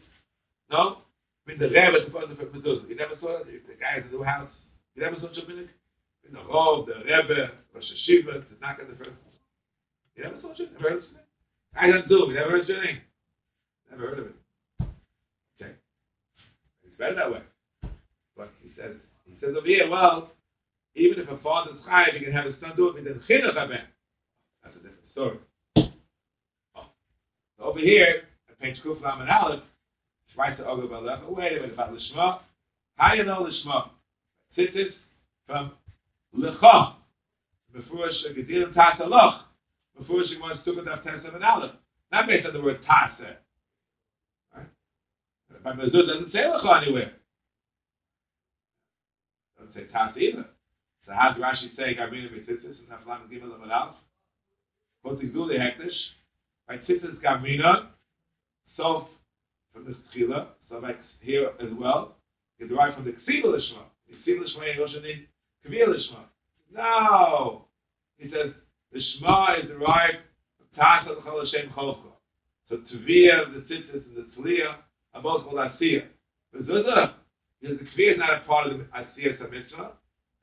No. 0.71 0.99
Bring 1.45 1.59
the 1.59 1.67
Rebbe 1.67 2.05
to 2.05 2.11
front 2.11 2.31
of 2.31 2.37
the 2.37 2.43
mezuzah. 2.43 2.89
You 2.89 2.95
never 2.95 3.15
saw 3.19 3.39
it. 3.39 3.45
The 3.45 3.73
guy 3.79 3.97
in 3.97 4.11
the 4.11 4.17
new 4.17 4.23
house. 4.23 4.49
You 4.95 5.03
never 5.03 5.17
saw 5.19 5.27
minute. 5.47 5.69
In 6.27 6.33
the 6.33 6.39
Rov, 6.39 6.85
the 6.85 6.93
Rebbe, 7.05 7.51
Rosh 7.73 7.85
Hashiva, 7.85 8.33
to 8.33 8.61
knock 8.61 8.77
at 8.81 8.89
the 8.89 8.95
first. 8.95 9.17
You 10.15 10.23
never 10.23 10.39
saw 10.41 10.51
it. 10.51 10.71
Never 10.73 10.89
heard 10.89 10.97
of. 10.99 11.28
I 11.75 11.87
don't 11.87 12.07
do. 12.07 12.31
Never 12.33 12.51
heard 12.51 12.67
your 12.67 12.83
name. 12.83 12.99
Never 13.91 14.07
heard 14.07 14.19
of 14.19 14.25
it. 14.27 14.35
Okay. 15.61 15.71
It's 16.83 16.97
better 16.97 17.15
that 17.15 17.31
way. 17.31 17.41
But 18.35 18.51
he 18.61 18.71
says, 18.77 18.95
he 19.25 19.33
says 19.39 19.55
over 19.57 19.67
here, 19.67 19.89
well, 19.89 20.31
even 20.95 21.19
if 21.19 21.29
a 21.29 21.37
father's 21.39 21.75
chayiv, 21.87 22.17
he 22.17 22.23
can 22.23 22.33
have 22.33 22.45
his 22.45 22.55
son 22.61 22.73
do 22.75 22.89
it 22.89 22.95
with 22.95 23.03
the 23.05 23.21
chinuch 23.29 23.55
haben. 23.55 23.79
That's 24.63 24.75
a 24.75 24.79
different 24.79 25.11
story. 25.11 25.37
Oh. 26.75 26.85
So 27.57 27.63
over 27.63 27.79
here, 27.79 28.23
at 28.49 28.59
page 28.59 28.77
Kuf 28.85 29.01
Lam 29.01 29.21
and 29.21 29.29
Aleph, 29.29 29.63
writes 30.37 30.59
Ogur 30.61 30.87
Balef, 30.87 31.21
oh, 31.27 31.33
wait 31.33 31.57
a 31.57 31.61
minute, 31.61 31.73
about 31.73 31.93
Lishma. 31.93 32.39
How 32.95 33.13
you 33.13 33.23
know 33.23 33.45
Lishma? 33.45 33.89
Tzitzis 34.57 34.93
from 35.45 35.71
Lechom. 36.37 36.95
Before 37.73 38.09
she 38.11 38.41
Gedilim 38.41 38.73
Tasa 38.73 39.07
Loch. 39.07 39.45
Before 39.99 40.23
she 40.27 40.39
wants 40.39 40.63
to 40.63 40.73
put 40.73 40.85
that 40.85 41.03
Tasa 41.03 41.33
and 41.33 41.43
Aleph. 41.43 41.71
Not 42.11 42.27
based 42.27 42.47
on 42.47 42.53
the 42.53 42.61
word 42.61 42.79
Tasa. 42.89 43.35
Right? 44.55 44.65
But 45.63 45.77
Mezuzah 45.77 46.07
doesn't 46.07 46.31
say 46.31 46.39
Lecha 46.39 46.81
anywhere. 46.81 47.11
Doesn't 49.59 49.73
say 49.73 49.93
Tasa 49.93 50.17
either. 50.17 50.45
So 51.05 51.11
how 51.13 51.33
does 51.33 51.41
Rashi 51.41 51.75
say 51.75 51.95
Gavina 51.95 52.29
B'tzitzis 52.31 52.77
and 52.79 52.87
Naflam 52.89 53.29
Gimel 53.29 53.61
and 53.61 53.71
Aleph? 53.71 53.95
The 55.03 55.25
Gzuli 55.25 55.59
Hektish? 55.59 55.91
By 56.67 56.77
Tzitzis 56.77 57.21
Gavina, 57.21 57.87
Sof 58.77 59.07
from 59.73 59.85
the 59.85 59.95
Tchila, 60.15 60.47
so 60.69 60.77
like 60.77 60.97
here 61.19 61.51
as 61.59 61.69
well, 61.77 62.15
you 62.57 62.67
derive 62.67 62.95
from 62.95 63.05
the 63.05 63.11
Ksiva 63.11 63.45
Lishma. 63.45 63.83
Ksiva 64.25 64.43
Lishma, 64.43 64.75
you 64.75 64.81
also 64.81 65.01
need 65.01 65.27
Kvir 65.67 65.87
Lishma. 65.87 66.23
No! 66.73 67.65
He 68.17 68.29
says, 68.29 68.53
the 68.93 69.01
Shema 69.01 69.55
is 69.55 69.67
derived 69.67 70.17
from 70.57 70.83
Tasa 70.83 71.09
L'chol 71.11 71.45
Hashem 71.45 71.71
Cholko. 71.71 72.11
So 72.69 72.77
Tviyah, 72.77 73.53
the 73.53 73.73
Tzitzis, 73.73 74.05
and 74.05 74.15
the 74.15 74.27
Tzliya 74.37 74.75
are 75.13 75.21
both 75.21 75.43
called 75.43 75.55
Asiyah. 75.55 76.05
But 76.53 76.67
Zuzah, 76.67 77.13
because 77.61 77.77
the 77.77 77.85
Kvir 77.85 78.13
is 78.13 78.19
not 78.19 78.33
a 78.33 78.39
part 78.47 78.67
of 78.67 78.77
the 78.77 78.85
Asiyah 78.85 79.51
Mitzvah, 79.51 79.91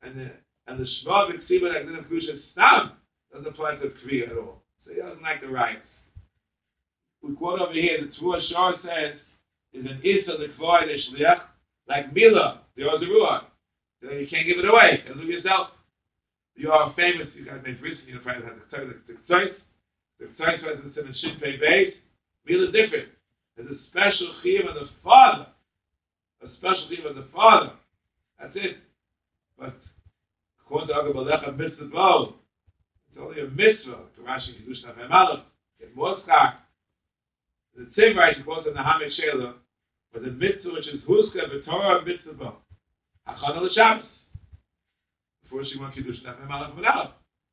and 0.02 0.20
the, 0.20 0.30
and 0.66 0.80
the 0.80 0.86
Shema, 1.02 1.26
the 1.28 1.34
Ksiva, 1.34 1.74
like 1.74 1.86
the 1.86 2.14
Kedusha 2.14 2.40
Stam, 2.52 2.92
doesn't 3.32 3.48
apply 3.48 3.76
to 3.76 3.92
Kvir 4.06 4.30
at 4.30 4.36
all. 4.36 4.62
So 4.84 4.92
he 4.92 5.00
doesn't 5.00 5.22
like 5.22 5.40
the 5.40 5.48
rights. 5.48 5.80
We 7.22 7.34
quote 7.34 7.60
over 7.60 7.72
here, 7.72 7.98
the 8.00 8.12
Tvua 8.20 8.48
Shor 8.48 8.74
says, 8.84 9.14
is 9.72 9.84
an 9.84 10.00
Issa 10.04 10.38
the 10.38 10.48
Kvoy 10.58 10.86
the 10.86 11.18
Shliach, 11.18 11.40
like 11.88 12.12
Mila, 12.12 12.62
the 12.76 12.82
Ozeruah. 12.82 13.44
So 14.02 14.10
you 14.10 14.26
can't 14.28 14.46
give 14.46 14.58
it 14.58 14.68
away. 14.68 15.02
You 15.08 15.14
do 15.14 15.26
yourself. 15.26 15.68
You 16.56 16.72
are 16.72 16.94
famous, 16.96 17.28
you 17.34 17.44
guys 17.44 17.60
made 17.62 17.80
recently, 17.82 18.12
you 18.12 18.20
probably 18.20 18.44
have 18.44 18.56
the 18.56 19.12
Ktsois. 19.12 19.52
The 20.18 20.24
Ktsois 20.24 20.62
was 20.62 20.96
in 20.96 21.06
the 21.06 21.14
Shin 21.18 21.38
Pei 21.38 21.58
Beis. 21.58 21.92
Mila 22.46 22.66
is 22.68 22.72
different. 22.72 23.08
There's 23.56 23.70
a 23.70 23.78
special 23.90 24.34
Chiyam 24.42 24.68
of 24.68 24.74
the 24.74 24.88
father. 25.04 25.48
A 26.42 26.48
special 26.56 26.88
Chiyam 26.90 27.10
of 27.10 27.16
the 27.16 27.26
father. 27.34 27.72
That's 28.40 28.56
it. 28.56 28.78
But 29.58 29.74
according 30.64 30.88
to 30.88 30.94
Agabalecha 30.94 31.56
Mitzvah 31.56 32.32
it's 33.12 33.20
only 33.20 33.40
a 33.40 33.48
mitzvah 33.48 33.98
to 34.16 34.22
Rashi 34.22 34.58
Kiddush 34.58 34.82
Nafem 34.84 35.10
Aleph. 35.10 35.40
Get 35.78 35.94
Motzchak. 35.94 36.54
The 37.76 37.84
Tzim 37.96 38.14
Rashi 38.14 38.44
quotes 38.44 38.66
in 38.66 38.72
the 38.72 38.80
Hamek 38.80 39.10
Shela, 39.18 39.54
but 40.12 40.22
the 40.22 40.30
mitzvah 40.30 40.72
which 40.72 40.88
is 40.88 41.02
Huska 41.02 41.50
B'Torah 41.50 42.06
Mitzvah. 42.06 42.52
Hachana 43.28 43.60
L'Shabbos. 43.60 44.04
Before 45.48 45.62
went 45.80 45.94
Kiddush 45.94 46.16
Aleph 46.26 46.74
with 46.74 46.84
Aleph. 46.84 47.10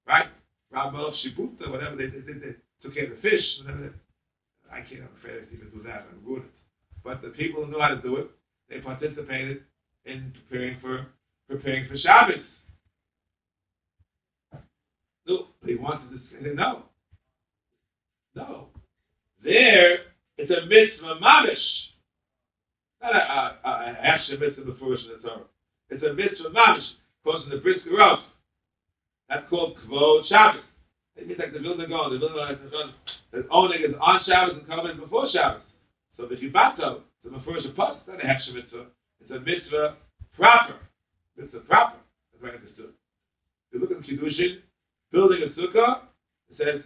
Right? 0.07 0.25
Rabbi 0.71 0.97
Aleph 0.97 1.15
Shibuta, 1.23 1.69
whatever 1.69 1.95
they 1.95 2.07
did, 2.07 2.25
they, 2.25 2.33
they, 2.33 2.55
took 2.81 2.95
care 2.95 3.05
of 3.05 3.11
the 3.11 3.21
fish, 3.21 3.43
whatever 3.61 3.83
they, 3.83 4.75
I 4.75 4.81
can't, 4.81 5.03
I'm 5.03 5.09
afraid 5.19 5.47
to 5.47 5.55
even 5.55 5.69
do 5.69 5.83
that, 5.83 6.07
I'm 6.11 6.19
good. 6.25 6.43
But 7.03 7.21
the 7.21 7.29
people 7.29 7.63
who 7.63 7.71
knew 7.71 7.79
how 7.79 7.89
to 7.89 8.01
do 8.01 8.17
it, 8.17 8.31
they 8.69 8.79
participated 8.79 9.61
in 10.05 10.33
preparing 10.33 10.79
for 10.81 11.07
preparing 11.47 11.87
for 11.87 11.97
Shabbos. 11.97 12.43
No, 15.27 15.47
he 15.65 15.75
wanted 15.75 16.09
to 16.09 16.17
say 16.17 16.53
no. 16.53 16.83
No. 18.35 18.67
There, 19.43 19.99
it's 20.37 20.51
a 20.51 20.65
mitzvah 20.65 21.19
mamish. 21.21 21.57
Not 23.01 23.15
a, 23.15 23.19
a, 23.19 23.59
a, 23.63 24.33
a 24.33 24.39
mitzvah 24.39 24.65
before 24.65 24.95
in 24.95 25.21
the 25.21 25.27
Torah. 25.27 25.43
It's 25.89 26.03
a 26.03 26.13
mitzvah 26.13 26.49
mamish. 26.49 26.87
Goes 27.25 27.43
in 27.43 27.49
the 27.49 27.57
Brisker 27.57 27.95
Rav. 27.97 28.19
That's 29.29 29.49
called 29.49 29.77
Kvod 29.87 30.27
Shabbos. 30.27 30.61
It 31.15 31.27
means 31.27 31.39
like 31.39 31.53
the 31.53 31.59
Vilna 31.59 31.87
Gaon. 31.87 32.13
The 32.13 32.19
Vilna 32.19 32.55
Gaon, 32.55 32.93
the 33.31 33.47
owning 33.49 33.81
is 33.81 33.95
on 34.01 34.21
Shabbos 34.25 34.57
and 34.57 34.67
coming 34.67 34.97
before 34.97 35.29
Shabbos. 35.31 35.61
So 36.17 36.25
the 36.25 36.35
Chibato, 36.35 37.01
the 37.23 37.29
Mefurish 37.29 37.75
Post, 37.75 37.99
it's 37.99 38.07
not 38.07 38.23
a 38.23 38.25
extra 38.25 38.53
mitzvah. 38.53 38.85
It's 39.21 39.31
a 39.31 39.39
mitzvah 39.39 39.95
proper. 40.35 40.75
Mitzvah 41.37 41.59
proper. 41.61 41.97
That's 42.31 42.43
right 42.43 42.55
understood. 42.55 42.93
If 43.71 43.73
you 43.73 43.79
look 43.79 43.91
at 43.91 44.05
the 44.05 44.07
Kiddushin, 44.07 44.57
building 45.11 45.43
a 45.43 45.59
sukkah, 45.59 46.01
it 46.51 46.57
says 46.57 46.81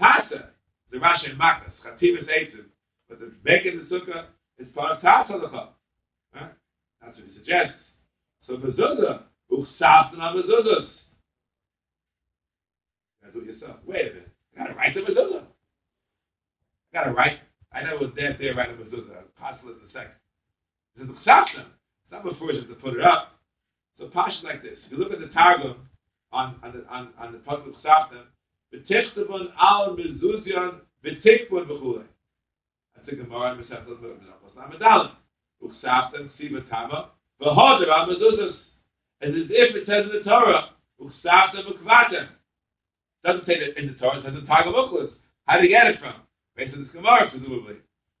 Tasa. 0.00 0.50
the 0.90 0.98
Rashi 0.98 1.36
Makas, 1.36 1.72
Chativis 1.84 2.28
Eitzim, 2.28 2.66
but 3.08 3.20
the 3.20 3.32
making 3.44 3.78
the 3.78 3.84
sukkah 3.94 4.26
is 4.58 4.66
part 4.74 4.92
of 4.92 5.02
Tats 5.02 5.30
Halacha. 5.30 5.68
Right? 6.34 6.50
That's 7.02 7.16
what 7.16 7.26
he 7.26 7.34
suggests. 7.34 7.74
So 8.46 8.56
mezuzah, 8.56 9.22
mezuzahs. 9.50 10.88
You 13.16 13.20
gotta 13.22 13.32
do 13.32 13.40
it 13.40 13.46
yourself. 13.46 13.76
Wait 13.86 14.00
a 14.00 14.14
minute. 14.14 14.28
I 14.54 14.58
gotta 14.58 14.74
write 14.74 14.94
the 14.94 15.00
mezuzah. 15.00 15.42
I 15.42 16.98
gotta 16.98 17.12
write. 17.12 17.38
I 17.72 17.82
never 17.82 17.98
was 17.98 18.10
there 18.16 18.36
to 18.36 18.54
write 18.54 18.70
a 18.70 18.72
mezuzah. 18.74 19.24
Apostle 19.36 19.70
in 19.70 19.76
a 19.88 19.92
second. 19.92 20.12
This 20.96 21.08
is 21.08 21.14
uchsaften. 21.14 21.66
It's 22.04 22.12
not 22.12 22.24
before 22.24 22.52
have 22.52 22.68
to 22.68 22.74
put 22.74 22.94
it 22.94 23.02
up. 23.02 23.38
So 23.98 24.08
Pash 24.08 24.38
is 24.38 24.44
like 24.44 24.62
this. 24.62 24.78
If 24.86 24.92
you 24.92 24.98
look 24.98 25.12
at 25.12 25.20
the 25.20 25.28
Targum 25.28 25.88
on 26.32 26.56
on 26.62 26.72
the 26.72 26.86
on, 26.88 27.10
on 27.18 27.32
the 27.32 27.38
Pasuk 27.38 27.74
Chsaftem, 27.84 28.24
v'tichtabon 28.74 29.52
al 29.60 29.96
mezuzyan 29.96 30.80
v'tikbon 31.04 31.66
v'chulei. 31.66 32.04
That's 32.96 33.08
a 33.08 33.16
Gemara 33.16 33.52
in 33.52 33.64
Masechta 33.64 33.86
Menachos 33.86 34.54
Lamedalim. 34.56 35.12
Uchsaftem 35.62 36.30
ksiva 36.30 36.68
tama 36.68 37.10
v'hoder 37.40 37.88
al 37.88 38.06
mezuzas. 38.08 38.56
It's 39.20 39.36
as 39.36 39.50
if 39.50 39.76
it 39.76 39.86
says 39.86 40.06
in 40.06 40.12
the 40.18 40.24
Torah, 40.24 40.70
uchsaftem 41.00 41.66
v'kvatem. 41.66 42.28
Doesn't 43.24 43.46
say 43.46 43.60
that 43.60 43.78
in 43.78 43.88
the 43.88 43.94
Torah. 43.94 44.18
It 44.18 44.24
says 44.24 44.34
in 44.34 44.46
Targum 44.46 44.74
Onkelos. 44.74 45.12
How 45.46 45.58
do 45.58 45.64
you 45.64 45.70
get 45.70 45.86
it 45.86 46.00
from? 46.00 46.14
Based 46.56 46.74
on 46.74 46.84
this 46.84 46.92
Gemara, 46.92 47.30
presumably. 47.30 47.76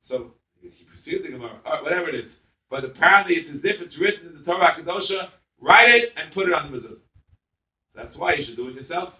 So 0.08 0.32
he 0.60 0.68
precedes 0.84 1.24
the 1.24 1.32
Gemara, 1.32 1.60
or 1.64 1.82
whatever 1.82 2.08
it 2.08 2.14
is. 2.14 2.30
But 2.68 2.84
apparently, 2.84 3.34
it's 3.36 3.50
as 3.50 3.60
if 3.64 3.80
it's 3.80 3.98
written 3.98 4.28
in 4.28 4.38
the 4.38 4.44
Torah 4.44 4.76
Kadosha. 4.78 5.30
Write 5.60 5.90
it 5.90 6.12
and 6.16 6.32
put 6.32 6.48
it 6.48 6.54
on 6.54 6.70
the 6.70 6.78
mezuzah. 6.78 6.96
That's 7.94 8.16
why 8.16 8.34
you 8.34 8.44
should 8.44 8.56
do 8.56 8.68
it 8.68 8.74
yourself. 8.74 9.14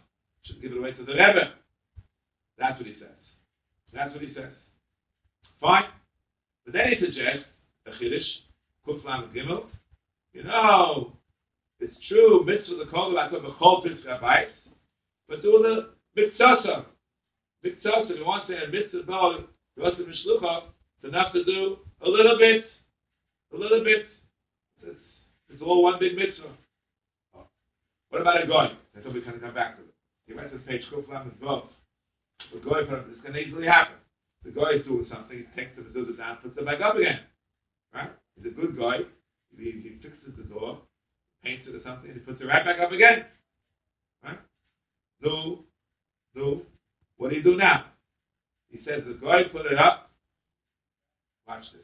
You 0.44 0.54
should 0.54 0.62
give 0.62 0.72
it 0.72 0.78
away 0.78 0.92
to 0.92 1.04
the 1.04 1.12
Rebbe. 1.12 1.52
That's 2.58 2.78
what 2.78 2.86
he 2.86 2.94
says. 2.94 3.08
That's 3.92 4.12
what 4.12 4.22
he 4.22 4.32
says. 4.34 4.52
Fine. 5.60 5.84
But 6.64 6.74
then 6.74 6.88
he 6.92 7.04
suggests 7.04 7.44
a 7.86 7.90
chiddush, 7.90 8.24
kuf 8.86 9.04
lam 9.04 9.30
gimel. 9.34 9.64
You 10.32 10.44
know, 10.44 11.12
it's 11.80 11.96
true, 12.08 12.44
mitzvah 12.44 12.76
the 12.76 12.90
kol 12.90 13.12
like 13.12 13.32
a 13.32 13.36
chol 13.36 13.82
pitzvah 13.84 14.20
bais, 14.20 14.48
but 15.28 15.42
do 15.42 15.60
the. 15.62 16.00
Mitzvah, 16.16 16.86
if 17.62 17.84
you 17.84 18.26
want 18.26 18.48
to 18.48 18.52
say 18.52 18.64
a 18.64 18.68
mitzvah 18.68 19.46
you 19.76 19.82
want 19.82 19.96
to 19.96 20.02
mishlucha, 20.02 20.62
it's 21.02 21.08
enough 21.08 21.32
to 21.32 21.44
do 21.44 21.78
a 22.02 22.08
little 22.08 22.36
bit, 22.36 22.64
a 23.54 23.56
little 23.56 23.84
bit. 23.84 24.06
It's, 24.82 24.98
it's 25.48 25.62
all 25.62 25.84
one 25.84 26.00
big 26.00 26.16
mitzvah. 26.16 26.50
Oh. 27.36 27.46
What 28.08 28.22
about 28.22 28.42
a 28.42 28.46
goy? 28.46 28.70
That's 28.92 29.06
what 29.06 29.14
we 29.14 29.22
kind 29.22 29.36
of 29.36 29.42
come 29.42 29.54
back 29.54 29.76
to. 29.76 29.82
He 30.26 30.32
writes 30.32 30.52
this 30.52 30.62
page, 30.66 30.82
kuf 30.92 31.08
lam 31.08 31.28
is 31.28 31.34
both. 31.40 31.64
The 32.52 32.58
goy, 32.58 32.84
this 32.84 33.24
can 33.24 33.36
easily 33.36 33.66
happen. 33.66 33.96
The 34.44 34.50
guy 34.50 34.70
is 34.80 34.84
doing 34.84 35.06
something, 35.08 35.36
he 35.36 35.60
takes 35.60 35.76
the 35.76 35.82
mezuzah 35.82 36.16
down, 36.16 36.38
puts 36.42 36.58
it 36.58 36.66
back 36.66 36.80
up 36.80 36.96
again. 36.96 37.20
Right? 37.94 38.10
He's 38.36 38.46
a 38.50 38.54
good 38.54 38.76
guy. 38.76 38.98
He, 39.56 39.64
he 39.64 39.98
fixes 40.02 40.34
the 40.36 40.44
door, 40.44 40.78
paints 41.43 41.66
it 41.66 41.74
or 41.74 41.82
something, 41.82 42.12
he 42.12 42.18
puts 42.20 42.41
it 42.41 42.47
right 42.47 42.64
back 42.64 42.80
up 42.80 42.93
again. 42.93 43.24
Right? 44.22 44.38
No, 45.22 45.61
no. 46.34 46.62
What 47.16 47.30
do 47.30 47.36
you 47.36 47.43
do 47.43 47.57
now? 47.57 47.86
He 48.70 48.78
says 48.84 49.03
the 49.07 49.14
guy 49.14 49.45
put 49.45 49.66
it 49.66 49.78
up. 49.78 50.11
Watch 51.47 51.64
this. 51.72 51.82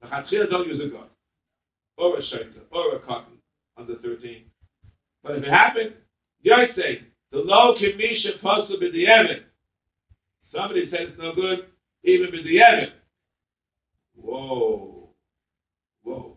The 0.00 0.08
Chatzir 0.08 0.50
don't 0.50 0.68
use 0.68 0.80
a 0.84 0.88
gun, 0.88 1.06
or 1.96 2.18
a 2.18 2.22
shaita, 2.22 2.60
or 2.70 2.96
a 2.96 3.00
cotton 3.00 3.38
under 3.76 3.96
13. 3.96 4.44
But 5.22 5.36
if 5.36 5.44
it 5.44 5.50
happened, 5.50 5.94
Yoy 6.42 6.66
say, 6.76 7.00
the 7.32 7.38
low 7.38 7.76
kimisha 7.76 8.40
possible 8.40 8.86
in 8.86 8.92
the 8.92 9.06
Evan. 9.06 9.44
Somebody 10.52 10.88
says 10.90 11.08
it's 11.10 11.18
no 11.18 11.34
good, 11.34 11.66
even 12.04 12.30
with 12.30 12.44
the 12.44 12.60
Evan. 12.60 12.92
Whoa. 14.14 15.08
Whoa. 16.02 16.36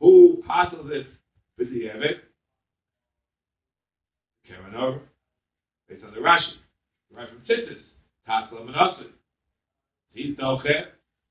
Who 0.00 0.42
passes 0.46 0.90
it 0.90 1.06
with 1.60 1.68
Evan? 1.68 2.20
Karen 4.48 4.74
over. 4.74 5.00
Based 5.88 6.02
on 6.04 6.14
the 6.14 6.20
Rashi. 6.20 6.56
Right 7.14 7.28
from 7.28 7.42
Titus. 7.46 7.78
Tasla 8.28 8.64
Manasseh. 8.64 9.10
He's 10.12 10.36
Doche. 10.36 10.86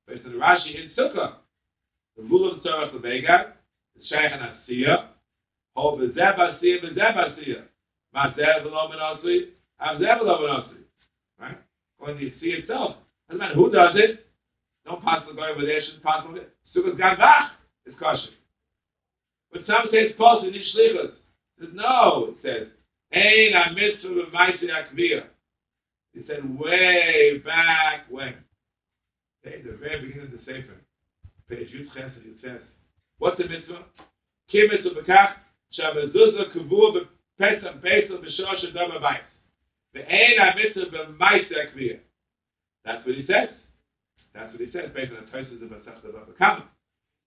Based 0.06 0.24
on 0.24 0.32
the 0.32 0.38
Rashi 0.38 0.76
in 0.76 0.90
Sukkah. 0.96 1.34
The 2.16 2.22
rule 2.22 2.52
of 2.52 2.62
Torah 2.62 2.90
Lebega. 2.90 3.52
The 3.96 4.06
Shaykh 4.06 4.32
and 4.32 4.42
Asiya. 4.42 5.08
Ho 5.76 5.96
Bezeb 5.96 6.38
Asiya, 6.38 6.84
Bezeb 6.84 7.16
Asiya. 7.16 7.62
Mazeh 8.14 8.64
V'lo 8.64 8.88
Manasseh. 8.90 9.48
Avzeh 9.82 10.20
V'lo 10.20 10.40
Manasseh. 10.40 10.84
Right? 11.40 11.58
When 11.98 12.18
you 12.18 12.32
see 12.40 12.48
itself. 12.48 12.96
Doesn't 13.28 13.38
matter 13.38 13.54
who 13.54 13.70
does 13.70 13.96
it. 13.96 14.26
Don't 14.86 15.02
pass 15.02 15.22
the 15.28 15.34
guy 15.34 15.50
over 15.50 15.64
there. 15.64 15.80
Shouldn't 15.82 16.02
pass. 16.02 16.24
Sukkah's 16.74 16.98
Gavach 16.98 17.50
is 17.86 17.94
kosher. 17.98 18.30
But 19.52 19.66
some 19.66 19.88
say 19.90 19.98
it's 19.98 20.18
possible 20.18 20.48
in 20.48 20.54
Shlichus. 20.54 21.12
No. 21.72 22.34
It 22.34 22.36
says 22.42 22.68
Ein 23.12 23.54
a 23.54 23.74
mitzvah 23.74 24.08
b'maisi 24.08 24.70
akvir. 24.70 25.24
He 26.12 26.22
said 26.26 26.58
way 26.58 27.38
back 27.44 28.06
when. 28.08 28.34
Okay, 29.44 29.62
the 29.62 29.76
very 29.76 30.06
beginning 30.06 30.26
of 30.26 30.32
the 30.32 30.38
Sefer. 30.44 30.76
Page 31.48 31.68
Yud 31.74 31.92
Ches 31.92 32.12
and 32.16 32.36
Yud. 32.40 32.60
What's 33.18 33.38
the 33.38 33.48
mitzvah? 33.48 33.84
Kim 34.50 34.68
mitzvah 34.68 34.90
b'kach 34.90 35.32
shabazuzah 35.78 36.54
kavur 36.54 37.06
b'pesach 37.40 37.82
pesach 37.82 38.22
b'shor 38.22 38.54
shadam 38.62 38.92
b'bayis. 38.92 39.26
Ve'ein 39.96 40.38
a 40.40 40.56
mitzvah 40.56 40.96
b'maisi 40.96 41.52
akvir. 41.52 41.98
That's 42.84 43.04
what 43.04 43.16
he 43.16 43.26
says. 43.26 43.48
That's 44.32 44.52
what 44.52 44.60
he 44.60 44.70
says 44.70 44.90
based 44.94 45.12
on 45.12 45.26
the 45.26 45.36
Tosis 45.36 45.62
of 45.62 45.70
Masech 45.70 46.02
Devar 46.02 46.24
B'Kama. 46.24 46.62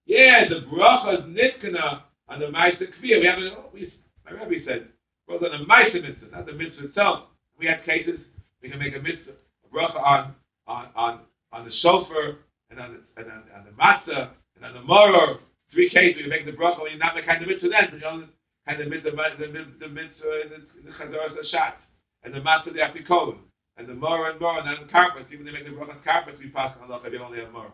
Yeah, 0.05 0.47
the 0.47 0.65
bracha 0.67 1.19
is 1.19 1.25
nitkana 1.25 2.01
on 2.33 2.39
the 2.39 2.47
Maisa 2.47 2.81
Kvir. 2.81 3.21
We 3.21 3.25
have 3.25 3.39
a, 3.39 3.51
oh, 3.55 3.69
we, 3.73 3.93
my 4.25 4.31
rabbi 4.31 4.65
said, 4.65 4.87
well, 5.27 5.37
on 5.37 5.59
the 5.59 5.65
Maisa 5.65 6.01
mitzvah, 6.01 6.31
not 6.31 6.45
the 6.45 6.53
mitzvah 6.53 6.85
itself. 6.85 7.25
We 7.59 7.67
have 7.67 7.85
cases 7.85 8.19
we 8.61 8.69
can 8.69 8.79
make 8.79 8.95
a 8.95 8.99
mitzvah, 8.99 9.31
a 9.31 9.75
bracha 9.75 10.01
on 10.01 10.35
on 10.67 10.87
on 10.95 11.19
on 11.51 11.65
the 11.65 11.71
shofar 11.81 12.37
and 12.71 12.79
on 12.79 12.97
the 12.97 13.21
and 13.21 13.31
on, 13.31 13.43
on 13.55 13.65
the 13.65 13.71
matzah 13.71 14.29
and 14.55 14.65
on 14.65 14.73
the 14.73 14.81
moror. 14.81 15.39
Three 15.71 15.89
cases 15.89 16.15
we 16.17 16.21
can 16.23 16.29
make 16.29 16.45
the 16.45 16.51
bracha 16.51 16.81
when 16.81 16.91
you're 16.91 16.99
not 16.99 17.15
the 17.15 17.21
kind 17.21 17.41
of 17.41 17.47
mitzvah 17.47 17.69
then, 17.69 17.87
but 17.91 17.99
you 17.99 18.07
only 18.07 18.27
kind 18.67 18.81
of 18.81 18.87
mitzvah 18.89 19.11
the, 19.37 19.47
the, 19.47 19.65
the 19.79 19.89
mitzvah 19.89 20.41
in 20.43 20.49
the, 20.49 20.89
the 20.89 20.91
chazaras 20.97 21.51
shat 21.51 21.77
and 22.23 22.33
the 22.33 22.39
matzah 22.39 22.73
the 22.73 22.81
afikolim 22.81 23.37
and 23.77 23.87
the 23.87 23.93
moror 23.93 24.31
and 24.31 24.41
moror 24.41 24.59
and 24.59 24.69
on 24.69 24.89
carpets. 24.89 25.29
Even 25.31 25.45
they 25.45 25.51
make 25.51 25.65
the 25.65 25.71
bracha 25.71 26.03
carpets, 26.03 26.37
we 26.39 26.49
pass 26.49 26.75
on 26.81 27.05
if 27.05 27.13
you 27.13 27.23
only 27.23 27.39
have 27.39 27.51
moror. 27.51 27.71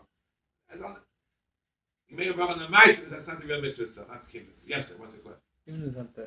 You 2.10 2.16
make 2.16 2.28
a 2.28 2.32
bracha 2.32 2.52
on 2.52 2.58
the 2.58 2.68
mitzvah, 2.68 3.06
that's 3.10 3.26
not 3.28 3.40
the 3.40 3.46
real 3.46 3.62
mitzvah 3.62 3.84
itself. 3.84 4.08
That's 4.10 4.26
kibbutz. 4.34 4.58
Yes, 4.66 4.88
sir. 4.88 4.94
What's 4.98 5.12
the 5.14 5.18
question? 5.22 5.42
If 5.66 5.74
it's 5.86 5.96
not 5.96 6.16
the, 6.16 6.26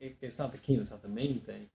it, 0.00 0.16
it's 0.22 0.38
not 0.38 0.52
the 0.52 0.58
key, 0.58 0.74
it's 0.80 0.90
not 0.90 1.02
the 1.02 1.08
main 1.12 1.42
thing, 1.44 1.66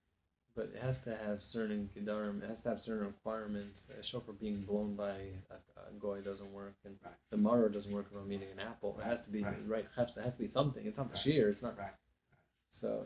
but 0.56 0.72
it 0.74 0.82
has 0.82 0.96
to 1.06 1.12
have 1.14 1.38
certain 1.54 1.90
gedarim, 1.96 2.42
it 2.42 2.50
has 2.50 2.58
to 2.64 2.70
have 2.70 2.80
certain 2.86 3.06
requirements. 3.06 3.78
A 3.94 4.02
shofar 4.12 4.34
being 4.34 4.66
blown 4.66 4.96
by 4.96 5.38
a, 5.54 5.58
a 5.78 5.94
goy 6.00 6.22
doesn't 6.22 6.52
work, 6.52 6.74
and 6.86 6.96
Right. 7.06 7.14
the 7.30 7.38
maror 7.38 7.72
doesn't 7.72 7.92
work 7.92 8.08
if 8.12 8.18
I'm 8.18 8.32
eating 8.32 8.50
an 8.52 8.60
apple. 8.60 8.98
It 9.00 9.06
has 9.06 9.20
to 9.26 9.32
be 9.32 9.44
Right. 9.44 9.56
right. 9.68 9.86
Has 9.96 10.08
to, 10.16 10.24
has 10.24 10.34
to 10.34 10.40
be 10.40 10.50
something. 10.54 10.86
It's 10.86 10.98
not 10.98 11.10
the 11.10 11.16
Right. 11.16 11.24
shear. 11.24 11.50
It's 11.50 11.62
not. 11.62 11.78
Right. 11.78 11.94
So 12.82 13.06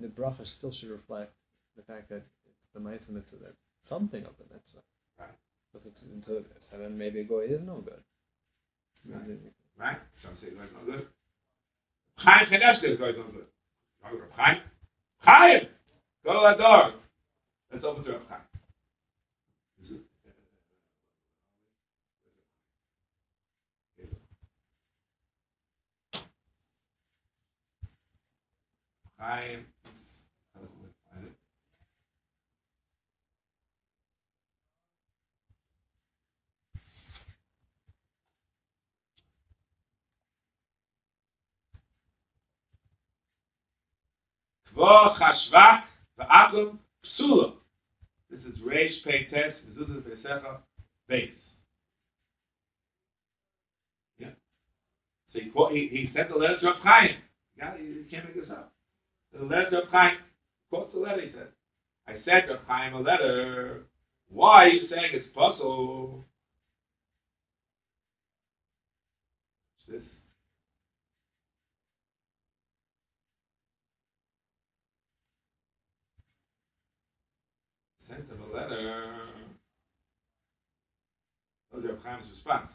the 0.00 0.08
bracha 0.08 0.46
still 0.58 0.72
should 0.72 0.90
reflect 0.90 1.32
the 1.76 1.82
fact 1.82 2.08
that 2.08 2.24
it's 2.48 2.72
the 2.72 2.80
mitzvah 2.80 3.12
mitzvah 3.12 3.36
that's 3.42 3.56
something 3.88 4.24
of 4.24 4.32
the 4.38 4.44
mitzvah. 4.54 4.82
Right. 5.18 5.28
So 5.72 5.80
if 5.80 5.86
it's 5.86 6.00
into 6.08 6.44
and 6.72 6.80
then 6.82 6.96
maybe 6.96 7.20
a 7.20 7.24
goy 7.24 7.44
is 7.44 7.60
no 7.66 7.80
good. 7.84 8.00
Right. 9.78 9.98
Some 10.22 10.32
say 10.40 10.48
it's 10.48 10.56
not 10.56 10.86
good. 10.86 11.06
Chaim 12.16 12.46
Kanevsky 12.48 12.92
is 12.92 12.98
going 12.98 13.16
no 13.16 13.24
good. 13.24 13.46
No, 14.02 14.18
Reb 14.18 14.30
Chaim. 14.34 14.60
Chaim! 15.18 15.66
Go 16.24 16.32
to 16.32 16.40
that 16.42 16.58
door. 16.58 16.94
Let's 17.72 17.84
open 17.84 18.04
to 18.04 18.12
Reb 18.12 18.22
Chaim. 18.28 18.40
Chaim. 29.18 29.66
Find 31.10 31.26
it. 31.26 31.32
This 48.30 48.40
is 48.40 48.60
Reish 48.60 49.02
Pei 49.04 49.26
Tes, 49.30 49.54
Mezuzah 49.70 50.02
Pesecha, 50.02 50.58
base. 51.08 51.30
Yeah. 54.18 54.28
So 55.32 55.40
he, 55.40 55.48
quote, 55.48 55.72
he, 55.72 55.88
he 55.90 56.10
sent 56.14 56.28
the 56.28 56.36
letter 56.36 56.60
to 56.60 56.72
Chaim. 56.82 57.16
Yeah, 57.56 57.74
you, 57.76 58.04
can't 58.10 58.26
make 58.26 58.34
this 58.34 58.50
up. 58.50 58.72
The 59.32 59.46
letter 59.46 59.70
to 59.70 59.82
Chaim, 59.90 60.18
quotes 60.68 60.92
the 60.92 61.00
letter, 61.00 61.22
he 61.22 61.32
said. 61.32 61.48
I 62.06 62.22
sent 62.24 62.50
Chaim 62.68 62.92
a 62.92 63.00
letter 63.00 63.86
Why 64.28 64.64
are 64.64 64.68
you 64.68 64.88
saying 64.88 65.10
it's 65.14 65.26
puzzle? 65.34 66.26
This. 69.88 70.02
Sent 78.08 78.20
him 78.28 78.42
a 78.50 78.56
letter. 78.56 79.14
Those 81.72 81.84
are 81.84 81.98
Chaim's 82.02 82.30
response. 82.34 82.70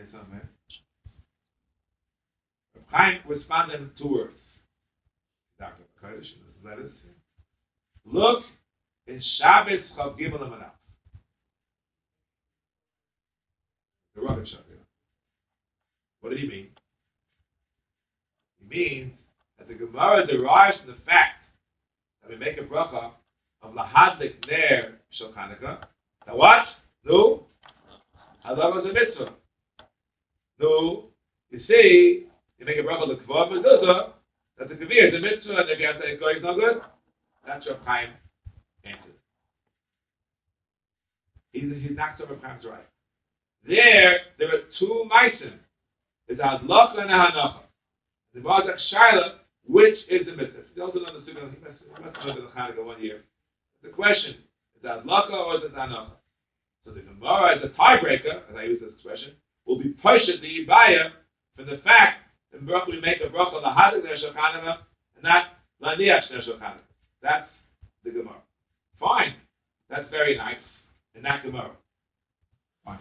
I 0.00 0.12
somewhere? 0.12 0.48
Chaim 2.90 3.20
responded 3.26 3.80
in 3.80 3.90
two 3.98 4.12
words. 4.12 4.34
Dr. 5.58 5.84
Kodesh 6.02 6.18
in 6.18 6.20
his 6.22 6.64
letters. 6.64 6.92
Look 8.04 8.44
in 9.06 9.22
Shabbos 9.38 9.80
Chav 9.96 10.18
Gimel 10.18 10.40
Amanaf. 10.40 10.72
The 14.14 14.22
Rav 14.22 14.38
Shabbos. 14.46 14.64
What 16.20 16.30
did 16.30 16.40
he 16.40 16.48
mean? 16.48 16.68
He 18.58 18.76
means 18.76 19.12
that 19.12 19.19
the 19.70 19.76
Gemara 19.76 20.26
derives 20.26 20.78
from 20.78 20.88
the 20.88 20.96
fact 21.06 21.36
that 22.22 22.30
we 22.30 22.36
make 22.36 22.58
a 22.58 22.62
bracha 22.62 23.12
of 23.62 23.72
lahadlik 23.72 24.34
ner 24.48 24.98
shel 25.12 25.28
Chanukah. 25.28 25.84
Now 26.26 26.36
what? 26.36 26.66
No. 27.04 27.46
Halacha 28.44 28.80
is 28.80 28.90
a 28.90 28.92
mitzvah. 28.92 29.32
No. 30.58 31.04
You 31.50 31.60
see, 31.68 32.26
you 32.58 32.66
make 32.66 32.78
a 32.78 32.82
bracha 32.82 33.02
of 33.02 33.08
the 33.10 33.24
kavod 33.24 33.52
mezuzah, 33.52 34.10
that 34.58 34.68
the 34.68 34.74
kavir 34.74 35.08
is 35.08 35.14
a 35.14 35.20
mitzvah, 35.20 35.58
and 35.58 35.70
if 35.70 35.78
you 35.78 35.86
have 35.86 36.02
to 36.02 36.16
go, 36.18 36.28
it's 36.28 36.42
not 36.42 36.56
good. 36.56 36.82
That's 37.46 37.64
your 37.64 37.76
Chaim 37.86 38.10
answer. 38.84 38.98
He's, 41.52 41.62
he's 41.80 41.96
not 41.96 42.16
so 42.18 42.26
Chaim's 42.26 42.64
right. 42.64 42.86
There, 43.64 44.16
there 44.36 44.48
are 44.48 44.62
two 44.80 45.08
meisim. 45.12 45.52
There's 46.26 46.40
a 46.40 46.42
hadlach 46.42 47.00
and 47.00 47.10
a 47.10 47.14
hanacha. 47.14 47.60
The 48.34 48.40
Barzak 48.40 48.76
Shaila, 48.92 49.39
which 49.66 49.96
is 50.08 50.26
the 50.26 50.32
mitzvah? 50.32 50.62
He 50.74 50.80
also 50.80 50.98
knows 50.98 51.22
the 51.24 51.32
Sukkah. 51.32 51.52
He 51.52 51.60
must 52.02 52.16
have 52.16 52.26
known 52.26 52.36
the 52.36 52.60
Chanukah 52.60 52.84
one 52.84 53.02
year. 53.02 53.22
The 53.82 53.90
question 53.90 54.36
is 54.76 54.82
that 54.82 55.04
hadlacha 55.04 55.32
or 55.32 55.56
is 55.56 55.64
it 55.64 55.74
hanacha? 55.74 56.12
So 56.84 56.92
the 56.92 57.00
Gemara, 57.00 57.56
as 57.56 57.64
a 57.64 57.68
tiebreaker, 57.68 58.48
as 58.50 58.56
I 58.56 58.62
use 58.64 58.80
this 58.80 58.90
expression, 58.94 59.34
will 59.66 59.78
be 59.78 59.90
pushed 59.90 60.28
at 60.28 60.40
the 60.40 60.66
ibaya 60.66 61.10
from 61.56 61.66
the 61.66 61.78
fact 61.78 62.20
that 62.52 62.88
we 62.88 63.00
make 63.00 63.20
a 63.20 63.28
bracha 63.28 63.62
lahadik 63.62 64.02
neshel 64.02 64.34
Chanukah 64.34 64.78
and 65.16 65.24
not 65.24 65.44
laniach 65.82 66.30
neshel 66.32 66.58
Chanukah. 66.58 66.74
That's 67.22 67.48
the 68.04 68.10
Gemara. 68.10 68.40
Fine. 68.98 69.34
That's 69.88 70.08
very 70.10 70.36
nice 70.36 70.56
in 71.14 71.22
that 71.22 71.42
Gemara. 71.42 71.72
Fine. 72.84 72.98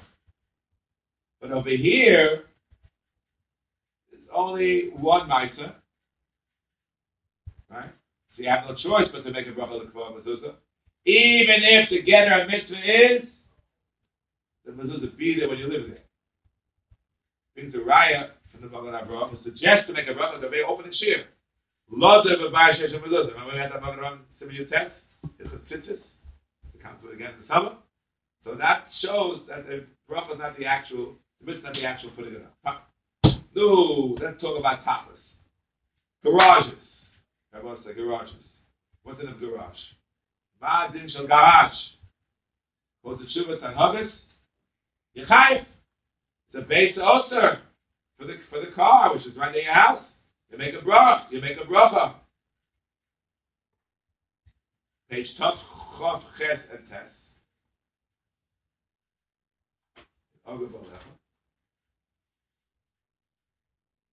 But 1.42 1.52
over 1.52 1.70
here, 1.70 2.44
it's 4.12 4.30
only 4.34 4.90
one 4.96 5.30
Maisa. 5.30 5.74
Right? 7.70 7.90
So 8.36 8.44
you 8.44 8.50
have 8.50 8.66
no 8.66 8.76
choice 8.76 9.10
but 9.12 9.24
to 9.24 9.32
make 9.32 9.48
a 9.48 9.52
bracha 9.52 9.78
l'kvah 9.78 10.18
mezuzah. 10.18 10.56
Even 11.06 11.62
if 11.62 11.90
the 11.90 12.02
getter 12.02 12.48
mitzvah 12.50 12.80
is 12.80 13.24
the 14.66 14.72
mezuzah 14.72 15.18
be 15.18 15.40
there 15.40 15.48
when 15.48 15.60
you 15.60 15.68
live 15.68 15.88
there. 15.88 16.04
Brings 17.56 17.76
a 17.76 17.78
raya 17.78 18.30
from 18.52 18.62
the 18.62 18.70
Magen 18.70 18.94
Avraham 18.94 19.32
who 19.32 19.38
suggests 19.44 19.88
to 19.88 19.94
make 19.94 20.08
a 20.08 20.14
bracha 20.14 20.42
the 20.42 20.50
very 20.50 20.64
opening 20.64 20.94
shir. 20.94 21.26
Lozav 21.94 22.38
v'bayis 22.42 22.80
shesh 22.80 22.94
mezuzah. 22.94 23.34
Remember 23.34 23.54
we 23.54 23.60
had 23.60 23.72
that 23.72 23.82
Magen 23.82 24.00
Avraham 24.00 24.20
Simeon 24.40 24.68
text? 24.70 24.96
It's 25.38 25.54
a 25.54 25.58
tzitzis. 25.72 26.00
It 26.74 26.82
comes 26.82 27.02
to 27.04 27.10
again 27.10 27.34
in 27.36 27.42
the 27.42 27.54
summer. 27.54 27.74
So 28.44 28.56
that 28.56 28.88
shows 29.02 29.42
that 29.48 29.68
the 29.68 29.86
bracha 30.10 30.34
is 30.34 30.40
not 30.40 30.58
the 30.58 30.66
actual, 30.66 31.16
the 31.40 31.52
mitzvah 31.52 31.60
is 31.60 31.64
not 31.64 31.74
the 31.74 31.86
actual 31.86 32.10
putting 32.12 32.34
it 32.34 32.46
up. 32.66 32.90
No, 33.56 34.16
let's 34.22 34.40
talk 34.42 34.58
about 34.58 34.86
tapas. 34.86 35.20
Garages. 36.24 36.89
To 37.54 37.94
garages. 37.94 38.36
What's 39.04 39.22
in 39.22 39.28
a 39.28 39.34
garage? 39.34 39.78
Ma'adin 40.62 41.12
shel 41.12 41.28
garage. 41.28 41.74
What's 43.02 43.22
the 43.22 43.40
shuvas 43.40 43.64
and 43.64 43.76
haggis? 43.76 44.12
Yechayif. 45.18 45.66
It's 46.52 46.56
a 46.56 46.62
base 46.62 46.98
ulcer 47.02 47.60
for 48.18 48.26
the 48.26 48.38
for 48.50 48.60
the 48.60 48.72
car, 48.76 49.14
which 49.14 49.26
is 49.26 49.36
right 49.36 49.52
near 49.52 49.64
your 49.64 49.74
house. 49.74 50.04
You 50.52 50.58
make 50.58 50.74
a 50.74 50.82
brach. 50.82 51.24
You 51.32 51.42
make 51.42 51.58
a 51.58 51.66
bracha. 51.66 52.14
Page 55.10 55.28
top 55.38 55.56
chof 56.00 56.22
ches 56.38 56.60
and 56.72 56.88
tes. 56.90 57.00
Ogre 60.46 60.66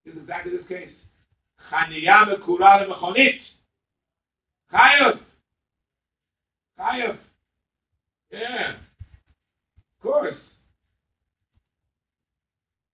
is 0.05 0.17
exactly 0.17 0.51
this 0.51 0.67
case. 0.67 0.89
Chaniya 1.71 2.27
mekura 2.27 2.85
lemechonit. 2.85 3.39
Chayav. 4.73 5.19
Chayav. 6.79 7.17
Yeah. 8.31 8.71
Of 8.71 10.01
course. 10.01 10.35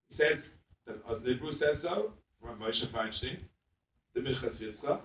He 0.08 0.16
says, 0.16 0.38
the 0.86 0.94
Hebrew 1.24 1.58
says 1.58 1.78
so, 1.82 2.12
from 2.40 2.58
Moshe 2.58 2.90
Feinstein, 2.92 3.38
the 4.14 4.20
Minchas 4.20 4.56
Yitzchak. 4.60 5.00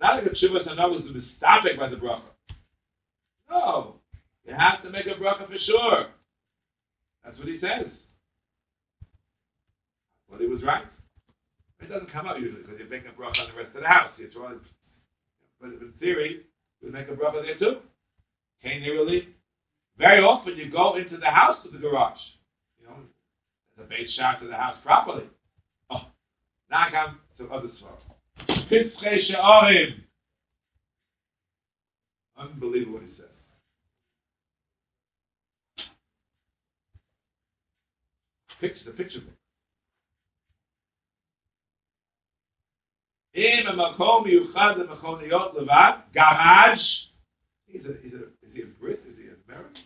Not 0.00 0.16
like 0.16 0.26
a 0.26 0.30
Hanav 0.30 1.00
is 1.00 1.06
to 1.06 1.14
be 1.14 1.24
stopped 1.38 1.68
by 1.78 1.88
the 1.88 1.96
bracha. 1.96 2.22
No. 3.48 3.94
You 4.46 4.54
have 4.54 4.82
to 4.82 4.90
make 4.90 5.06
a 5.06 5.10
bracha 5.10 5.46
for 5.46 5.58
sure. 5.64 6.06
That's 7.24 7.38
what 7.38 7.48
he 7.48 7.60
says. 7.60 7.86
Well, 10.28 10.40
he 10.40 10.46
was 10.46 10.62
right. 10.62 10.84
It 11.82 11.88
doesn't 11.88 12.12
come 12.12 12.26
out 12.26 12.40
usually 12.40 12.62
because 12.62 12.78
you 12.78 12.88
make 12.88 13.02
a 13.04 13.20
bracha 13.20 13.40
on 13.40 13.48
the 13.50 13.56
rest 13.56 13.74
of 13.74 13.82
the 13.82 13.88
house. 13.88 14.12
You 14.16 14.28
try, 14.28 14.54
but 15.60 15.70
in 15.70 15.92
theory, 15.98 16.42
you 16.80 16.92
make 16.92 17.08
a 17.08 17.12
bracha 17.12 17.42
there 17.44 17.58
too. 17.58 17.80
Can't 18.62 18.82
you 18.82 18.92
really? 18.92 19.28
Very 19.98 20.22
often 20.22 20.56
you 20.56 20.70
go 20.70 20.94
into 20.96 21.16
the 21.16 21.26
house 21.26 21.58
to 21.64 21.70
the 21.70 21.78
garage. 21.78 22.18
You 22.80 22.86
know, 22.86 22.96
the 23.76 23.84
base 23.84 24.12
shot 24.12 24.40
to 24.40 24.46
the 24.46 24.54
house 24.54 24.76
properly. 24.84 25.24
Oh, 25.90 26.02
now 26.70 26.86
I 26.86 26.90
come 26.90 27.18
to 27.38 27.52
other 27.52 27.68
she'orim. 28.70 29.94
Unbelievable 32.38 32.94
what 32.94 33.02
he 33.02 33.10
says. 33.16 33.26
Picture 38.60 38.84
the 38.86 38.92
picture 38.92 39.20
book. 39.20 39.41
אם 43.35 43.67
המקום 43.67 44.23
מיוחד 44.23 44.73
למכוניות 44.77 45.53
לבד, 45.53 45.91
גראז' 46.11 47.07
He's 47.67 47.83
a, 47.85 47.93
he's 48.01 48.13
a, 48.13 48.23
is 48.45 48.53
he 48.53 48.61
a 48.61 48.65
Brit? 48.79 49.03
Is 49.05 49.17
he 49.17 49.27
an 49.27 49.35
American? 49.47 49.83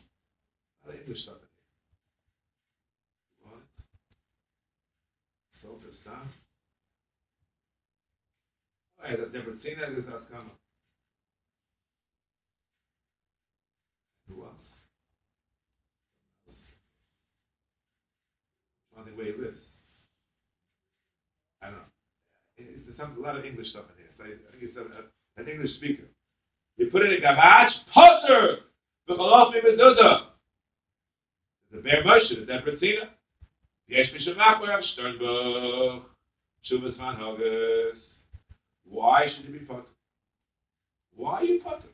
How 0.85 0.91
do 0.91 0.97
English 0.97 1.23
stuff 1.23 1.41
in 1.41 1.49
here? 1.49 1.65
What? 3.49 3.63
Sofa 5.63 5.89
stuff? 6.01 6.29
Oh, 9.01 9.07
I've 9.07 9.33
never 9.33 9.57
seen 9.63 9.79
that. 9.79 9.95
This 9.95 10.05
has 10.05 10.21
come. 10.31 10.51
Who 14.29 14.43
else? 14.43 14.53
On 18.95 19.05
the 19.05 19.15
way 19.17 19.31
he 19.31 19.41
lives. 19.41 19.64
There's 22.96 23.08
some, 23.08 23.22
a 23.22 23.26
lot 23.26 23.36
of 23.36 23.44
English 23.44 23.70
stuff 23.70 23.84
in 23.96 24.04
here. 24.04 24.12
So 24.16 24.24
I, 24.24 24.50
think 24.50 24.62
it's 24.62 24.76
a, 24.76 25.40
an 25.40 25.48
English 25.48 25.74
speaker. 25.76 26.04
You 26.76 26.90
put 26.90 27.02
it 27.02 27.12
in 27.12 27.18
a 27.18 27.20
garage, 27.20 27.72
potter, 27.92 28.58
v'chalofi 29.08 29.64
mezuzah. 29.64 30.26
The 31.72 31.78
Be'er 31.78 32.04
Moshe, 32.04 32.28
the 32.28 32.50
Debratina. 32.50 33.08
Yesh 33.88 34.08
Mishamach 34.12 34.60
Rav 34.60 34.82
Sternbuch, 34.98 36.02
Shuvas 36.70 36.96
Van 36.96 37.16
Hogus. 37.16 37.92
Why 38.88 39.26
should 39.34 39.46
you 39.46 39.58
be 39.60 39.64
potter? 39.64 39.82
Why 41.14 41.40
are 41.40 41.44
you 41.44 41.60
potter? 41.62 41.88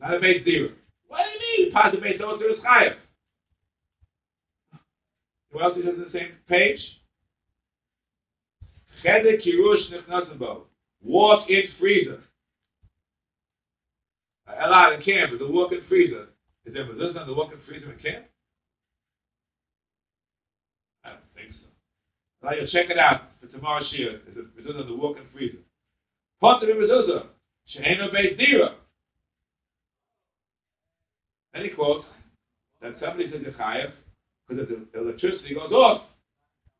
Not 0.00 0.14
a 0.14 0.20
base 0.20 0.44
zero. 0.44 0.70
What 1.08 1.20
do 1.24 1.46
you 1.46 1.64
mean? 1.64 1.72
Potter 1.72 2.00
base 2.00 2.18
zero 2.18 2.36
is 2.36 2.58
chayav. 2.60 2.96
Who 5.52 5.60
else 5.60 5.76
is 5.76 5.86
on 5.86 5.98
the 5.98 6.10
same 6.12 6.32
page? 6.48 6.80
Cheder 9.02 9.38
kirush 9.38 9.90
nechnasim 9.90 10.38
bo. 10.38 10.66
Walk-in 11.02 11.64
freezer. 11.78 12.20
A 14.46 14.68
lot 14.68 14.92
in 14.92 15.02
camp, 15.02 15.30
but 15.30 15.38
the 15.38 15.50
walk-in 15.50 15.82
freezer. 15.88 16.26
Is 16.66 16.74
there 16.74 16.84
mezuzah 16.84 17.20
on 17.20 17.26
the 17.26 17.34
walk-in 17.34 17.58
freezer 17.66 17.92
in 17.92 17.98
camp? 17.98 18.26
I 21.04 21.10
don't 21.10 21.20
think 21.34 21.52
so. 21.52 22.46
Now 22.46 22.54
you'll 22.54 22.68
check 22.68 22.90
it 22.90 22.98
out 22.98 23.22
for 23.40 23.46
tomorrow's 23.46 23.90
year. 23.92 24.20
It's 24.26 24.36
a 24.36 24.60
mezuzah 24.60 24.82
in 24.82 24.88
the 24.88 24.96
walk-in 24.96 25.24
freezer. 25.32 25.58
Potter 26.40 26.66
mezuzah. 26.66 27.26
She'eno 27.66 28.10
beit 28.10 28.36
dira. 28.36 28.74
Then 31.54 31.64
he 31.64 31.70
quotes 31.70 32.06
that 32.82 32.96
somebody 33.00 33.30
says 33.30 33.42
Yechayev 33.42 33.92
because 34.48 34.66
if 34.68 34.92
the 34.92 35.00
electricity 35.00 35.54
goes 35.54 35.72
off, 35.72 36.02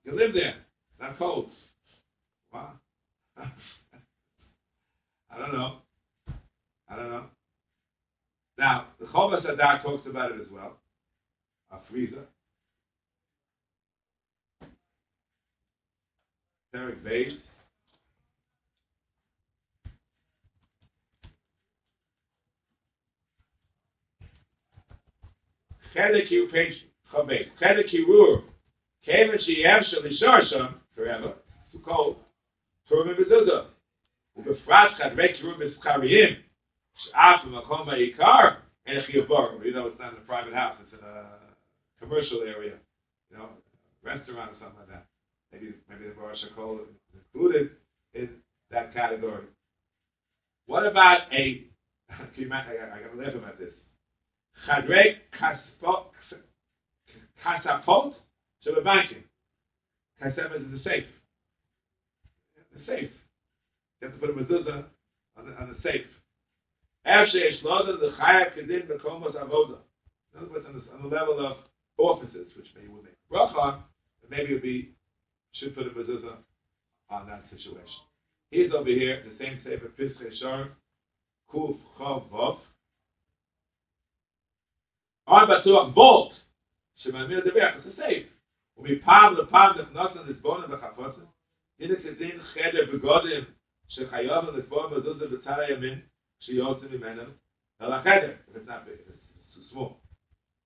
you 0.04 0.16
live 0.16 0.34
there. 0.34 0.56
Not 1.00 1.18
cold. 1.18 1.50
Wow. 2.52 2.72
I 3.38 5.38
don't 5.38 5.52
know. 5.52 5.76
I 6.88 6.96
don't 6.96 7.10
know. 7.10 7.24
Now, 8.58 8.86
the 8.98 9.06
Chovas 9.06 9.46
HaDar 9.46 9.82
talks 9.82 10.08
about 10.08 10.32
it 10.32 10.40
as 10.40 10.48
well. 10.52 10.76
A 11.70 11.78
freezer. 11.90 12.24
Derek 16.72 17.02
Bays. 17.02 17.32
Chedek 25.94 26.30
Yu 26.30 26.48
page 26.52 26.74
Chavez. 27.10 27.46
Chedek 27.60 27.92
Yurur. 27.92 28.42
Kevin 29.04 29.38
Shiyem 29.38 29.82
Shal 29.90 30.02
Ishar 30.02 30.50
Sham 30.50 30.74
forever. 30.94 31.34
Too 31.72 31.80
cold. 31.84 32.16
Turim 32.89 33.15
Bezuzah. 33.17 33.75
ובפרט 34.35 34.91
חדרי 34.97 35.33
קירוב 35.33 35.63
מסחריים, 35.63 36.41
שאף 36.95 37.45
במקום 37.45 37.85
בעיקר 37.85 38.49
אין 38.85 39.01
חיוב 39.01 39.27
בור. 39.27 39.63
You 39.63 39.73
know, 39.73 39.87
it's 39.87 39.99
not 39.99 40.11
in 40.13 40.17
a 40.17 40.25
private 40.27 40.53
house, 40.53 40.77
it's 40.81 40.93
in 40.93 40.99
a 40.99 41.39
commercial 41.99 42.41
area, 42.41 42.75
you 43.31 43.37
know, 43.37 43.49
restaurant 44.03 44.51
or 44.51 44.57
something 44.59 44.79
like 44.79 44.89
that. 44.89 45.05
Maybe, 45.51 45.73
maybe 45.89 46.07
the 46.09 46.15
Bar 46.15 46.33
Shakol 46.33 46.81
is 46.81 46.87
included 47.13 47.69
in 48.13 48.29
that 48.71 48.93
category. 48.93 49.45
What 50.65 50.85
about 50.85 51.31
a, 51.31 51.63
can 52.09 52.27
you 52.35 52.47
imagine, 52.47 52.73
I, 52.81 52.97
I 52.97 52.99
gotta 53.01 53.15
laugh 53.15 53.35
about 53.35 53.57
this. 53.57 53.73
Chadrei 54.67 55.17
kasapot 57.43 58.13
to 58.63 58.71
the 58.73 58.81
banking. 58.81 59.23
Kasep 60.21 60.55
is 60.55 60.71
the 60.71 60.79
safe. 60.83 61.05
the 62.80 62.92
safe. 62.92 63.10
You 64.00 64.08
have 64.08 64.20
to 64.20 64.26
put 64.26 64.30
a 64.30 64.32
mezuzah 64.32 64.84
on 65.36 65.46
the, 65.46 65.56
on 65.60 65.74
the 65.74 65.76
safe. 65.82 66.06
Actually, 67.04 67.42
Eshloza, 67.42 68.00
the 68.00 68.12
Chayak, 68.18 68.56
Kedin, 68.56 68.86
Bekomos, 68.88 69.34
Avoda. 69.34 69.78
In 70.34 70.40
other 70.40 70.50
words, 70.50 70.66
on 70.66 70.74
the, 70.74 70.92
on 70.94 71.10
the 71.10 71.16
level 71.16 71.44
of 71.44 71.56
offices, 71.98 72.46
which 72.56 72.66
maybe 72.74 72.88
would 72.88 73.04
make 73.04 73.14
bracha, 73.32 73.80
maybe 74.30 74.50
it 74.50 74.52
would 74.54 74.62
be, 74.62 74.90
should 75.52 75.74
put 75.74 75.86
a 75.86 75.90
mezuzah 75.90 76.36
on 77.10 77.26
that 77.26 77.42
situation. 77.50 77.84
He's 78.50 78.72
over 78.72 78.88
here, 78.88 79.22
the 79.24 79.44
same 79.44 79.60
safe 79.64 79.82
of 79.82 79.96
Pisre 79.96 80.38
Shar, 80.40 80.68
Kuf 81.52 81.76
Chav 81.98 82.28
Vav. 82.30 82.58
Ar 85.26 85.46
Batuach 85.46 85.94
Bolt, 85.94 86.32
Shemamir 87.04 87.46
debeach. 87.46 87.78
it's 87.78 87.98
a 87.98 88.00
safe. 88.00 88.26
Will 88.76 88.84
be 88.84 88.96
palm 88.96 89.36
the 89.36 89.44
palm 89.44 89.76
that 89.76 89.94
nothing 89.94 90.22
it's 90.28 90.40
born 90.42 90.64
in 90.64 90.70
the 90.70 90.76
Chafosah. 90.76 91.26
הנה 91.79 91.95
כדין 91.95 92.43
חדר 92.43 92.91
בגודל 92.93 93.45
שחייב 93.87 94.45
לקבוע 94.45 94.97
מזוזה 94.97 95.27
בצד 95.27 95.59
הימין 95.59 96.01
שיוצא 96.39 96.87
ממנו 96.87 97.23
אל 97.81 97.91
החדר, 97.91 98.35
if 98.47 98.55
it's 98.55 98.67
not 98.67 98.85
big, 98.85 98.99
if 98.99 99.09
it's 99.09 99.55
too 99.55 99.73
small. 99.73 99.93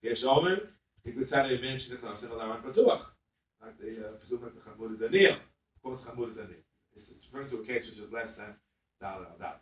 יש 0.04 0.24
עומר, 0.24 0.66
היא 1.06 1.14
בצד 1.18 1.46
הימין 1.46 1.80
שנכנסים 1.80 2.32
על 2.32 2.42
הרן 2.42 2.72
פתוח. 2.72 3.16
Like 3.62 3.78
the 3.78 4.08
uh, 4.08 4.12
presume 4.22 4.42
the 4.56 4.62
Chamud 4.62 5.00
Daniel. 5.00 5.36
Of 5.36 5.84
course, 5.84 6.02
Chamud 6.06 6.34
Daniel. 6.36 6.64
It's 6.96 7.26
referring 7.26 7.50
to 7.52 7.58
a 7.58 7.66
case 7.66 7.84
which 7.90 8.00
is 8.00 8.12
less 8.12 8.32
than 8.38 8.56
dollar 9.02 9.28
dollar. 9.38 9.60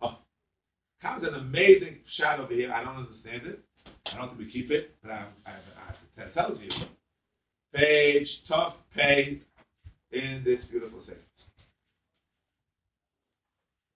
Oh, 0.00 0.18
comes 1.00 1.26
an 1.26 1.34
amazing 1.34 1.98
shot 2.16 2.38
over 2.38 2.54
here. 2.54 2.72
I 2.72 2.84
don't 2.84 2.96
understand 2.96 3.42
it. 3.46 3.58
I 4.06 4.16
don't 4.16 4.28
think 4.28 4.38
we 4.38 4.52
keep 4.52 4.70
it, 4.70 4.94
but 5.02 5.10
I, 5.10 5.26
I, 5.46 5.50
I 5.50 5.84
have 5.88 6.28
to 6.28 6.34
tell 6.34 6.56
you. 6.56 6.70
Page 7.74 8.28
tough 8.46 8.74
pay 8.94 9.42
in 10.11 10.41
this 10.45 10.59
beautiful 10.69 10.99
section. 11.05 11.23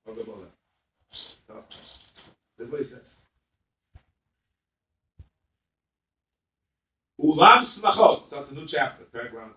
Of 0.07 0.16
the. 0.16 0.24
Tough. 1.47 1.64
This 2.57 2.68
is 2.68 2.72
what 2.72 2.82
he 2.82 2.88
says. 2.89 2.99
Ulam 7.22 7.68
smachot. 7.80 8.24
That's 8.32 8.51
a 8.51 8.53
new 8.53 8.68
chapter. 8.70 9.05
Paragraph. 9.05 9.51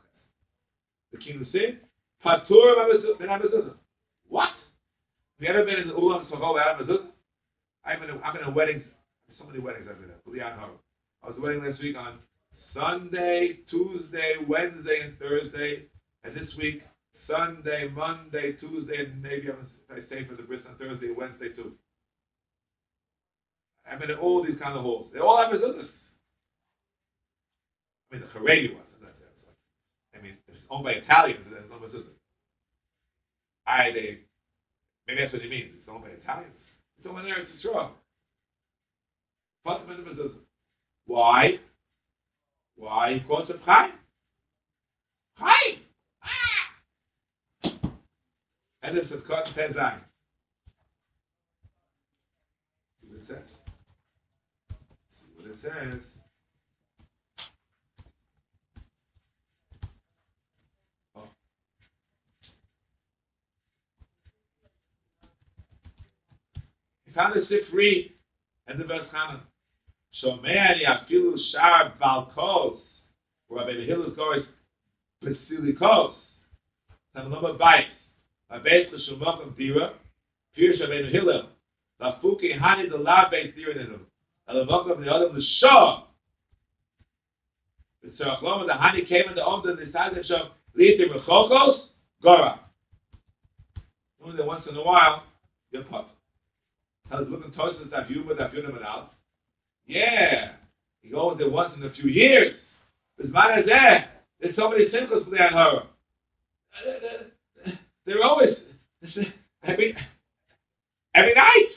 The 1.12 1.18
kinusim. 1.18 1.78
Patur 2.24 3.18
ben 3.18 3.28
amezuzah. 3.28 3.74
What? 4.28 4.48
Have 4.48 5.40
you 5.40 5.48
ever 5.48 5.64
been 5.64 5.80
in 5.80 5.88
the 5.88 5.94
ulam 5.94 6.28
smachot 6.28 6.54
ben 6.54 6.68
been. 8.00 8.20
I've 8.22 8.34
been 8.34 8.48
in 8.48 8.54
weddings. 8.54 8.84
So 9.38 9.44
many 9.44 9.58
weddings 9.58 9.86
I've 9.90 10.00
been 10.00 10.10
at. 10.10 10.20
I 11.24 11.28
was 11.28 11.36
wedding 11.40 11.64
last 11.64 11.80
week 11.80 11.96
on 11.96 12.18
Sunday, 12.74 13.58
Tuesday, 13.70 14.34
Wednesday, 14.46 15.00
and 15.02 15.18
Thursday, 15.18 15.86
and 16.24 16.36
this 16.36 16.48
week 16.56 16.82
Sunday, 17.28 17.88
Monday, 17.94 18.52
Tuesday, 18.60 19.04
and 19.04 19.22
maybe 19.22 19.48
I'm, 19.48 19.66
I 19.90 20.04
stay 20.06 20.26
for 20.26 20.34
the 20.34 20.42
bris 20.42 20.60
on 20.68 20.76
Thursday, 20.76 21.10
Wednesday 21.16 21.48
too. 21.50 21.72
Been 23.98 24.10
in 24.10 24.18
all 24.18 24.44
these 24.44 24.58
kind 24.60 24.76
of 24.76 24.82
halls. 24.82 25.08
They 25.14 25.20
all 25.20 25.38
have 25.38 25.52
mezuzahs. 25.52 25.88
I 28.10 28.16
mean, 28.16 28.22
the 28.22 28.38
Haredi 28.38 28.74
one. 28.74 28.82
I 30.14 30.22
mean, 30.22 30.36
it's 30.48 30.58
owned 30.70 30.84
by 30.84 30.92
Italians. 30.92 31.40
There's 31.50 31.70
no 31.70 31.76
mezuzah. 31.76 32.04
I 33.66 33.92
they 33.92 34.18
maybe 35.06 35.20
that's 35.20 35.32
what 35.32 35.42
he 35.42 35.48
means. 35.48 35.70
It's 35.78 35.88
owned 35.88 36.02
by 36.02 36.10
Italians. 36.10 36.52
It's 36.98 37.64
wrong. 37.64 37.92
Put 39.64 39.86
them 39.86 39.96
in 39.96 40.04
the 40.04 40.10
mezuzah. 40.10 40.38
Why? 41.06 41.60
Why? 42.76 43.20
Because 43.20 43.50
of 43.50 43.60
Chaim. 43.64 43.92
Chaim. 45.36 45.78
Ah! 46.22 47.80
And 48.84 48.98
this 48.98 49.06
is 49.06 49.22
called 49.26 49.46
Tezai. 49.56 49.98
See 53.00 53.08
what 53.08 53.16
it 53.18 53.26
says. 53.26 53.42
See 54.68 55.24
what 55.36 55.50
it 55.50 55.56
says. 55.62 56.00
Oh. 61.16 61.22
He 67.06 67.12
found 67.12 67.36
a 67.38 67.46
the 68.78 68.84
verse 68.84 69.06
Hanan. 69.10 69.40
Shomer 70.22 70.82
yafilu 70.84 71.38
shar 71.52 71.94
balkos, 71.98 72.80
Rabbi 73.48 73.86
Hillel 73.86 74.10
goes 74.10 74.44
basilikos, 75.24 76.12
and 77.14 77.30
number 77.30 77.54
bites. 78.50 78.92
Abes 78.92 78.92
l'shumokim 78.92 79.56
dira, 79.56 79.94
Pirush 80.56 80.80
Rabbi 80.80 81.10
Hillel, 81.10 81.48
lafuki 82.00 82.58
hani 82.58 82.90
the 82.90 82.96
la 82.96 83.30
beis 83.30 83.54
dira 83.54 83.74
nenu, 83.74 84.00
elavokim 84.48 85.04
the 85.04 85.10
other 85.10 85.28
l'shah. 85.28 86.04
The 88.02 88.10
Tzarachlom, 88.10 88.66
the 88.66 88.74
honey 88.74 89.04
came 89.06 89.28
in 89.28 89.34
the 89.34 89.42
Om, 89.42 89.66
and 89.66 89.78
decided 89.78 90.22
to 90.22 90.24
show 90.28 90.48
Litim 90.78 91.08
Rechokos, 91.14 91.86
Gora. 92.22 92.60
Only 94.22 94.44
once 94.44 94.66
in 94.68 94.76
a 94.76 94.84
while, 94.84 95.22
you're 95.70 95.84
put. 95.84 96.04
I 97.10 97.20
was 97.20 97.28
looking 97.30 97.52
towards 97.52 97.78
the 97.78 97.84
Dafyum, 97.84 98.26
Dafyum, 98.26 98.76
and 98.76 98.84
out. 98.84 99.12
Yeah. 99.86 100.52
You 101.02 101.12
go 101.12 101.34
there 101.34 101.50
once 101.50 101.74
in 101.76 101.82
a 101.84 101.92
few 101.92 102.10
years. 102.10 102.54
There's 103.18 103.32
man 103.32 103.60
is 103.60 103.66
there. 103.66 104.10
There's 104.40 104.56
so 104.56 104.70
many 104.70 104.86
simchas 104.86 105.24
for 105.24 105.30
the 105.30 105.36
Anhara. 105.36 105.86
They're 108.06 108.22
always 108.22 108.56
every 109.64 109.96
every 111.14 111.34
night. 111.34 111.68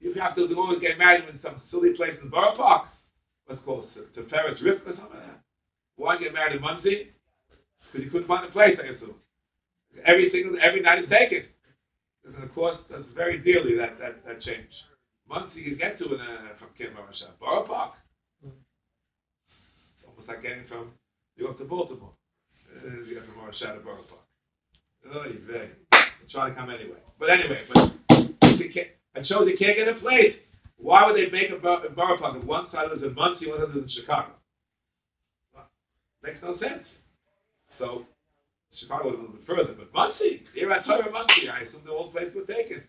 You 0.00 0.14
have 0.14 0.36
to 0.36 0.54
always 0.56 0.80
get 0.80 0.98
married 0.98 1.28
in 1.28 1.40
some 1.42 1.62
silly 1.70 1.90
place 1.96 2.14
in 2.22 2.28
Borough 2.30 2.56
Park. 2.56 2.88
What's 3.46 3.62
called 3.64 3.88
to, 3.94 4.22
to 4.22 4.28
Ferris 4.28 4.60
Rift 4.60 4.82
or 4.86 4.96
something 4.96 5.14
like 5.14 5.26
that. 5.26 5.40
Why 5.96 6.18
get 6.18 6.34
married 6.34 6.56
in 6.56 6.62
Monsey? 6.62 7.10
Because 7.92 8.04
you 8.04 8.10
couldn't 8.10 8.26
find 8.26 8.44
a 8.44 8.50
place, 8.50 8.76
I 8.82 8.88
assume. 8.88 9.14
Every 10.04 10.30
single 10.30 10.58
every 10.60 10.82
night 10.82 11.04
is 11.04 11.08
taken. 11.08 11.44
And 12.24 12.42
of 12.42 12.54
course, 12.54 12.76
that's 12.90 13.04
very 13.14 13.38
dearly 13.38 13.76
that 13.78 13.98
that, 14.00 14.24
that 14.26 14.42
change. 14.42 14.68
Monsey 15.28 15.60
you 15.60 15.76
get 15.76 15.98
to 15.98 16.14
in 16.14 16.20
a, 16.20 16.58
from 16.58 16.68
Kimball 16.76 17.04
Shah. 17.18 17.26
Borough 17.40 17.66
Park. 17.66 17.94
It's 18.44 18.52
almost 20.06 20.28
like 20.28 20.42
getting 20.42 20.66
from 20.68 20.90
New 21.38 21.44
York 21.44 21.58
to 21.58 21.64
Baltimore. 21.64 22.12
Uh, 22.76 23.04
you 23.06 23.14
get 23.14 23.24
from 23.24 23.52
Shah 23.58 23.74
to 23.74 23.80
Borough 23.80 24.04
Park. 24.08 24.25
Oh, 25.12 25.24
you 25.24 25.40
very. 25.46 25.70
Try 26.30 26.48
to 26.48 26.54
come 26.54 26.70
anyway. 26.70 26.98
But 27.18 27.30
anyway, 27.30 27.62
but 27.72 27.92
you 28.42 28.68
it 29.14 29.26
shows 29.26 29.48
you 29.48 29.56
can't 29.56 29.76
get 29.76 29.88
a 29.88 29.94
place. 29.94 30.34
Why 30.78 31.06
would 31.06 31.16
they 31.16 31.30
make 31.30 31.50
a, 31.50 31.56
bor- 31.56 31.84
a 31.84 32.38
one 32.44 32.66
side 32.70 32.88
is 32.94 33.02
in 33.02 33.14
Monsey, 33.14 33.48
one 33.48 33.60
side 33.60 33.76
is 33.76 33.82
in 33.82 33.88
Chicago. 33.88 34.32
Makes 36.22 36.42
no 36.42 36.58
sense. 36.58 36.84
So 37.78 38.04
Chicago 38.78 39.08
was 39.08 39.14
a 39.14 39.20
little 39.20 39.36
bit 39.36 39.46
further, 39.46 39.74
but 39.76 39.92
Monsey, 39.94 40.42
here 40.54 40.70
at 40.72 40.84
Torah 40.84 41.10
Monsey, 41.10 41.48
I 41.48 41.60
assume 41.60 41.82
the 41.84 41.92
old 41.92 42.12
place 42.12 42.28
was 42.34 42.46
taken. 42.46 42.82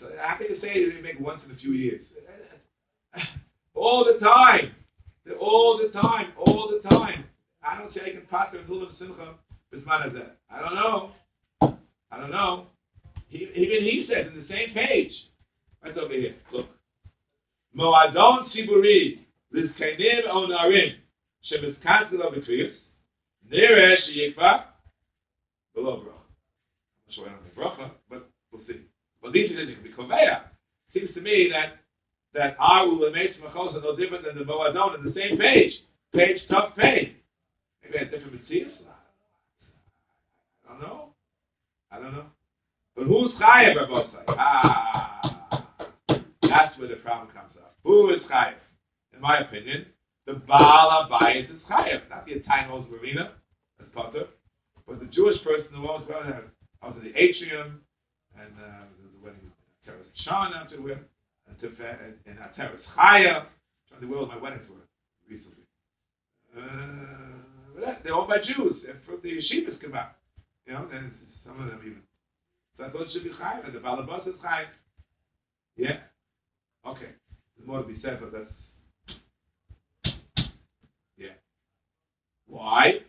So 0.00 0.06
how 0.18 0.36
can 0.36 0.46
you 0.48 0.60
say 0.60 0.74
you 0.74 1.00
make 1.02 1.20
once 1.20 1.40
in 1.44 1.54
a 1.54 1.58
few 1.58 1.72
years? 1.72 2.00
All 3.74 4.04
the 4.04 4.18
time. 4.24 4.74
All 5.40 5.78
the 5.78 5.96
time. 5.96 6.32
All 6.36 6.72
the 6.72 6.88
time. 6.88 7.24
I 7.62 7.78
don't 7.78 7.94
say 7.94 8.00
I 8.06 8.10
can 8.10 8.26
pass 8.28 8.52
Lulam 8.68 8.98
Simcha 8.98 9.34
Bisman 9.72 10.10
Hazeh. 10.10 10.30
I 10.50 10.60
don't 10.60 10.74
know. 10.74 11.10
I 12.10 12.18
don't 12.18 12.30
know. 12.30 12.66
He, 13.28 13.38
even 13.54 13.84
he 13.84 14.06
says 14.08 14.26
in 14.26 14.42
the 14.42 14.48
same 14.48 14.74
page. 14.74 15.12
Right 15.82 15.96
over 15.96 16.12
here. 16.12 16.34
Look. 16.52 16.66
Moadon 17.76 18.50
Tziburi 18.52 19.20
Lizkainim 19.54 20.28
Onarim 20.28 20.94
Shemizkanzel 21.50 22.20
Avikriyus 22.20 22.74
Nere 23.50 23.96
Sheyikva 23.96 24.64
Below 25.74 26.02
Bracha. 26.02 26.20
I'm 27.08 27.14
sure 27.14 27.28
I 27.28 27.32
don't 27.32 27.42
think 27.42 27.54
Bracha, 27.54 27.90
but 28.10 28.28
we'll 28.52 28.62
see. 28.66 28.80
But 29.22 29.32
these 29.32 29.48
can 29.48 29.82
be 29.82 29.90
Koveya. 29.90 30.42
Seems 30.92 31.14
to 31.14 31.22
me 31.22 31.50
that 31.50 31.78
that 32.34 32.56
our 32.58 32.86
Ulameitz 32.86 33.40
Machos 33.40 33.76
are 33.76 33.80
no 33.80 33.96
different 33.96 34.24
than 34.24 34.38
the 34.38 34.44
Moadon 34.44 34.98
in 34.98 35.04
the 35.04 35.14
same 35.14 35.38
page. 35.38 35.72
Page, 36.14 36.42
tough 36.50 36.76
page. 36.76 37.12
Maybe 37.82 37.98
a 37.98 38.04
different 38.04 38.34
Matthias? 38.34 38.68
I 40.72 40.80
don't 40.80 40.88
know. 40.88 41.08
I 41.90 41.98
don't 41.98 42.12
know. 42.12 42.26
But 42.96 43.06
who's 43.06 43.32
Chayev, 43.32 43.76
Rabbosai? 43.76 44.24
Ah, 44.28 45.66
that's 46.42 46.78
where 46.78 46.88
the 46.88 46.96
problem 46.96 47.28
comes 47.28 47.52
up. 47.58 47.76
Who 47.84 48.10
is 48.10 48.20
Chayev? 48.22 48.54
In 49.14 49.20
my 49.20 49.38
opinion, 49.38 49.86
the 50.26 50.34
Baal 50.34 51.08
Abayis 51.08 51.50
is 51.50 51.60
Chayev, 51.68 52.08
not 52.08 52.26
the 52.26 52.32
Italian 52.32 52.86
Marina, 52.90 53.32
as 53.80 53.86
Potter, 53.94 54.26
but 54.86 55.00
the 55.00 55.06
Jewish 55.06 55.42
person 55.42 55.68
who 55.74 55.88
owns 55.88 56.06
well, 56.08 56.22
I 56.82 56.86
was 56.86 56.96
in 57.02 57.12
the 57.12 57.18
atrium, 57.20 57.80
and 58.38 58.52
uh, 58.58 58.84
the 59.02 59.24
wedding 59.24 59.52
Teres 59.84 60.06
after 60.26 60.76
the 60.76 60.82
wedding, 60.82 61.04
and 61.48 61.60
Teres 61.60 62.14
and 62.26 62.38
Teres 62.56 62.80
Chayev, 62.96 63.46
trying 63.88 64.00
to 64.00 64.06
will 64.06 64.26
my 64.26 64.38
wedding 64.38 64.60
for 64.66 64.80
recently. 65.30 65.64
Uh, 66.56 67.94
they're 68.02 68.14
all 68.14 68.26
by 68.26 68.38
Jews, 68.38 68.82
and 68.88 68.98
from 69.04 69.20
the 69.22 69.30
yeshivas 69.30 69.80
come 69.80 69.94
out. 69.94 70.16
You 70.66 70.74
know, 70.74 70.88
and 70.92 71.12
some 71.44 71.60
of 71.60 71.66
them 71.68 71.80
even. 71.84 72.02
Thought 72.78 73.12
should 73.12 73.24
be 73.24 73.30
Chayiv, 73.30 73.64
and 73.64 73.74
the 73.74 73.78
Balabas 73.78 74.26
is 74.26 74.34
Chayiv. 74.34 74.66
Yeah? 75.76 75.98
Okay. 76.86 77.10
There's 77.56 77.66
more 77.66 77.82
to 77.82 77.88
be 77.88 78.00
said, 78.02 78.18
but 78.20 78.32
that's. 78.32 80.16
Yeah. 81.16 81.28
Why? 82.46 83.00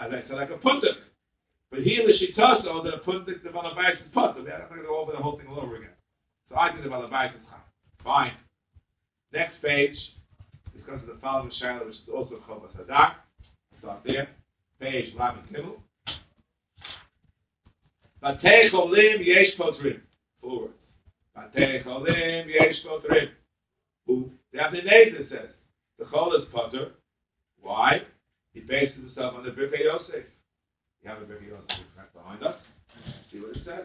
As 0.00 0.10
I 0.12 0.26
said, 0.26 0.36
like 0.36 0.50
a 0.50 0.58
puntik. 0.58 0.96
But 1.70 1.80
here 1.80 2.06
the 2.06 2.12
Shitaso, 2.12 2.82
the 2.82 3.02
puntik, 3.06 3.42
the 3.42 3.50
Balabas 3.50 3.92
is 3.92 4.12
puntik. 4.14 4.38
I'm 4.38 4.60
not 4.60 4.68
going 4.68 4.80
to 4.80 4.86
go 4.86 4.98
over 5.00 5.12
the 5.12 5.18
whole 5.18 5.36
thing 5.36 5.46
all 5.46 5.60
over 5.60 5.76
again. 5.76 5.90
So 6.48 6.56
I 6.56 6.70
think 6.70 6.82
the 6.82 6.90
Balabas 6.90 7.34
is 7.34 7.40
Chayiv. 7.40 8.04
Fine. 8.04 8.32
Next 9.32 9.60
page 9.62 9.96
discusses 10.74 11.06
the 11.06 11.18
following 11.20 11.52
Shiloh, 11.58 11.86
which 11.86 11.96
is 11.96 12.08
also 12.12 12.36
Chovas 12.48 12.74
HaDar. 12.76 13.14
Start 13.80 14.00
there. 14.04 14.28
Page 14.80 15.14
Lamed 15.18 15.48
Kimmel. 15.52 15.82
Batei 18.24 18.70
cholim 18.70 19.24
yesh 19.24 19.54
potrim. 19.58 20.00
Forward. 20.40 20.72
Batei 21.36 21.84
cholim 21.84 22.48
yesh 22.48 22.82
potrim. 22.84 23.28
Who? 24.06 24.30
The 24.52 24.60
Abnei 24.60 25.28
says 25.28 25.50
the 25.98 26.04
chol 26.06 26.34
is 26.38 26.46
potter. 26.52 26.92
Why? 27.60 28.02
He 28.52 28.60
bases 28.60 28.94
himself 28.96 29.34
on 29.34 29.44
the 29.44 29.50
Birkei 29.50 29.84
Yosef. 29.84 30.24
You 31.02 31.10
have 31.10 31.18
a 31.18 31.24
Birkei 31.24 31.48
Yosef 31.48 31.84
right 31.98 32.14
behind 32.14 32.42
us. 32.44 32.56
See 33.30 33.40
what 33.40 33.56
it 33.56 33.64
says. 33.64 33.84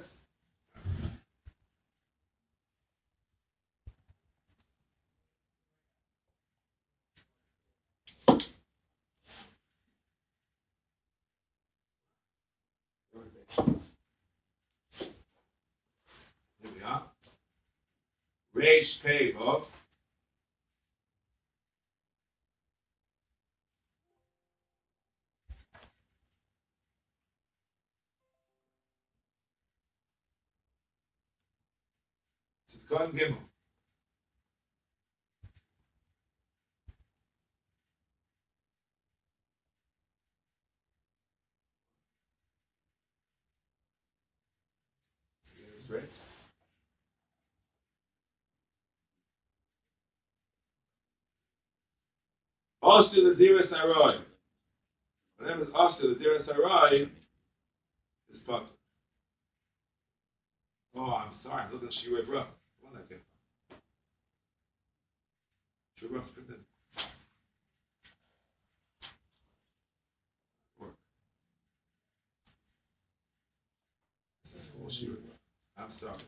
Here 16.62 16.72
we 16.76 16.84
are. 16.84 17.04
Reish. 18.60 18.92
Tzidkon 32.70 33.12
Gimel. 33.18 33.38
Yes, 45.58 45.90
right? 45.90 46.10
Oster 52.82 53.30
the 53.30 53.36
Dira 53.36 53.64
Sarai. 53.70 54.20
Whenever 55.38 55.64
it's 55.64 55.72
Oster 55.76 56.08
the 56.08 56.16
Dira 56.16 56.46
Sarai, 56.46 57.12
is 58.34 58.40
Potter. 58.46 58.66
Oh, 60.96 61.14
I'm 61.14 61.34
sorry. 61.44 61.64
I'm 61.64 61.74
looking 61.74 61.90
at 61.90 61.94
Shirei 61.94 62.26
Bruch. 62.26 62.48
One 62.82 62.94
that 62.94 63.10
came 63.10 63.20
from. 66.00 66.08
Shirei 66.08 66.12
Bruch's 66.12 66.32
printed. 66.34 66.56
I'm 75.78 75.92
sorry. 76.00 76.24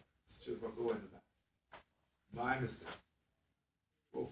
Shirei 0.45 0.59
Bruch, 0.59 0.75
go 0.77 0.89
into 0.91 1.01
that. 1.11 1.23
My 2.33 2.59
mistake. 2.59 2.77
Oh. 4.15 4.29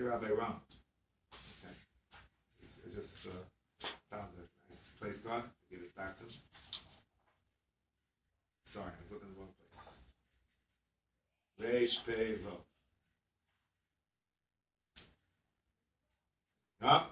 Dear 0.00 0.12
Rabbi 0.12 0.28
Ram. 0.28 0.54
Okay. 1.60 1.76
I 2.56 2.88
just 2.88 3.20
uh, 3.28 3.44
found 4.10 4.28
it. 4.38 4.48
I 4.72 4.98
place 4.98 5.18
God, 5.22 5.42
give 5.70 5.80
it 5.80 5.94
back 5.94 6.18
to 6.18 6.24
him. 6.24 6.32
Sorry, 8.72 8.86
I 8.86 8.96
was 9.02 9.12
looking 9.12 9.28
in 9.28 9.34
the 9.34 9.40
wrong 9.40 9.52
place. 11.60 11.68
Reish 11.68 11.96
Pei 12.06 12.42
Vo. 12.42 12.64
Huh? 16.80 17.04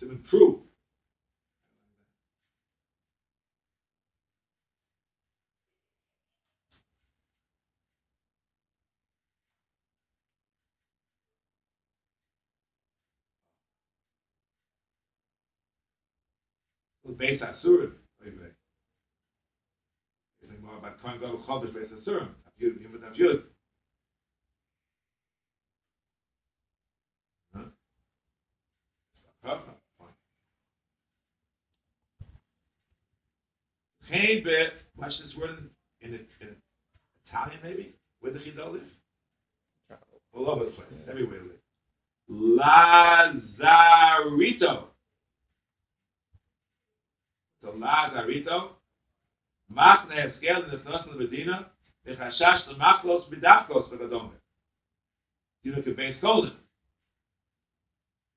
Some 0.00 0.24
Beis 17.16 17.40
Asurim. 17.40 17.92
Wait, 18.24 18.34
wait. 18.40 18.52
Think 20.48 20.62
more 20.62 20.76
about 20.78 21.02
Kohen 21.02 21.20
Gadol 21.20 21.42
Chodesh 21.48 21.72
Beis 21.72 21.88
Asurim. 21.88 22.28
Yud, 22.60 22.78
Yud, 22.78 22.92
Yud, 22.92 23.18
Yud. 23.18 23.42
Huh? 27.54 27.64
Huh? 29.44 29.58
Hey, 34.06 34.40
bet. 34.40 34.72
Watch 34.96 35.12
this 35.24 35.36
word 35.38 35.50
in, 36.00 36.14
in, 36.14 36.20
in 36.40 36.56
Italian, 37.26 37.60
maybe. 37.62 37.94
Where 38.20 38.32
the 38.32 38.38
Chidol 38.38 38.72
live? 38.72 38.82
All 40.32 40.50
over 40.50 40.64
the 40.64 40.70
place. 40.70 40.88
Everywhere. 41.08 41.40
Lazarito. 42.30 43.44
so 47.68 47.76
mag 47.76 48.16
a 48.16 48.22
rito 48.22 48.76
mag 49.68 50.08
ne 50.08 50.32
skel 50.36 50.70
de 50.70 50.76
nosle 50.84 51.16
bedina 51.18 51.70
de 52.04 52.16
khashash 52.16 52.66
de 52.66 52.76
mag 52.76 53.04
los 53.04 53.28
bedakos 53.28 53.90
de 53.90 54.08
domme 54.08 54.36
dir 55.62 55.82
ke 55.82 55.96
bey 55.96 56.14
skol 56.18 56.50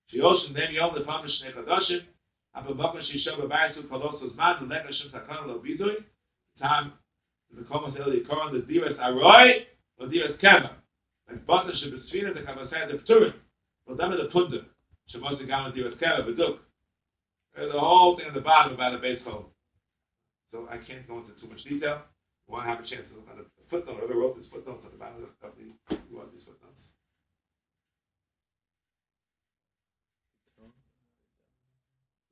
Sie 0.10 0.22
osen 0.22 0.54
dem 0.54 0.74
yom 0.74 0.94
de 0.94 1.06
famish 1.06 1.42
ne 1.42 1.52
kadosh, 1.54 2.06
aber 2.54 2.74
bakh 2.74 3.02
shi 3.04 3.20
shav 3.20 3.38
be 3.40 3.48
bayt 3.48 3.78
un 3.78 3.88
kadosh 3.88 4.20
zos 4.20 4.36
mad 4.36 4.62
un 4.62 4.70
lekh 4.70 4.92
shon 4.94 5.12
takar 5.12 5.48
lo 5.48 5.60
vidoy, 5.60 6.04
tam 6.60 7.00
ze 7.56 7.64
kom 7.64 7.94
ze 7.94 8.04
le 8.04 8.20
de 8.52 8.62
divas 8.68 8.98
a 9.00 9.12
roy, 9.12 9.68
un 10.00 10.10
de 10.10 10.18
yot. 10.18 10.44
Un 11.30 11.38
bakh 11.48 11.74
shi 11.76 11.90
be 11.90 11.98
de 12.12 12.34
de 12.34 12.42
un 13.88 13.98
de 14.52 14.66
shmoz 15.08 15.40
gam. 15.48 15.72
There's 17.56 17.72
the 17.72 17.80
whole 17.80 18.18
thing 18.18 18.28
at 18.28 18.34
the 18.34 18.42
bottom 18.42 18.74
about 18.74 18.94
the 18.94 19.00
base 19.00 19.20
code. 19.24 19.46
So 20.52 20.68
I 20.70 20.78
can't 20.78 21.08
go 21.08 21.20
into 21.20 21.32
too 21.40 21.48
much 21.48 21.64
detail. 21.64 22.02
I 22.48 22.52
want 22.52 22.66
to 22.66 22.70
have 22.72 22.84
a 22.84 22.88
chance 22.88 23.08
to 23.10 23.16
look 23.16 23.28
at 23.32 23.38
the 23.38 23.46
footnote. 23.70 24.00
Whoever 24.00 24.20
wrote 24.20 24.38
this 24.38 24.48
footnote 24.52 24.84
at 24.86 24.92
the 24.92 24.98
bottom 24.98 25.24
of 25.24 25.30
the, 25.40 25.96
who 26.10 26.18
wrote 26.18 26.32
these 26.34 26.44
footnotes. 26.44 26.76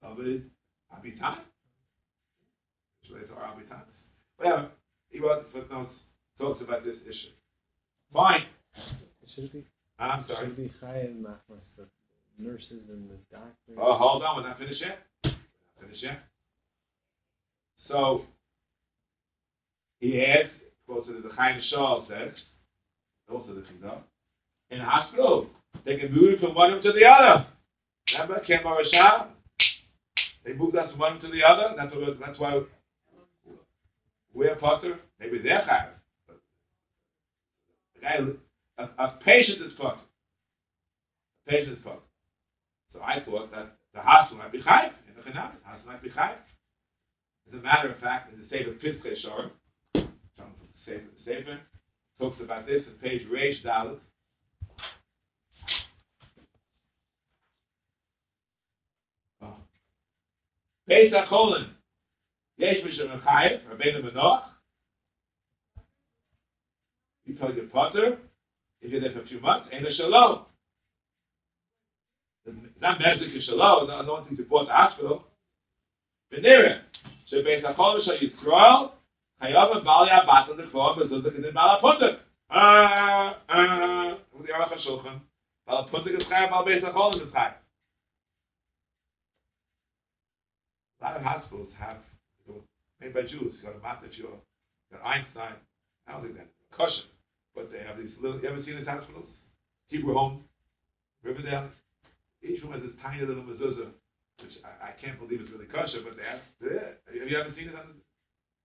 David 0.02 0.50
Abitan. 0.94 1.40
It's 3.02 3.12
related 3.12 3.30
to 3.30 3.36
our 3.36 3.54
Abitan. 3.54 3.84
Whatever. 4.38 4.70
He 5.10 5.20
wrote 5.20 5.46
the 5.46 5.60
footnotes, 5.60 5.94
talks 6.40 6.62
about 6.62 6.84
this 6.84 6.98
issue. 7.08 7.34
Fine. 8.14 8.46
Should 9.36 9.52
be? 9.52 9.66
I'm 10.00 10.26
Should 10.28 10.36
sorry. 10.36 10.48
it 10.48 10.58
be 10.58 10.72
Machmas, 10.84 11.62
the 11.78 11.86
nurses 12.40 12.90
and 12.90 13.10
the 13.10 13.16
doctors? 13.32 13.78
Oh, 13.78 13.96
hold 13.96 14.24
on, 14.24 14.38
we're 14.38 14.50
not 14.50 14.58
finished 14.58 14.82
yet. 14.82 15.00
Not 15.24 15.36
finished 15.82 16.04
yet. 16.04 16.20
So 17.88 18.26
he 20.00 20.22
adds, 20.22 20.50
quotes 20.88 21.10
it 21.10 21.18
as 21.18 21.24
the 21.24 21.36
Chaim 21.36 21.62
Shaw 21.70 22.08
says, 22.08 22.32
also 23.30 23.54
the 23.54 23.62
Kingdom, 23.62 24.00
in 24.72 24.80
hospital, 24.80 25.48
they 25.86 25.98
can 25.98 26.14
move 26.14 26.40
from 26.40 26.56
one 26.56 26.72
room 26.72 26.84
to 26.84 26.92
the 26.92 27.06
other. 27.06 27.48
Remember, 28.14 28.40
Kem 28.46 28.64
Marashah? 28.64 29.28
They 30.46 30.54
moved 30.54 30.76
us 30.76 30.90
from 30.90 31.00
one 31.00 31.14
room 31.14 31.22
to 31.22 31.28
the 31.30 31.44
other. 31.44 31.76
That's 31.78 31.94
what. 31.94 32.20
That's 32.20 32.40
why 32.40 32.62
we're 34.34 34.56
Potter. 34.56 35.00
Maybe 35.20 35.40
they're 35.40 35.66
Chaim. 35.66 35.90
The 38.02 38.38
a, 38.78 38.84
a 38.98 39.20
patient 39.24 39.62
is 39.62 39.74
Potter. 39.78 40.00
A 41.48 41.50
patient 41.50 41.78
is 41.78 41.84
Potter. 41.84 42.00
So 42.94 43.02
I 43.02 43.24
thought 43.24 43.52
that 43.52 43.76
the 43.94 44.02
hospital 44.02 44.44
might 44.44 44.52
be 44.52 44.62
Chaim. 44.62 44.92
In 45.08 45.16
the 45.16 45.22
Chanam, 45.22 45.52
the 45.62 45.68
hospital 45.68 45.94
might 45.94 46.04
be 46.04 46.10
Chaim. 46.10 46.38
As 47.48 47.60
a 47.60 47.64
matter 47.64 47.92
of 47.92 48.00
fact, 48.00 48.34
in 48.34 48.40
the 48.40 48.48
Sefer 48.50 48.72
Piskei 48.74 49.22
Shor, 49.22 49.52
from 49.94 50.12
the 50.38 50.86
Sefer, 50.86 51.04
the 51.18 51.32
Sefer 51.32 51.60
talks 52.20 52.42
about 52.42 52.66
this 52.68 52.84
on 52.88 52.94
page 53.02 53.28
Reish 53.28 53.64
Dalet. 53.64 53.98
Oh. 59.42 59.56
Beis 60.90 61.12
HaCholin, 61.12 61.70
Yesh 62.58 62.78
Misham 62.86 63.22
Chayev, 63.24 63.62
Rabbeinu 63.66 64.04
Menoch. 64.04 64.44
You 67.26 67.36
tell 67.36 67.54
your 67.54 67.66
potter, 67.66 68.18
if 68.82 68.92
you're 68.92 69.02
there 69.02 69.12
for 69.12 69.22
a 69.22 69.28
few 69.28 69.40
months, 69.40 69.70
a 69.72 69.94
shalom 69.96 70.46
not 72.82 73.00
magic 73.00 73.30
is 73.36 73.44
shalom, 73.46 73.88
no, 73.88 74.02
no 74.02 74.14
one 74.14 74.26
thinks 74.26 74.42
the 74.42 74.66
hospital. 74.74 75.24
Venera. 76.34 76.82
So 77.30 77.44
based 77.44 77.66
on 77.66 77.76
Chodesh 77.76 78.08
Yisrael, 78.22 78.92
Hayav 79.42 79.84
Bali 79.84 80.10
Abat 80.10 80.50
and 80.50 80.60
the 80.60 80.64
Kvam 80.64 81.02
is 81.04 81.10
the 81.10 81.30
Kedin 81.30 81.54
Bala 81.54 81.80
Pundik. 81.82 82.18
Ah, 82.52 83.38
ah, 83.50 84.18
with 84.38 84.48
the 84.48 84.54
Aruch 84.54 84.78
HaShulchan. 84.78 85.20
Bala 85.68 85.90
Pundik 85.90 86.20
is 86.20 86.26
Chayav 86.28 86.50
Bala 86.50 86.66
Beis 86.66 86.84
HaChodesh 86.84 87.28
is 87.28 87.34
Chayav. 87.34 87.54
A 91.02 91.06
lot 91.06 91.16
of 91.16 91.24
hospitals 91.24 91.70
have, 91.80 91.98
you 92.46 92.54
know, 92.54 92.62
made 93.00 93.14
by 93.14 93.22
Jews, 93.22 93.56
you 93.56 93.64
got 93.64 93.76
a 93.76 93.80
Matthew, 93.80 94.28
got 94.92 95.06
Einstein, 95.06 95.54
I 96.08 96.12
don't 96.12 96.24
think 96.24 96.36
that, 96.36 96.48
Cushion. 96.76 97.08
but 97.56 97.72
they 97.72 97.80
have 97.80 97.98
these 97.98 98.12
little, 98.22 98.42
you 98.42 98.50
ever 98.50 98.62
seen 98.66 98.76
these 98.78 98.88
hospitals? 98.88 99.26
Hebrew 99.88 100.14
Home, 100.14 100.44
Riverdale, 101.24 101.70
each 102.44 102.64
one 102.64 102.74
has 102.74 102.82
this 102.82 102.96
tiny 103.02 103.26
little 103.26 103.44
mezuzah 103.44 103.92
which 104.42 104.56
I, 104.64 104.90
I 104.90 104.92
can't 105.00 105.20
believe 105.20 105.42
it's 105.42 105.52
really 105.52 105.66
kosher, 105.66 106.02
but 106.04 106.16
they 106.16 106.24
have. 106.24 106.42
Have 107.20 107.30
you 107.30 107.38
ever 107.38 107.54
seen 107.56 107.70
it? 107.70 107.76
On, 107.76 108.00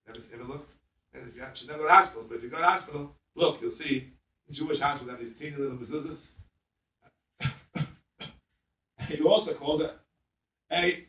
ever, 0.09 0.19
ever 0.33 0.45
looked? 0.45 0.71
If 1.13 1.35
you 1.35 1.43
have, 1.43 1.57
should 1.57 1.69
never 1.69 1.83
go 1.83 1.89
to 1.89 1.95
hospital, 1.95 2.25
but 2.29 2.37
if 2.39 2.43
you 2.43 2.51
go 2.51 2.59
to 2.59 2.65
hospital, 2.65 3.11
look, 3.37 3.59
you'll 3.61 3.79
see 3.79 4.13
Jewish 4.51 4.81
hospitals 4.81 5.11
have 5.11 5.21
these 5.21 5.35
teeny 5.39 5.57
little 5.57 5.79
mezuzahs. 5.79 6.19
he 9.09 9.23
also 9.23 9.55
calls 9.55 9.83
it, 9.83 9.97
hey, 10.71 11.07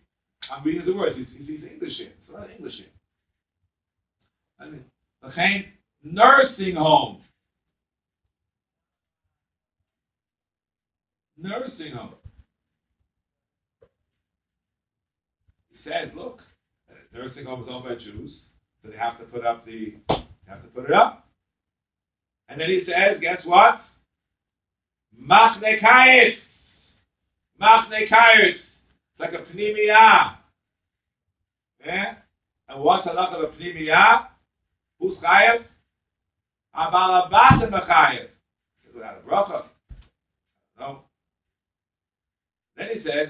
I'm 0.51 0.63
reading 0.63 0.86
the 0.86 0.93
words, 0.95 1.18
he's, 1.18 1.28
he's 1.38 1.63
English 1.63 1.97
here. 1.97 2.11
It's 2.22 2.32
not 2.32 2.49
English 2.51 2.76
here. 2.76 2.86
I 4.59 4.66
mean, 4.66 4.86
okay, 5.26 5.70
nursing 6.03 6.76
home. 6.76 7.22
Nursing 11.38 11.91
home. 11.93 12.13
Says, 15.86 16.09
look, 16.15 16.41
nursing 17.13 17.45
home 17.45 17.63
is 17.63 17.69
owned 17.69 17.86
by 17.86 17.95
Jews, 17.95 18.31
so 18.81 18.89
they 18.89 18.97
have 18.97 19.17
to 19.19 19.25
put 19.25 19.45
up 19.45 19.65
the, 19.65 19.93
have 20.47 20.61
to 20.61 20.67
put 20.73 20.86
it 20.86 20.91
up. 20.91 21.27
And 22.49 22.59
then 22.59 22.69
he 22.69 22.83
says, 22.86 23.17
guess 23.21 23.41
what? 23.45 23.81
Machne 25.19 25.79
kayit. 25.81 26.36
Machne 27.61 28.09
kayit. 28.09 28.55
It's 28.55 29.19
like 29.19 29.33
a 29.33 29.45
pnimiyah. 29.55 30.36
Yeah? 31.86 32.15
And 32.67 32.81
what's 32.81 33.07
the 33.07 33.13
luck 33.13 33.31
of 33.33 33.41
a 33.41 33.47
pnimiyah? 33.53 34.27
Who's 34.99 35.17
chayev? 35.17 35.63
Abalabatim 36.75 37.71
chayev. 37.71 38.27
Without 38.93 39.17
a 39.17 39.29
bracha. 39.29 39.63
No. 40.79 41.01
Then 42.77 42.88
he 42.93 43.03
says, 43.03 43.29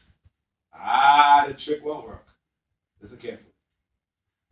ah, 0.80 1.44
the 1.48 1.54
trick 1.64 1.84
won't 1.84 2.06
work. 2.06 2.26
Listen 3.02 3.18
carefully. 3.18 3.52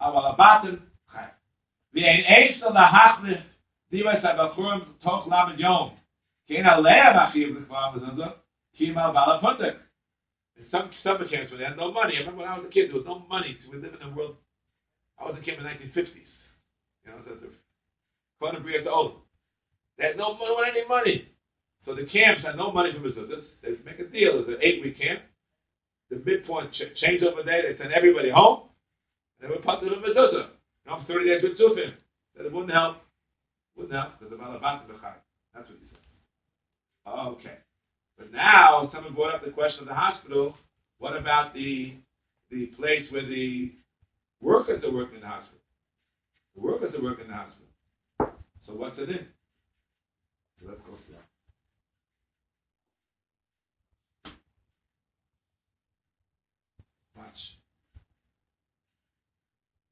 אבל 0.01 0.27
הבטן 0.27 0.77
חי. 1.09 1.25
ואין 1.95 2.25
עץ 2.27 2.63
על 2.63 2.77
ההחלף 2.77 3.41
דיבס 3.91 4.25
הבחורים 4.25 4.81
תוך 5.01 5.27
למד 5.27 5.61
יום. 5.61 5.97
כי 6.47 6.57
אין 6.57 6.67
עליה 6.67 7.13
מאחיב 7.13 7.59
לכבר 7.59 7.91
בזנזו, 7.95 8.25
כי 8.73 8.91
אם 8.91 8.99
על 8.99 9.13
בעל 9.13 9.31
הפונדק. 9.37 9.77
In 10.57 10.71
some 10.71 10.89
summer 11.03 11.27
camps 11.29 11.51
when 11.51 11.59
they 11.59 11.65
had 11.65 11.77
no 11.77 11.91
money, 11.91 12.15
I 12.15 12.21
remember 12.21 12.43
when 12.43 12.49
I 12.49 12.59
was 12.59 12.67
a 12.67 12.71
kid, 12.71 12.89
there 12.89 12.97
was 12.97 13.07
no 13.07 13.19
money. 13.29 13.59
We 13.71 13.79
live 13.79 13.95
in 13.95 14.07
a 14.07 14.15
world, 14.15 14.37
I 15.19 15.25
was 15.25 15.37
a 15.37 15.45
kid 15.45 15.59
in 15.59 15.65
the 15.65 15.69
1950s. 15.69 16.31
You 17.05 17.11
know, 17.11 17.19
so 17.25 17.35
the 17.35 17.51
fun 18.39 18.55
of 18.55 18.63
Bria 18.63 18.85
to 18.85 18.91
old. 18.91 19.15
They 19.99 20.05
had 20.05 20.17
no 20.17 20.35
money, 20.35 20.71
any 20.71 20.87
money. 20.89 21.29
So 21.85 21.95
the 21.95 22.07
camps 22.07 22.43
had 22.45 22.57
no 22.57 22.71
money 22.71 22.93
for 22.93 23.01
visitors. 23.01 23.45
They 23.63 23.71
make 23.85 23.99
a 23.99 24.05
deal. 24.05 24.41
It's 24.41 24.49
an 24.49 24.59
eight-week 24.63 24.99
camp. 24.99 25.23
The 26.10 26.22
midpoint 26.26 26.74
ch- 26.74 27.00
change 27.00 27.24
over 27.24 27.44
there. 27.44 27.62
They 27.62 27.78
send 27.78 27.94
everybody 27.94 28.30
home. 28.30 28.70
And 29.40 29.50
they 29.50 29.56
were 29.56 29.62
put 29.62 29.82
them 29.82 29.94
in 29.94 30.02
mezuzah. 30.02 30.50
Know, 30.86 31.04
30 31.08 31.26
days 31.26 31.44
with 31.44 31.60
tufim. 31.60 31.94
That 32.36 32.46
it 32.46 32.52
wouldn't 32.52 32.74
help. 32.74 32.98
Wouldn't 33.76 33.94
help 33.94 34.20
because 34.20 34.32
the 34.32 34.44
malabat 34.44 34.88
That's 35.54 35.70
what 35.70 35.78
he 35.80 35.88
said. 35.90 36.00
Okay. 37.08 37.58
But 38.18 38.32
now 38.34 38.90
someone 38.94 39.14
brought 39.14 39.36
up 39.36 39.46
the 39.46 39.52
question 39.52 39.82
of 39.82 39.88
the 39.88 39.94
hospital. 39.94 40.58
What 40.98 41.16
about 41.16 41.54
the 41.54 41.96
the 42.52 42.66
place 42.78 43.06
where 43.12 43.26
the 43.26 43.72
workers 44.42 44.84
are 44.84 44.92
working 44.92 45.16
in 45.16 45.22
the 45.22 45.28
hospital? 45.28 45.60
The 46.56 46.62
workers 46.62 46.94
are 46.94 47.04
working 47.04 47.26
in 47.26 47.32
the 47.32 47.38
hospital. 47.38 47.68
So 48.68 48.74
what's 48.74 49.00
it 49.00 49.10
in? 49.10 49.28
So 50.60 50.68
let's 50.68 50.82
go 50.82 50.98
through. 51.08 51.16
Watch. 57.16 57.26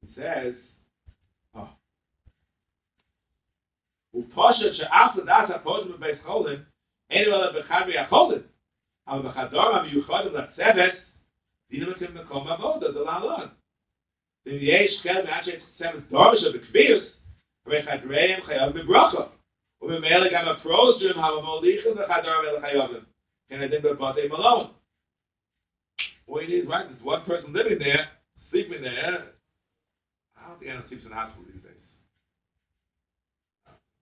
He 0.00 0.07
says, 0.17 0.55
oh. 1.55 1.59
ופושט 4.15 4.73
שאף 4.73 5.15
לדעת 5.15 5.49
הפוזם 5.49 5.91
בבית 5.91 6.21
חולים, 6.23 6.59
אין 7.09 7.25
אלא 7.25 7.59
בחדרי 7.59 7.97
החולים. 7.97 8.41
אבל 9.07 9.29
בחדרם 9.29 9.75
המיוחדים 9.75 10.33
לצוות, 10.33 10.93
דינם 11.69 11.91
אתם 11.91 12.17
מקום 12.17 12.47
עבודה, 12.47 12.91
זה 12.91 12.99
לעלון. 12.99 13.47
אם 14.47 14.57
יש 14.59 15.01
כאלה 15.03 15.23
מעט 15.23 15.43
שיש 15.43 15.63
צוות 15.77 16.03
דורשה 16.09 16.51
בקביוס, 16.53 17.03
הרי 17.65 17.83
חדריהם 17.83 18.43
חייב 18.43 18.79
בברוכו. 18.79 19.23
וממילא 19.81 20.31
גם 20.31 20.47
הפרוזרים 20.47 21.19
הממוליכים 21.19 21.91
בחדרם 21.95 22.45
אלה 22.45 22.61
חייבים. 22.61 23.03
Can 23.49 23.61
I 23.61 23.67
think 23.67 23.85
about 23.85 24.15
them 24.15 24.31
alone? 24.31 24.69
All 26.27 26.41
you 26.41 26.47
need 26.47 26.63
is 26.63 26.67
right. 26.67 26.87
There's 26.87 27.03
one 27.03 27.23
person 27.25 27.53
living 27.53 27.79
there, 27.79 28.07
sleeping 28.49 28.81
there. 28.81 29.33
I 30.60 30.72
don't 30.72 30.88
sleeps 30.88 31.04
in 31.04 31.10
the 31.10 31.14
hospital 31.14 31.44
these 31.46 31.62
days. 31.62 31.82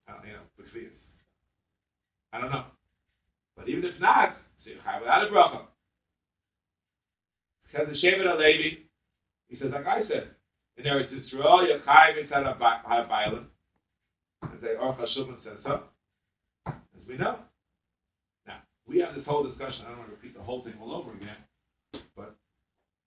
Uh, 0.08 0.12
you 0.24 0.32
know, 0.32 0.46
with 0.56 0.72
fears. 0.72 0.92
I 2.32 2.40
don't 2.40 2.50
know. 2.50 2.64
But 3.56 3.68
even 3.68 3.84
if 3.84 4.00
not, 4.00 4.36
so 4.64 4.70
you 4.70 4.76
have 4.84 5.02
without 5.02 5.26
a 5.26 5.30
bracha. 5.30 5.60
Says 7.72 7.88
the 7.88 8.06
Shevet 8.06 8.26
HaLevi, 8.26 8.78
he 9.48 9.58
says, 9.58 9.70
like 9.72 9.86
I 9.86 10.06
said, 10.08 10.30
in 10.76 10.84
Eretz 10.84 11.10
Yisrael, 11.12 11.66
you're 11.66 11.80
chayiv 11.80 12.22
inside 12.22 12.46
a 12.46 12.54
bailim. 12.54 13.46
And 14.42 14.60
say, 14.60 14.74
Aruch 14.80 15.00
HaShulchan 15.00 15.42
says 15.42 15.58
so. 15.64 15.82
As 16.66 16.74
we 17.08 17.16
know. 17.16 17.38
Now, 18.46 18.58
we 18.86 18.98
have 19.00 19.14
this 19.14 19.24
whole 19.24 19.44
discussion. 19.44 19.84
I 19.86 19.90
don't 19.90 19.98
want 19.98 20.10
to 20.10 20.16
repeat 20.16 20.36
the 20.36 20.42
whole 20.42 20.62
thing 20.62 20.74
all 20.80 20.94
over 20.94 21.12
again. 21.12 21.36
But 22.16 22.36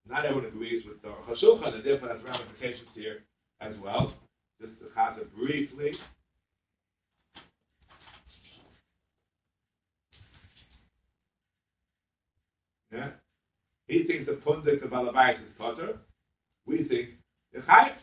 not 0.07 0.25
everyone 0.25 0.47
agrees 0.47 0.83
with 0.85 1.01
the 1.01 1.09
Hashulchan, 1.09 1.75
and 1.75 1.83
therefore 1.83 2.09
has 2.09 2.23
ramifications 2.23 2.89
here 2.93 3.19
as 3.62 3.74
well. 3.84 4.14
Just 4.62 4.74
to 4.80 4.86
Chaza 4.97 5.26
briefly. 5.38 5.93
Yeah. 12.91 13.12
He 13.88 14.03
thinks 14.03 14.26
the 14.26 14.34
pundik 14.34 14.84
of 14.84 14.91
Alabais 14.91 15.36
is 15.36 15.53
potter. 15.57 15.97
We 16.66 16.84
think 16.84 17.10
the 17.53 17.60
chayv. 17.60 17.93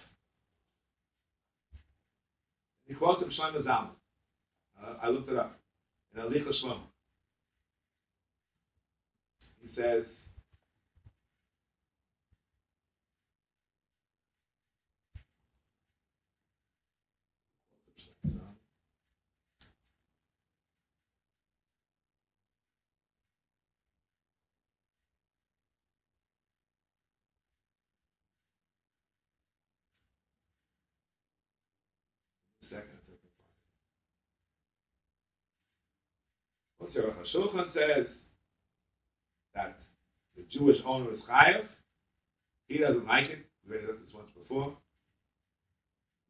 He 2.87 2.95
quotes 2.95 3.23
him 3.23 3.31
Shlomo 3.31 3.63
Zalman. 3.63 3.91
Uh, 4.81 4.95
I 5.03 5.09
looked 5.09 5.31
it 5.31 5.37
up 5.37 5.59
in 6.15 6.23
Halichos 6.23 6.63
Shlomo. 6.63 6.81
He 9.61 9.75
says. 9.75 10.05
Second, 32.69 32.99
second 36.83 37.16
part. 37.33 37.53
Shulchan 37.53 37.75
says 37.75 38.07
that 39.55 39.79
the 40.37 40.45
Jewish 40.51 40.79
owner 40.87 41.13
is 41.13 41.21
chayav. 41.29 41.65
He 42.69 42.79
doesn't 42.79 43.07
like 43.07 43.31
it. 43.31 43.47
We 43.69 43.77
read 43.77 43.85
this 43.85 44.15
once 44.15 44.29
before. 44.37 44.77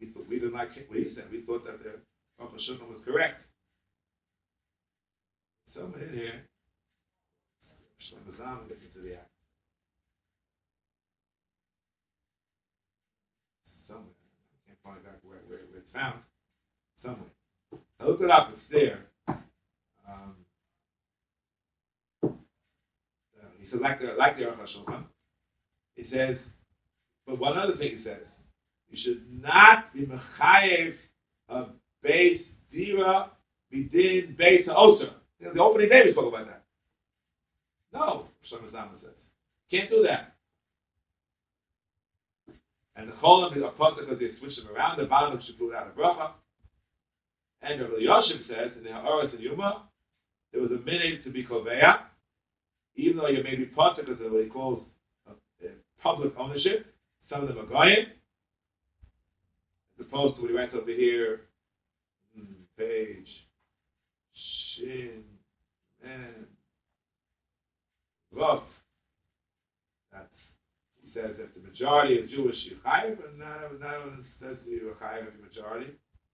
We 0.00 0.08
thought 0.08 0.28
we 0.28 0.38
didn't 0.38 0.54
like 0.54 0.76
it. 0.76 0.88
We 0.90 1.12
said 1.14 1.24
we 1.30 1.42
thought 1.42 1.64
that 1.64 1.82
the 1.82 1.98
Rosh 2.38 2.50
Shulchan 2.68 2.88
was 2.88 2.98
correct. 3.04 3.42
Someone 5.74 6.00
in 6.02 6.14
here, 6.14 6.42
Shlomo 8.00 8.32
Zalman 8.40 8.68
gets 8.68 8.80
into 8.80 9.06
the 9.06 9.14
act. 9.14 9.30
Somewhere, 13.86 14.04
I 14.08 14.56
can't 14.66 14.78
find 14.82 15.06
out 15.06 15.20
where, 15.22 15.38
where, 15.48 15.66
where 15.70 15.80
it's 15.80 15.92
found. 15.92 16.20
Somewhere. 17.02 17.30
I 18.00 18.04
looked 18.06 18.22
it 18.22 18.30
up. 18.30 18.52
It's 18.52 18.62
there. 18.70 19.06
Um, 20.08 20.36
like 23.80 24.00
the 24.00 24.14
like 24.18 24.36
the 24.36 24.44
HaShulchan. 24.44 25.04
He 25.94 26.06
says, 26.12 26.36
but 27.26 27.38
one 27.38 27.58
other 27.58 27.76
thing 27.76 27.98
he 27.98 28.04
says, 28.04 28.20
you 28.90 28.98
should 29.02 29.42
not 29.42 29.92
be 29.94 30.06
mechayev 30.06 30.94
of 31.48 31.70
base 32.02 32.42
dira 32.72 33.30
bidin 33.72 34.36
base 34.36 34.66
know, 35.46 35.52
the 35.54 35.60
opening 35.60 35.88
day 35.88 36.02
we 36.04 36.12
spoke 36.12 36.32
about 36.32 36.46
that. 36.46 36.62
No, 37.92 38.26
Shlomo 38.50 38.70
Zalman 38.70 39.00
says, 39.02 39.14
can't 39.70 39.90
do 39.90 40.02
that. 40.02 40.34
And 42.96 43.08
the 43.08 43.12
cholim 43.14 43.56
is 43.56 43.62
a 43.62 43.72
pasuk 43.78 44.00
because 44.00 44.18
they 44.18 44.30
switch 44.38 44.56
them 44.56 44.68
around. 44.74 44.98
The 44.98 45.04
bottom 45.04 45.40
should 45.44 45.58
put 45.58 45.74
out 45.74 45.88
a 45.94 45.98
bracha. 45.98 46.30
And 47.62 47.80
Rabbi 47.80 48.02
Yoshim 48.02 48.46
says 48.48 48.72
in 48.76 48.84
the 48.84 48.92
Ha'aretz 48.92 49.34
and 49.34 49.42
Yuma, 49.42 49.82
there 50.52 50.62
was 50.62 50.70
a 50.70 50.78
minute 50.84 51.24
to 51.24 51.30
be 51.30 51.44
koveya, 51.44 51.98
even 52.96 53.18
though 53.18 53.28
you 53.28 53.42
may 53.42 53.56
be 53.56 53.66
because 53.66 53.98
of 53.98 54.32
what 54.32 54.42
he 54.42 54.48
calls 54.48 54.82
uh, 55.28 55.32
public 56.02 56.32
ownership. 56.38 56.86
Some 57.30 57.42
of 57.42 57.48
them 57.48 57.58
are 57.58 57.66
goyim. 57.66 58.06
As 59.98 60.06
opposed 60.06 60.36
to 60.36 60.42
what 60.42 60.50
he 60.50 60.56
writes 60.56 60.74
over 60.74 60.90
here, 60.90 61.42
hmm, 62.34 62.52
page, 62.78 63.28
shin, 64.76 65.22
and. 66.04 66.46
That's 70.12 70.28
he 71.02 71.10
says 71.14 71.36
if 71.38 71.54
the 71.54 71.66
majority 71.66 72.18
of 72.20 72.28
Jewish, 72.28 72.56
you 72.64 72.76
chayiv, 72.84 73.16
and 73.26 73.38
not 73.38 73.80
not 73.80 73.94
everyone 73.94 74.24
says 74.40 74.56
the 74.66 75.42
majority. 75.42 75.92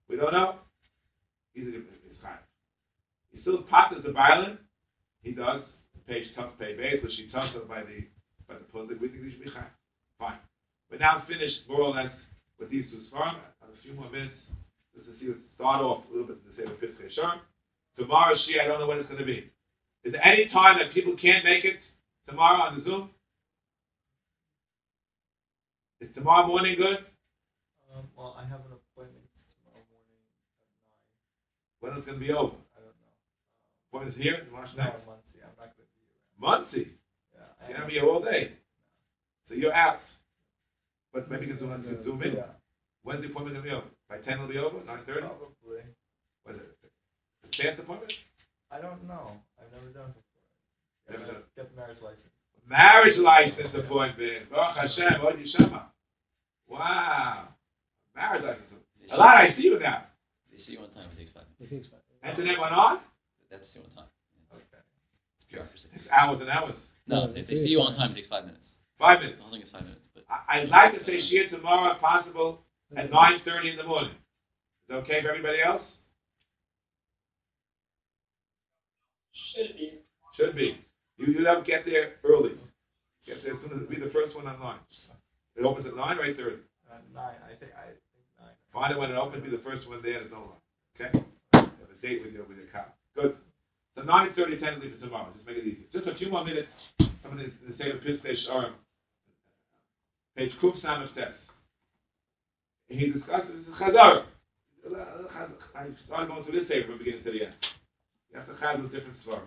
We 0.08 0.16
don't 0.16 0.32
know. 0.32 0.56
He's 1.54 1.68
is 1.68 1.74
chayiv. 2.24 2.38
He 3.32 3.40
still 3.42 3.62
potters 3.62 4.02
the 4.04 4.12
violin. 4.12 4.58
He 5.22 5.30
does 5.30 5.62
page 6.06 6.28
tough 6.36 6.50
pay 6.58 6.76
base, 6.76 7.02
which 7.02 7.14
he 7.14 7.28
talks 7.30 7.54
about 7.54 7.68
by 7.68 7.82
the 7.82 8.06
by 8.48 8.54
the 8.54 8.66
public. 8.72 9.00
We 9.00 9.08
think 9.08 9.24
he 9.24 9.30
should 9.30 9.44
be 9.44 9.50
chayiv. 9.50 9.70
Fine. 10.18 10.38
We're 10.90 10.98
now 10.98 11.24
finished 11.28 11.64
more 11.68 11.80
or 11.80 11.94
less 11.94 12.12
with 12.58 12.70
these 12.70 12.84
two 12.90 13.02
svarim. 13.12 13.36
A 13.62 13.82
few 13.82 13.94
more 13.94 14.10
minutes 14.10 14.36
just 14.94 15.06
to 15.06 15.12
see 15.18 15.28
let's 15.28 15.40
start 15.56 15.80
off 15.80 16.04
a 16.08 16.12
little 16.12 16.26
bit 16.28 16.38
to 16.44 16.50
say 16.56 16.68
the 16.68 16.76
fifth 16.78 17.00
Yeshar. 17.00 17.40
Tomorrow, 17.98 18.36
she 18.46 18.60
I 18.60 18.66
don't 18.66 18.80
know 18.80 18.86
when 18.86 18.98
it's 18.98 19.08
going 19.08 19.20
to 19.20 19.26
be. 19.26 19.50
Is 20.04 20.12
there 20.12 20.24
any 20.24 20.48
time 20.48 20.78
that 20.78 20.92
people 20.92 21.16
can't 21.16 21.44
make 21.44 21.64
it 21.64 21.76
tomorrow 22.28 22.62
on 22.62 22.78
the 22.78 22.84
Zoom? 22.84 23.10
Is 26.00 26.08
tomorrow 26.14 26.46
morning 26.46 26.76
good? 26.76 26.98
Um, 27.94 28.08
well, 28.16 28.34
I 28.36 28.42
have 28.42 28.60
an 28.60 28.74
appointment 28.74 29.22
tomorrow 29.62 29.84
morning 29.86 30.18
at 30.18 30.32
nine. 30.50 30.74
When 31.80 31.96
it's 31.96 32.06
going 32.06 32.18
to 32.18 32.24
be 32.24 32.32
over? 32.32 32.56
I 32.74 32.80
don't 32.80 32.96
know. 32.98 33.12
When 33.90 34.08
is 34.08 34.16
here? 34.16 34.46
No, 34.50 34.82
next. 34.82 34.96
In 36.42 36.48
Monsey. 36.48 36.88
I'm 37.38 37.38
not 37.38 37.38
be 37.38 37.38
Yeah. 37.38 37.68
You're 37.68 37.76
going 37.78 37.80
to 37.80 37.86
be 37.86 37.92
here 38.00 38.08
all 38.08 38.22
day. 38.22 38.52
So 39.48 39.54
you're 39.54 39.74
out. 39.74 40.00
But 41.12 41.30
maybe 41.30 41.46
you 41.46 41.54
can 41.54 41.58
zoom, 41.60 41.70
Yeah. 41.86 42.02
zoom 42.04 42.22
in. 42.22 42.34
Yeah. 42.36 42.46
When's 43.04 43.20
the 43.22 43.28
appointment 43.28 43.54
going 43.56 43.64
to 43.64 43.70
be 43.70 43.76
over? 43.76 43.86
By 44.08 44.18
10 44.18 44.34
it'll 44.34 44.48
be 44.48 44.58
over? 44.58 44.78
9.30? 44.78 45.20
Probably. 45.20 45.82
What 46.44 46.54
is 46.56 46.60
it? 46.62 46.90
A 47.44 47.62
fast 47.62 47.78
appointment? 47.80 48.12
I 48.70 48.80
don't 48.80 49.06
know. 49.06 49.36
I've 49.60 49.70
never 49.72 49.90
done 49.92 50.10
it 50.10 50.16
before. 50.18 50.42
Get, 51.06 51.18
Never 51.20 51.26
ma- 51.26 51.32
done. 51.38 51.42
get 51.56 51.70
the 51.70 51.76
marriage 51.76 52.02
license. 52.02 52.32
Marriage 52.66 53.18
license 53.18 53.74
appointment. 53.74 54.50
Baruch 54.50 54.76
Hashem. 54.76 55.20
Oh, 55.20 55.24
what 55.24 55.38
you 55.38 55.46
shema? 55.50 55.82
Wow. 56.68 57.48
Marriage 58.16 58.42
license. 58.44 58.82
A 59.12 59.16
lot 59.16 59.36
I 59.36 59.54
see 59.56 59.62
you 59.68 59.78
now. 59.78 60.06
They 60.50 60.58
see 60.64 60.72
you 60.72 60.80
one 60.80 60.90
time, 60.94 61.10
it 61.12 61.18
takes 61.18 61.32
five 61.34 61.44
minutes. 61.44 61.58
He 61.58 61.66
thinks 61.66 61.88
about 61.88 62.00
it. 62.06 62.30
Internet 62.30 62.58
went 62.60 62.72
on? 62.74 62.98
That's 63.50 63.62
the 63.74 63.80
one 63.80 63.90
time. 63.98 64.10
Okay. 64.54 64.80
Bureaucracy. 65.50 65.81
It's 66.12 66.20
hours 66.20 66.40
and 66.40 66.50
hours. 66.50 66.74
No, 67.06 67.26
No, 67.26 67.32
if 67.32 67.46
they 67.46 67.54
see 67.64 67.70
you 67.72 67.80
on 67.80 67.96
time, 67.96 68.12
it 68.12 68.16
takes 68.16 68.28
five 68.28 68.44
minutes. 68.44 68.60
Five 68.98 69.20
minutes. 69.20 69.38
The 69.38 69.42
whole 69.44 69.52
thing 69.52 69.62
is 69.62 69.68
five 69.72 69.82
minutes, 69.82 70.00
but 70.14 70.24
I- 70.28 70.60
I'd 70.60 70.68
like 70.68 70.92
to 70.98 71.04
say 71.06 71.22
Shia 71.22 71.50
tomorrow, 71.50 71.92
if 71.94 72.00
possible, 72.00 72.62
at 72.96 73.10
9.30 73.10 73.70
in 73.70 73.76
the 73.76 73.84
morning. 73.84 74.10
Is 74.12 74.90
it 74.90 74.92
okay 74.94 75.22
for 75.22 75.30
everybody 75.30 75.62
else? 75.62 75.82
Should 79.54 79.76
be. 79.76 79.98
Should 80.36 80.54
be. 80.54 80.84
You, 81.16 81.32
you 81.32 81.46
have 81.46 81.64
get 81.66 81.84
there 81.86 82.14
early. 82.24 82.52
Get 83.26 83.42
there 83.42 83.54
as 83.54 83.60
soon 83.62 83.80
as, 83.82 83.88
be 83.88 83.96
the 83.96 84.10
first 84.12 84.34
one 84.36 84.46
online. 84.46 84.80
It 85.56 85.64
opens 85.64 85.86
at 85.86 85.96
9 85.96 86.18
or 86.18 86.22
8.30. 86.22 86.60
Uh, 86.90 86.96
nine. 87.14 87.36
I 87.44 87.54
think. 87.56 87.72
I 87.72 87.86
think 87.88 88.24
nine. 88.40 88.52
Find 88.72 88.92
it 88.92 88.98
when 88.98 89.10
it 89.10 89.16
opens, 89.16 89.44
be 89.44 89.50
the 89.50 89.62
first 89.62 89.88
one 89.88 90.00
there, 90.02 90.20
there's 90.20 90.30
no 90.30 90.52
line. 90.52 90.60
Okay? 91.00 91.24
Have 91.52 91.64
a 91.90 92.06
date 92.06 92.22
with 92.22 92.32
your, 92.32 92.44
with 92.44 92.56
your 92.58 92.66
car. 92.68 92.92
Good. 93.14 93.36
So 93.96 94.02
9.30 94.02 94.60
tentatively 94.60 94.90
for 94.90 95.04
tomorrow. 95.04 95.28
Just 95.34 95.46
make 95.46 95.58
it 95.58 95.66
easy. 95.66 95.86
Just 95.92 96.06
a 96.06 96.14
few 96.14 96.30
more 96.30 96.44
minutes. 96.44 96.68
Some 96.98 97.32
of 97.32 97.38
the, 97.38 97.52
the 97.68 97.74
state 97.76 97.94
of 97.94 98.00
um, 98.00 98.06
Pischei 98.06 98.36
Tshuvah 98.48 98.70
page 100.36 100.52
Kuf 100.62 100.80
Samach 100.82 101.14
test. 101.14 101.34
He 102.88 103.10
discusses 103.10 103.66
Chazar. 103.78 104.24
I 105.74 105.86
started 106.06 106.28
going 106.28 106.44
through 106.44 106.60
this 106.60 106.68
tape 106.68 106.86
from 106.86 106.98
beginning 106.98 107.24
to 107.24 107.32
the 107.32 107.46
end. 107.46 107.54
You 108.32 108.38
have 108.38 108.46
to 108.48 108.54
chaz 108.54 108.82
with 108.82 108.92
different 108.92 109.16
svarim. 109.26 109.46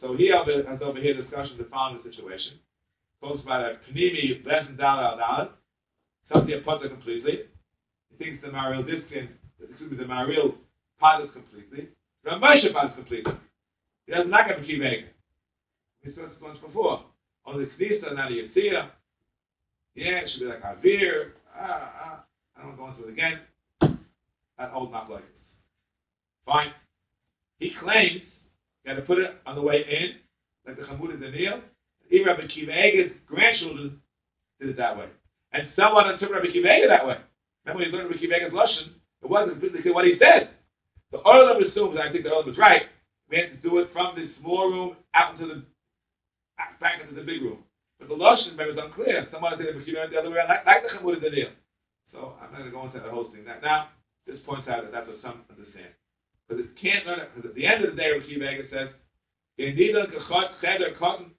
So 0.00 0.16
he 0.16 0.28
has 0.28 0.46
over 0.82 1.00
here 1.00 1.20
discussion 1.20 1.52
of 1.52 1.58
the 1.58 1.70
following 1.70 2.02
situation. 2.02 2.58
Talks 3.20 3.42
about 3.42 3.64
a 3.64 3.78
Pnimi 3.90 4.44
less 4.46 4.66
than 4.66 4.76
Dal 4.76 5.20
al. 5.20 5.50
Something 6.32 6.54
a 6.54 6.88
completely. 6.88 7.40
He 8.10 8.24
thinks 8.24 8.42
the 8.42 8.50
Maharil 8.50 8.86
Diskin, 8.86 9.28
excuse 9.62 9.90
me, 9.90 9.96
the 9.96 10.04
Maril 10.04 10.54
Patas 11.02 11.32
completely. 11.32 11.88
Ramosha 12.26 12.72
Patas 12.72 12.94
completely. 12.94 13.32
He 14.06 14.12
doesn't 14.12 14.30
like 14.30 14.50
a 14.50 14.60
Kivega. 14.60 15.06
We 16.04 16.12
said 16.14 16.24
this 16.24 16.40
once 16.42 16.58
before. 16.64 17.04
On 17.46 17.58
the 17.58 17.66
Knisa, 17.66 18.14
not 18.14 18.30
a 18.30 18.34
Yitzia. 18.34 18.88
Yeah, 19.94 20.18
it 20.18 20.30
should 20.30 20.40
be 20.40 20.46
like 20.46 20.62
Avir. 20.62 21.30
Ah, 21.56 21.92
ah. 22.04 22.24
I 22.56 22.62
don't 22.62 22.78
want 22.78 22.96
to 22.96 23.02
go 23.02 23.08
into 23.08 23.08
it 23.08 23.12
again. 23.12 23.40
That 24.58 24.72
old 24.72 24.92
not 24.92 25.10
like 25.10 25.20
it. 25.20 25.34
Fine. 26.46 26.72
He 27.58 27.72
claims 27.80 28.22
you 28.84 28.90
had 28.90 28.96
to 28.96 29.02
put 29.02 29.18
it 29.18 29.34
on 29.46 29.56
the 29.56 29.62
way 29.62 29.84
in, 29.88 30.16
like 30.66 30.76
the 30.76 30.84
Chamudei 30.84 31.20
Daniel. 31.20 31.60
Even 32.10 32.26
Rabbi 32.26 32.46
Kiva 32.48 33.14
grandchildren 33.26 34.00
did 34.60 34.70
it 34.70 34.76
that 34.76 34.96
way. 34.96 35.06
And 35.52 35.68
someone 35.76 36.18
took 36.18 36.30
Rabbi 36.30 36.52
Kiva 36.52 36.68
Eger 36.68 36.88
that 36.88 37.06
way. 37.06 37.16
Remember 37.64 37.82
when 37.82 37.90
you 37.90 37.96
learned 37.96 38.10
Rabbi 38.10 38.20
Kiva 38.20 38.50
Lashon, 38.50 38.90
it 39.22 39.30
wasn't 39.30 39.60
clear 39.60 39.94
what 39.94 40.04
he 40.04 40.18
said. 40.18 40.50
The 41.14 41.20
Olam 41.20 41.62
assumes, 41.62 41.94
I 41.94 42.10
think 42.10 42.24
the 42.24 42.30
Olam 42.30 42.46
was 42.46 42.58
right, 42.58 42.90
we 43.30 43.36
had 43.38 43.50
to 43.50 43.56
do 43.62 43.78
it 43.78 43.88
from 43.92 44.16
the 44.16 44.28
small 44.40 44.66
room 44.66 44.96
out 45.14 45.34
into 45.34 45.46
the 45.46 45.62
back 46.80 47.00
into 47.00 47.14
the 47.14 47.22
big 47.22 47.40
room. 47.40 47.58
But 48.00 48.08
the 48.08 48.16
Lashon, 48.16 48.58
remember, 48.58 48.72
is 48.72 48.78
unclear. 48.82 49.28
Someone 49.30 49.54
said 49.56 49.78
Kiva 49.86 50.00
went 50.00 50.10
the 50.10 50.18
other 50.18 50.30
way 50.30 50.42
like, 50.48 50.66
like 50.66 50.82
the 50.82 50.88
Chamudei 50.98 51.22
Daniel. 51.22 51.50
So 52.10 52.34
I'm 52.42 52.50
not 52.50 52.58
going 52.58 52.64
to 52.64 52.70
go 52.74 52.86
into 52.86 52.98
the 52.98 53.14
whole 53.14 53.30
thing. 53.30 53.44
That 53.44 53.62
now, 53.62 53.90
this 54.26 54.40
points 54.44 54.66
out 54.66 54.82
that 54.82 54.90
that's 54.90 55.06
what 55.06 55.22
some 55.22 55.42
understand. 55.48 55.94
Because 56.48 56.64
it 56.64 56.74
can't 56.82 57.06
learn 57.06 57.20
it. 57.20 57.30
Because 57.30 57.48
at 57.48 57.54
the 57.54 57.64
end 57.64 57.84
of 57.84 57.94
the 57.94 57.96
day, 57.96 58.10
Rabbi 58.10 58.26
Kiva 58.26 58.66
says, 58.74 58.88
"Yenida 59.54 60.10
kachot 60.10 60.58
cheder 60.60 60.98
cotton 60.98 61.30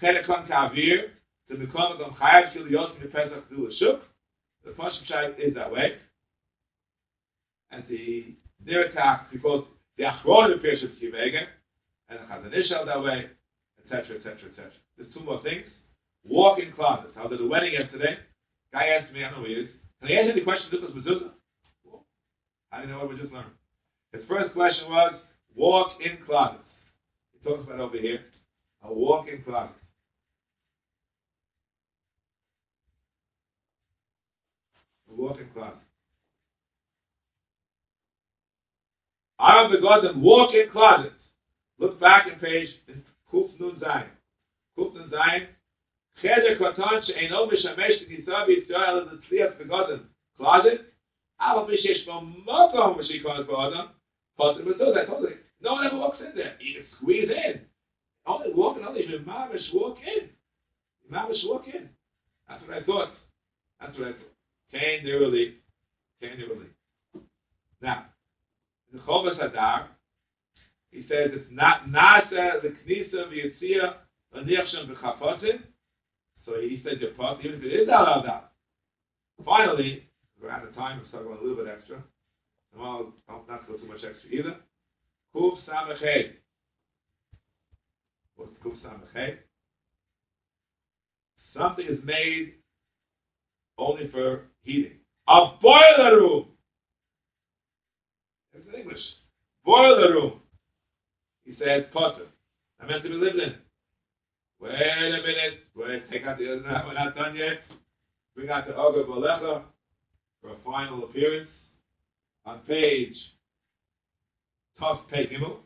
cheder 0.00 0.24
cotton 0.24 0.48
kavir 0.48 1.12
to 1.50 1.58
become 1.58 2.00
a 2.00 2.16
chayav 2.16 2.54
shel 2.54 2.64
yosem 2.64 3.12
pesach 3.12 3.44
do 3.50 3.68
a 3.68 3.74
shuk." 3.76 4.00
The 4.64 4.70
Pashim 4.70 5.04
Shai 5.04 5.32
is 5.36 5.54
that 5.54 5.70
way. 5.70 5.98
And 7.70 7.84
the 7.88 8.36
their 8.66 8.82
attack 8.82 9.30
because 9.32 9.64
the 9.96 10.04
Achron 10.04 10.54
appears 10.54 10.82
Kiva 10.98 11.24
Eger 11.24 11.46
and 12.08 12.18
the 12.18 12.24
Chazon 12.24 12.56
Ish 12.56 12.70
are 12.72 12.86
that 12.86 13.02
way, 13.02 13.26
etc., 13.84 14.16
etc., 14.16 14.50
etc. 14.50 14.70
There's 14.96 15.12
two 15.14 15.20
more 15.20 15.42
things. 15.42 15.64
Walk 16.24 16.58
in 16.58 16.72
closets. 16.72 17.14
I 17.16 17.22
was 17.22 17.32
at 17.32 17.40
a 17.40 17.46
wedding 17.46 17.72
yesterday. 17.72 18.16
Guy 18.72 18.86
asked 18.86 19.12
me, 19.12 19.24
I 19.24 19.30
don't 19.30 19.42
know 19.42 19.46
who 19.46 19.54
he 19.54 19.60
is. 19.60 19.68
Can 20.00 20.10
I 20.10 20.20
answer 20.20 20.34
the 20.34 20.40
question? 20.42 20.68
Was 20.72 20.90
mezuzah. 20.92 21.30
I 22.72 22.80
didn't 22.80 22.92
know 22.92 23.00
what 23.00 23.10
we 23.10 23.20
just 23.20 23.32
learned. 23.32 23.50
His 24.12 24.22
first 24.28 24.52
question 24.54 24.88
was 24.88 25.14
walk 25.54 25.92
in 26.00 26.18
closets. 26.24 26.62
He 27.32 27.48
talks 27.48 27.64
about 27.64 27.80
over 27.80 27.98
here 27.98 28.20
a 28.82 28.92
walk 28.92 29.28
in 29.28 29.42
closet. 29.42 29.76
A 35.10 35.14
walk 35.14 35.38
in 35.38 35.48
closet. 35.50 35.78
Arav 39.42 39.72
begotten, 39.72 40.22
walk 40.22 40.54
in 40.54 40.70
closet. 40.70 41.12
Look 41.78 41.98
back 41.98 42.28
in 42.28 42.38
page 42.38 42.68
Kuf 43.32 43.50
Nun 43.58 43.80
Zayin. 43.80 44.10
Kuf 44.78 44.94
Nun 44.94 45.10
Zayin. 45.10 45.48
Cheder 46.20 46.56
katan 46.56 47.04
she'eno 47.04 47.48
mishamesh 47.50 48.06
k'nisa 48.06 48.46
v'yitzrael 48.46 49.02
as 49.02 49.08
a 49.12 49.34
tzliach 49.34 49.58
begotten 49.58 50.00
closet. 50.36 50.82
Alaf 51.40 51.68
mishesh 51.68 52.06
bo 52.06 52.20
mokom 52.20 52.98
v'shikon 52.98 53.46
bo 53.48 53.66
adam. 53.66 53.88
Potter 54.38 54.62
v'tuz, 54.62 54.96
I 54.96 55.06
told 55.06 55.22
you. 55.22 55.36
No 55.60 55.72
one 55.72 55.86
ever 55.86 55.98
walks 55.98 56.20
in 56.20 56.36
there. 56.36 56.54
You 56.60 56.74
can 56.80 56.86
squeeze 56.96 57.30
in. 57.30 57.60
Only 58.26 58.54
walk 58.54 58.76
in, 58.76 58.84
only 58.84 59.02
mamish 59.02 59.74
walk 59.74 59.98
in. 60.06 60.28
Mamish 61.12 61.44
walk 61.44 61.66
in. 61.66 61.88
That's 62.48 62.62
what 62.68 62.76
I 62.76 62.82
thought. 62.84 63.10
That's 63.80 63.98
what 63.98 64.08
I 64.08 64.12
thought. 64.12 64.32
Cain, 64.72 65.04
they 65.04 65.14
were 65.14 65.26
leave. 65.26 65.54
Now, 67.80 68.06
the 68.92 68.98
Chovas 69.00 69.38
Hadar, 69.40 69.86
he 70.90 71.02
says 71.08 71.30
it's 71.32 71.46
not 71.50 71.86
nasa 71.88 72.60
the 72.62 72.74
knisa 72.86 73.28
v'yitzia 73.30 73.94
l'niachshem 74.34 74.94
v'chapotin, 74.94 75.62
so 76.44 76.60
he 76.60 76.82
said 76.84 77.00
your 77.00 77.12
pot, 77.12 77.38
even 77.44 77.58
if 77.58 77.64
it 77.64 77.72
is 77.72 77.88
out. 77.88 78.50
Finally, 79.44 80.08
we're 80.40 80.50
out 80.50 80.66
of 80.66 80.74
time, 80.74 81.00
so 81.10 81.18
I'm 81.18 81.24
going 81.24 81.38
a 81.38 81.42
little 81.42 81.64
bit 81.64 81.72
extra. 81.72 82.02
Well, 82.76 83.12
I'll 83.28 83.44
not 83.48 83.66
go 83.66 83.76
too 83.76 83.86
much 83.86 84.02
extra 84.04 84.30
either. 84.30 84.56
Kuf 85.34 85.58
Samachet. 85.68 86.32
What's 88.36 88.52
Kuf 88.64 88.76
Samachet? 88.82 89.38
Something 91.56 91.86
is 91.86 91.98
made 92.04 92.54
only 93.78 94.08
for 94.08 94.44
heating. 94.62 94.98
A 95.28 95.52
boiler 95.60 96.16
room. 96.16 96.46
Boiler 99.64 100.12
room. 100.12 100.40
He 101.44 101.56
said, 101.58 101.92
Potter. 101.92 102.26
I 102.80 102.86
meant 102.86 103.02
to 103.04 103.08
be 103.08 103.14
lived 103.14 103.38
in. 103.38 103.54
Wait 104.60 104.72
a 104.72 105.10
minute. 105.10 105.60
Wait, 105.74 106.10
take 106.10 106.24
out 106.26 106.38
the 106.38 106.52
other. 106.52 106.84
We're 106.86 106.94
not 106.94 107.16
done 107.16 107.36
yet. 107.36 107.60
Bring 108.34 108.50
out 108.50 108.66
the 108.66 108.72
Oga 108.72 109.06
Bolecha 109.06 109.62
for 110.40 110.50
a 110.52 110.56
final 110.64 111.04
appearance 111.04 111.50
on 112.46 112.60
page 112.60 113.16
Tough 114.78 115.00
Pay 115.10 115.26
Gimel. 115.26 115.58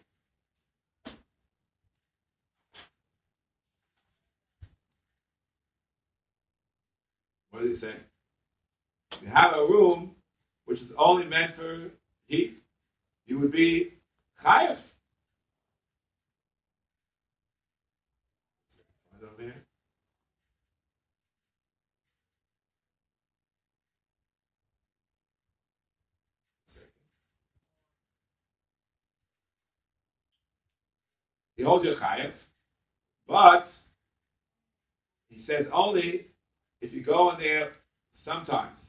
What 7.50 7.62
did 7.62 7.72
he 7.72 7.80
say? 7.80 7.94
You 9.22 9.28
have 9.28 9.54
a 9.56 9.60
room 9.60 10.10
which 10.66 10.80
is 10.80 10.90
only 10.98 11.26
meant 11.26 11.56
for 11.56 11.88
heat. 12.26 12.62
You 13.26 13.40
would 13.40 13.52
be 13.52 13.92
chayav. 14.44 14.78
He 31.56 31.62
holds 31.62 31.86
your 31.86 31.94
chayav, 31.94 32.32
but 33.26 33.68
he 35.30 35.42
says 35.46 35.64
only 35.72 36.26
if 36.82 36.92
you 36.92 37.02
go 37.02 37.30
in 37.30 37.38
there 37.40 37.72
sometimes. 38.24 38.85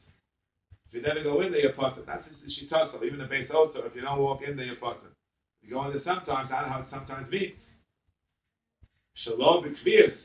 If 0.98 1.04
you 1.04 1.10
never 1.10 1.24
go 1.24 1.42
in 1.42 1.52
there, 1.52 1.62
you're 1.62 1.74
potter. 1.74 2.02
That's 2.08 2.24
the 2.44 2.52
shitasa. 2.52 3.04
Even 3.04 3.20
the 3.20 3.26
base 3.26 3.48
also, 3.54 3.84
if 3.86 3.96
you 3.96 4.02
don't 4.02 4.18
walk 4.18 4.42
in 4.42 4.58
there, 4.58 4.66
you're 4.66 4.78
potter. 4.78 5.14
You 5.62 5.76
go 5.76 5.86
in 5.86 5.94
there 5.94 6.02
sometimes, 6.04 6.50
I 6.52 6.62
don't 6.62 6.70
know 6.70 6.74
how 6.74 6.80
it 6.80 6.88
sometimes 6.90 7.32
means. 7.32 7.54
Shalom 9.14 9.64
b'kvias. 9.64 10.16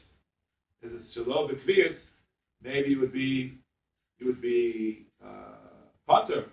Is 0.82 0.92
shalom 1.12 1.50
b'kvias. 1.50 1.96
Maybe 2.62 2.88
you 2.88 3.00
would 3.00 3.12
be, 3.12 3.58
you 4.18 4.26
would 4.28 4.40
be 4.40 5.08
uh, 5.22 5.88
potter. 6.06 6.46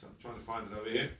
So 0.00 0.06
I'm 0.06 0.14
trying 0.22 0.38
to 0.38 0.46
find 0.46 0.70
it 0.70 0.78
over 0.78 0.90
here. 0.90 1.10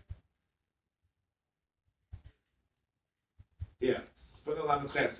Yeah. 3.80 3.98
Put 4.44 4.56
the 4.56 4.62
lamb 4.62 4.88
ches. 4.94 5.10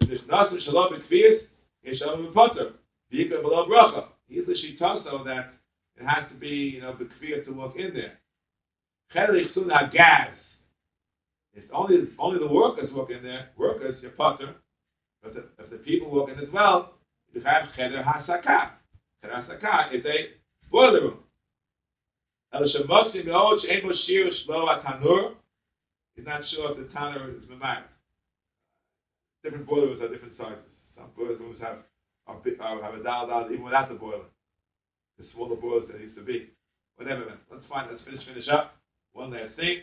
There's 0.00 0.20
nothing 0.28 0.60
shalom 0.66 0.92
b'kvias. 0.92 1.40
It's 1.82 1.98
shalom 1.98 2.26
b'potter. 2.34 2.72
V'yikra 3.10 3.40
below 3.40 3.66
bracha. 3.66 4.04
The 4.30 4.54
shitaso 4.54 5.24
that 5.24 5.54
it 5.96 6.06
has 6.06 6.28
to 6.30 6.34
be, 6.36 6.48
you 6.48 6.80
know, 6.80 6.92
b'kvias 6.92 7.44
to 7.46 7.52
walk 7.52 7.76
in 7.76 7.92
there. 7.94 8.18
Chelik 9.14 9.52
sun 9.54 9.68
gas. 9.92 10.30
It's 11.54 11.66
only 11.72 12.08
only 12.18 12.38
the 12.38 12.52
workers 12.52 12.90
walk 12.92 13.10
in 13.10 13.22
there. 13.22 13.48
Workers, 13.56 13.96
you're 14.00 14.12
potter. 14.12 14.54
But 15.22 15.34
the, 15.34 15.44
if 15.58 15.70
the 15.70 15.76
people 15.78 16.10
walk 16.10 16.30
in 16.30 16.38
as 16.38 16.48
well, 16.52 16.94
you 17.32 17.42
have 17.42 17.74
cheder 17.76 18.02
hasaka. 18.02 18.70
Cheder 19.22 19.34
hasaka 19.34 19.92
is 19.92 20.04
a 20.06 20.30
boiler 20.70 21.02
room. 21.02 21.18
El 22.52 22.62
shemotzi 22.62 23.24
me'od 23.24 23.60
she'en 23.62 23.82
shir 24.06 24.30
shlo 24.46 24.68
atanur. 24.68 25.34
He's 26.14 26.24
not 26.24 26.42
sure 26.50 26.70
if 26.70 26.76
the 26.78 26.96
tanur 26.96 27.36
is 27.36 27.48
memar. 27.50 27.82
Different 29.42 29.66
boiler 29.66 29.88
rooms 29.88 30.02
are 30.02 30.08
different 30.08 30.36
sizes. 30.38 30.58
Some 30.96 31.06
boiler 31.16 31.36
rooms 31.36 31.60
have 31.60 31.78
big- 32.44 32.58
have 32.60 32.94
a 32.94 33.02
dial 33.02 33.26
dial 33.26 33.48
even 33.50 33.64
without 33.64 33.88
the 33.88 33.94
boiler. 33.94 34.24
The 35.18 35.26
smaller 35.34 35.56
boilers 35.56 35.88
that 35.88 36.00
used 36.00 36.16
to 36.16 36.22
be. 36.22 36.50
Whatever. 36.96 37.26
Man. 37.26 37.38
Let's 37.50 37.66
find. 37.66 37.90
Let's 37.90 38.02
finish. 38.04 38.24
Finish 38.24 38.48
up. 38.48 38.76
One 39.12 39.30
last 39.30 39.56
thing. 39.56 39.82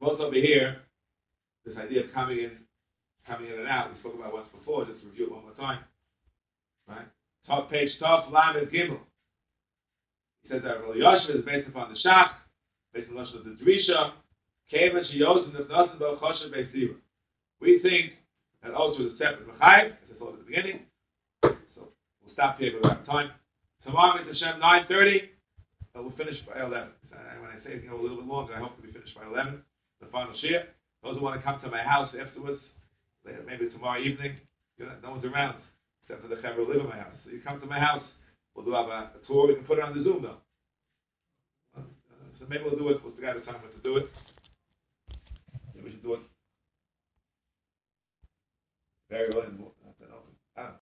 Both 0.00 0.20
over 0.20 0.34
here, 0.34 0.78
this 1.66 1.76
idea 1.76 2.04
of 2.04 2.12
coming 2.14 2.38
in, 2.38 2.52
coming 3.26 3.50
in 3.50 3.58
and 3.58 3.68
out, 3.68 3.92
we 3.92 4.00
spoke 4.00 4.14
about 4.14 4.32
once 4.32 4.48
before, 4.56 4.86
just 4.86 5.04
review 5.04 5.26
it 5.26 5.32
one 5.32 5.42
more 5.42 5.52
time. 5.52 5.80
Right? 6.88 7.06
Top 7.46 7.70
page 7.70 7.90
top, 7.98 8.32
Lamed 8.32 8.70
Gimel. 8.70 8.98
He 10.42 10.48
says 10.48 10.62
that 10.62 10.82
Rav 10.82 10.96
Yosha 10.96 11.38
is 11.38 11.44
based 11.44 11.68
upon 11.68 11.92
the 11.92 11.98
Shach, 12.00 12.30
based 12.94 13.08
on 13.10 13.16
the 13.16 13.20
Lashon 13.20 13.38
of 13.40 13.44
the 13.44 13.62
Drisha, 13.62 14.12
Kevin 14.70 15.04
Shiyos 15.04 15.52
Nasan 15.52 15.98
Bel 15.98 16.16
Choshev 16.16 16.50
Beisiva. 16.54 16.94
We 17.60 17.80
think 17.80 18.12
that 18.62 18.74
also 18.74 19.06
is 19.06 19.18
separate 19.18 19.46
Mechayiv, 19.48 19.86
as 19.86 20.08
I 20.14 20.18
thought 20.18 20.34
at 20.34 20.38
the 20.40 20.44
beginning. 20.44 20.80
So 21.42 21.56
we'll 21.76 22.32
stop 22.32 22.58
here, 22.58 22.72
but 22.80 22.90
we 22.90 23.06
time. 23.06 23.30
Tomorrow, 23.84 24.22
Mr. 24.22 24.38
Hashem, 24.38 24.60
9.30, 24.60 25.28
we'll 25.96 26.12
finish 26.12 26.36
by 26.46 26.60
11. 26.60 26.88
Uh, 27.12 27.16
when 27.40 27.50
I 27.50 27.64
say 27.64 27.82
you 27.82 27.90
know, 27.90 27.98
a 27.98 28.02
little 28.02 28.18
bit 28.18 28.26
longer, 28.26 28.54
I 28.54 28.58
hope 28.58 28.76
to 28.76 28.82
be 28.82 28.92
finished 28.92 29.14
by 29.14 29.26
11. 29.26 29.62
The 30.00 30.06
final 30.06 30.34
share. 30.40 30.68
Those 31.02 31.16
who 31.16 31.22
want 31.24 31.40
to 31.40 31.42
come 31.42 31.60
to 31.62 31.70
my 31.70 31.82
house 31.82 32.14
afterwards, 32.20 32.60
maybe 33.46 33.70
tomorrow 33.70 34.00
evening, 34.00 34.36
no 34.78 35.10
one's 35.10 35.24
around 35.24 35.56
except 36.10 36.22
for 36.22 36.34
the 36.34 36.42
who 36.42 36.66
live 36.66 36.80
in 36.80 36.88
my 36.88 36.96
house. 36.96 37.14
So 37.24 37.30
you 37.30 37.40
come 37.40 37.60
to 37.60 37.66
my 37.66 37.78
house, 37.78 38.02
we'll 38.54 38.64
do 38.64 38.72
have 38.72 38.86
a, 38.86 39.10
a 39.14 39.26
tour. 39.26 39.46
We 39.48 39.54
can 39.54 39.64
put 39.64 39.78
it 39.78 39.84
on 39.84 39.96
the 39.96 40.02
Zoom 40.02 40.22
though. 40.22 40.36
Uh, 41.76 41.82
so 42.38 42.46
maybe 42.48 42.64
we'll 42.64 42.76
do 42.76 42.88
it. 42.88 43.00
We'll 43.02 43.12
figure 43.14 43.30
out 43.30 43.36
a 43.36 43.40
time 43.40 43.62
when 43.62 43.72
to 43.72 43.82
do 43.82 43.96
it. 43.96 44.10
Maybe 45.74 45.86
we 45.86 45.90
should 45.92 46.02
do 46.02 46.14
it. 46.14 46.20
Very 49.10 49.30
well. 49.34 50.72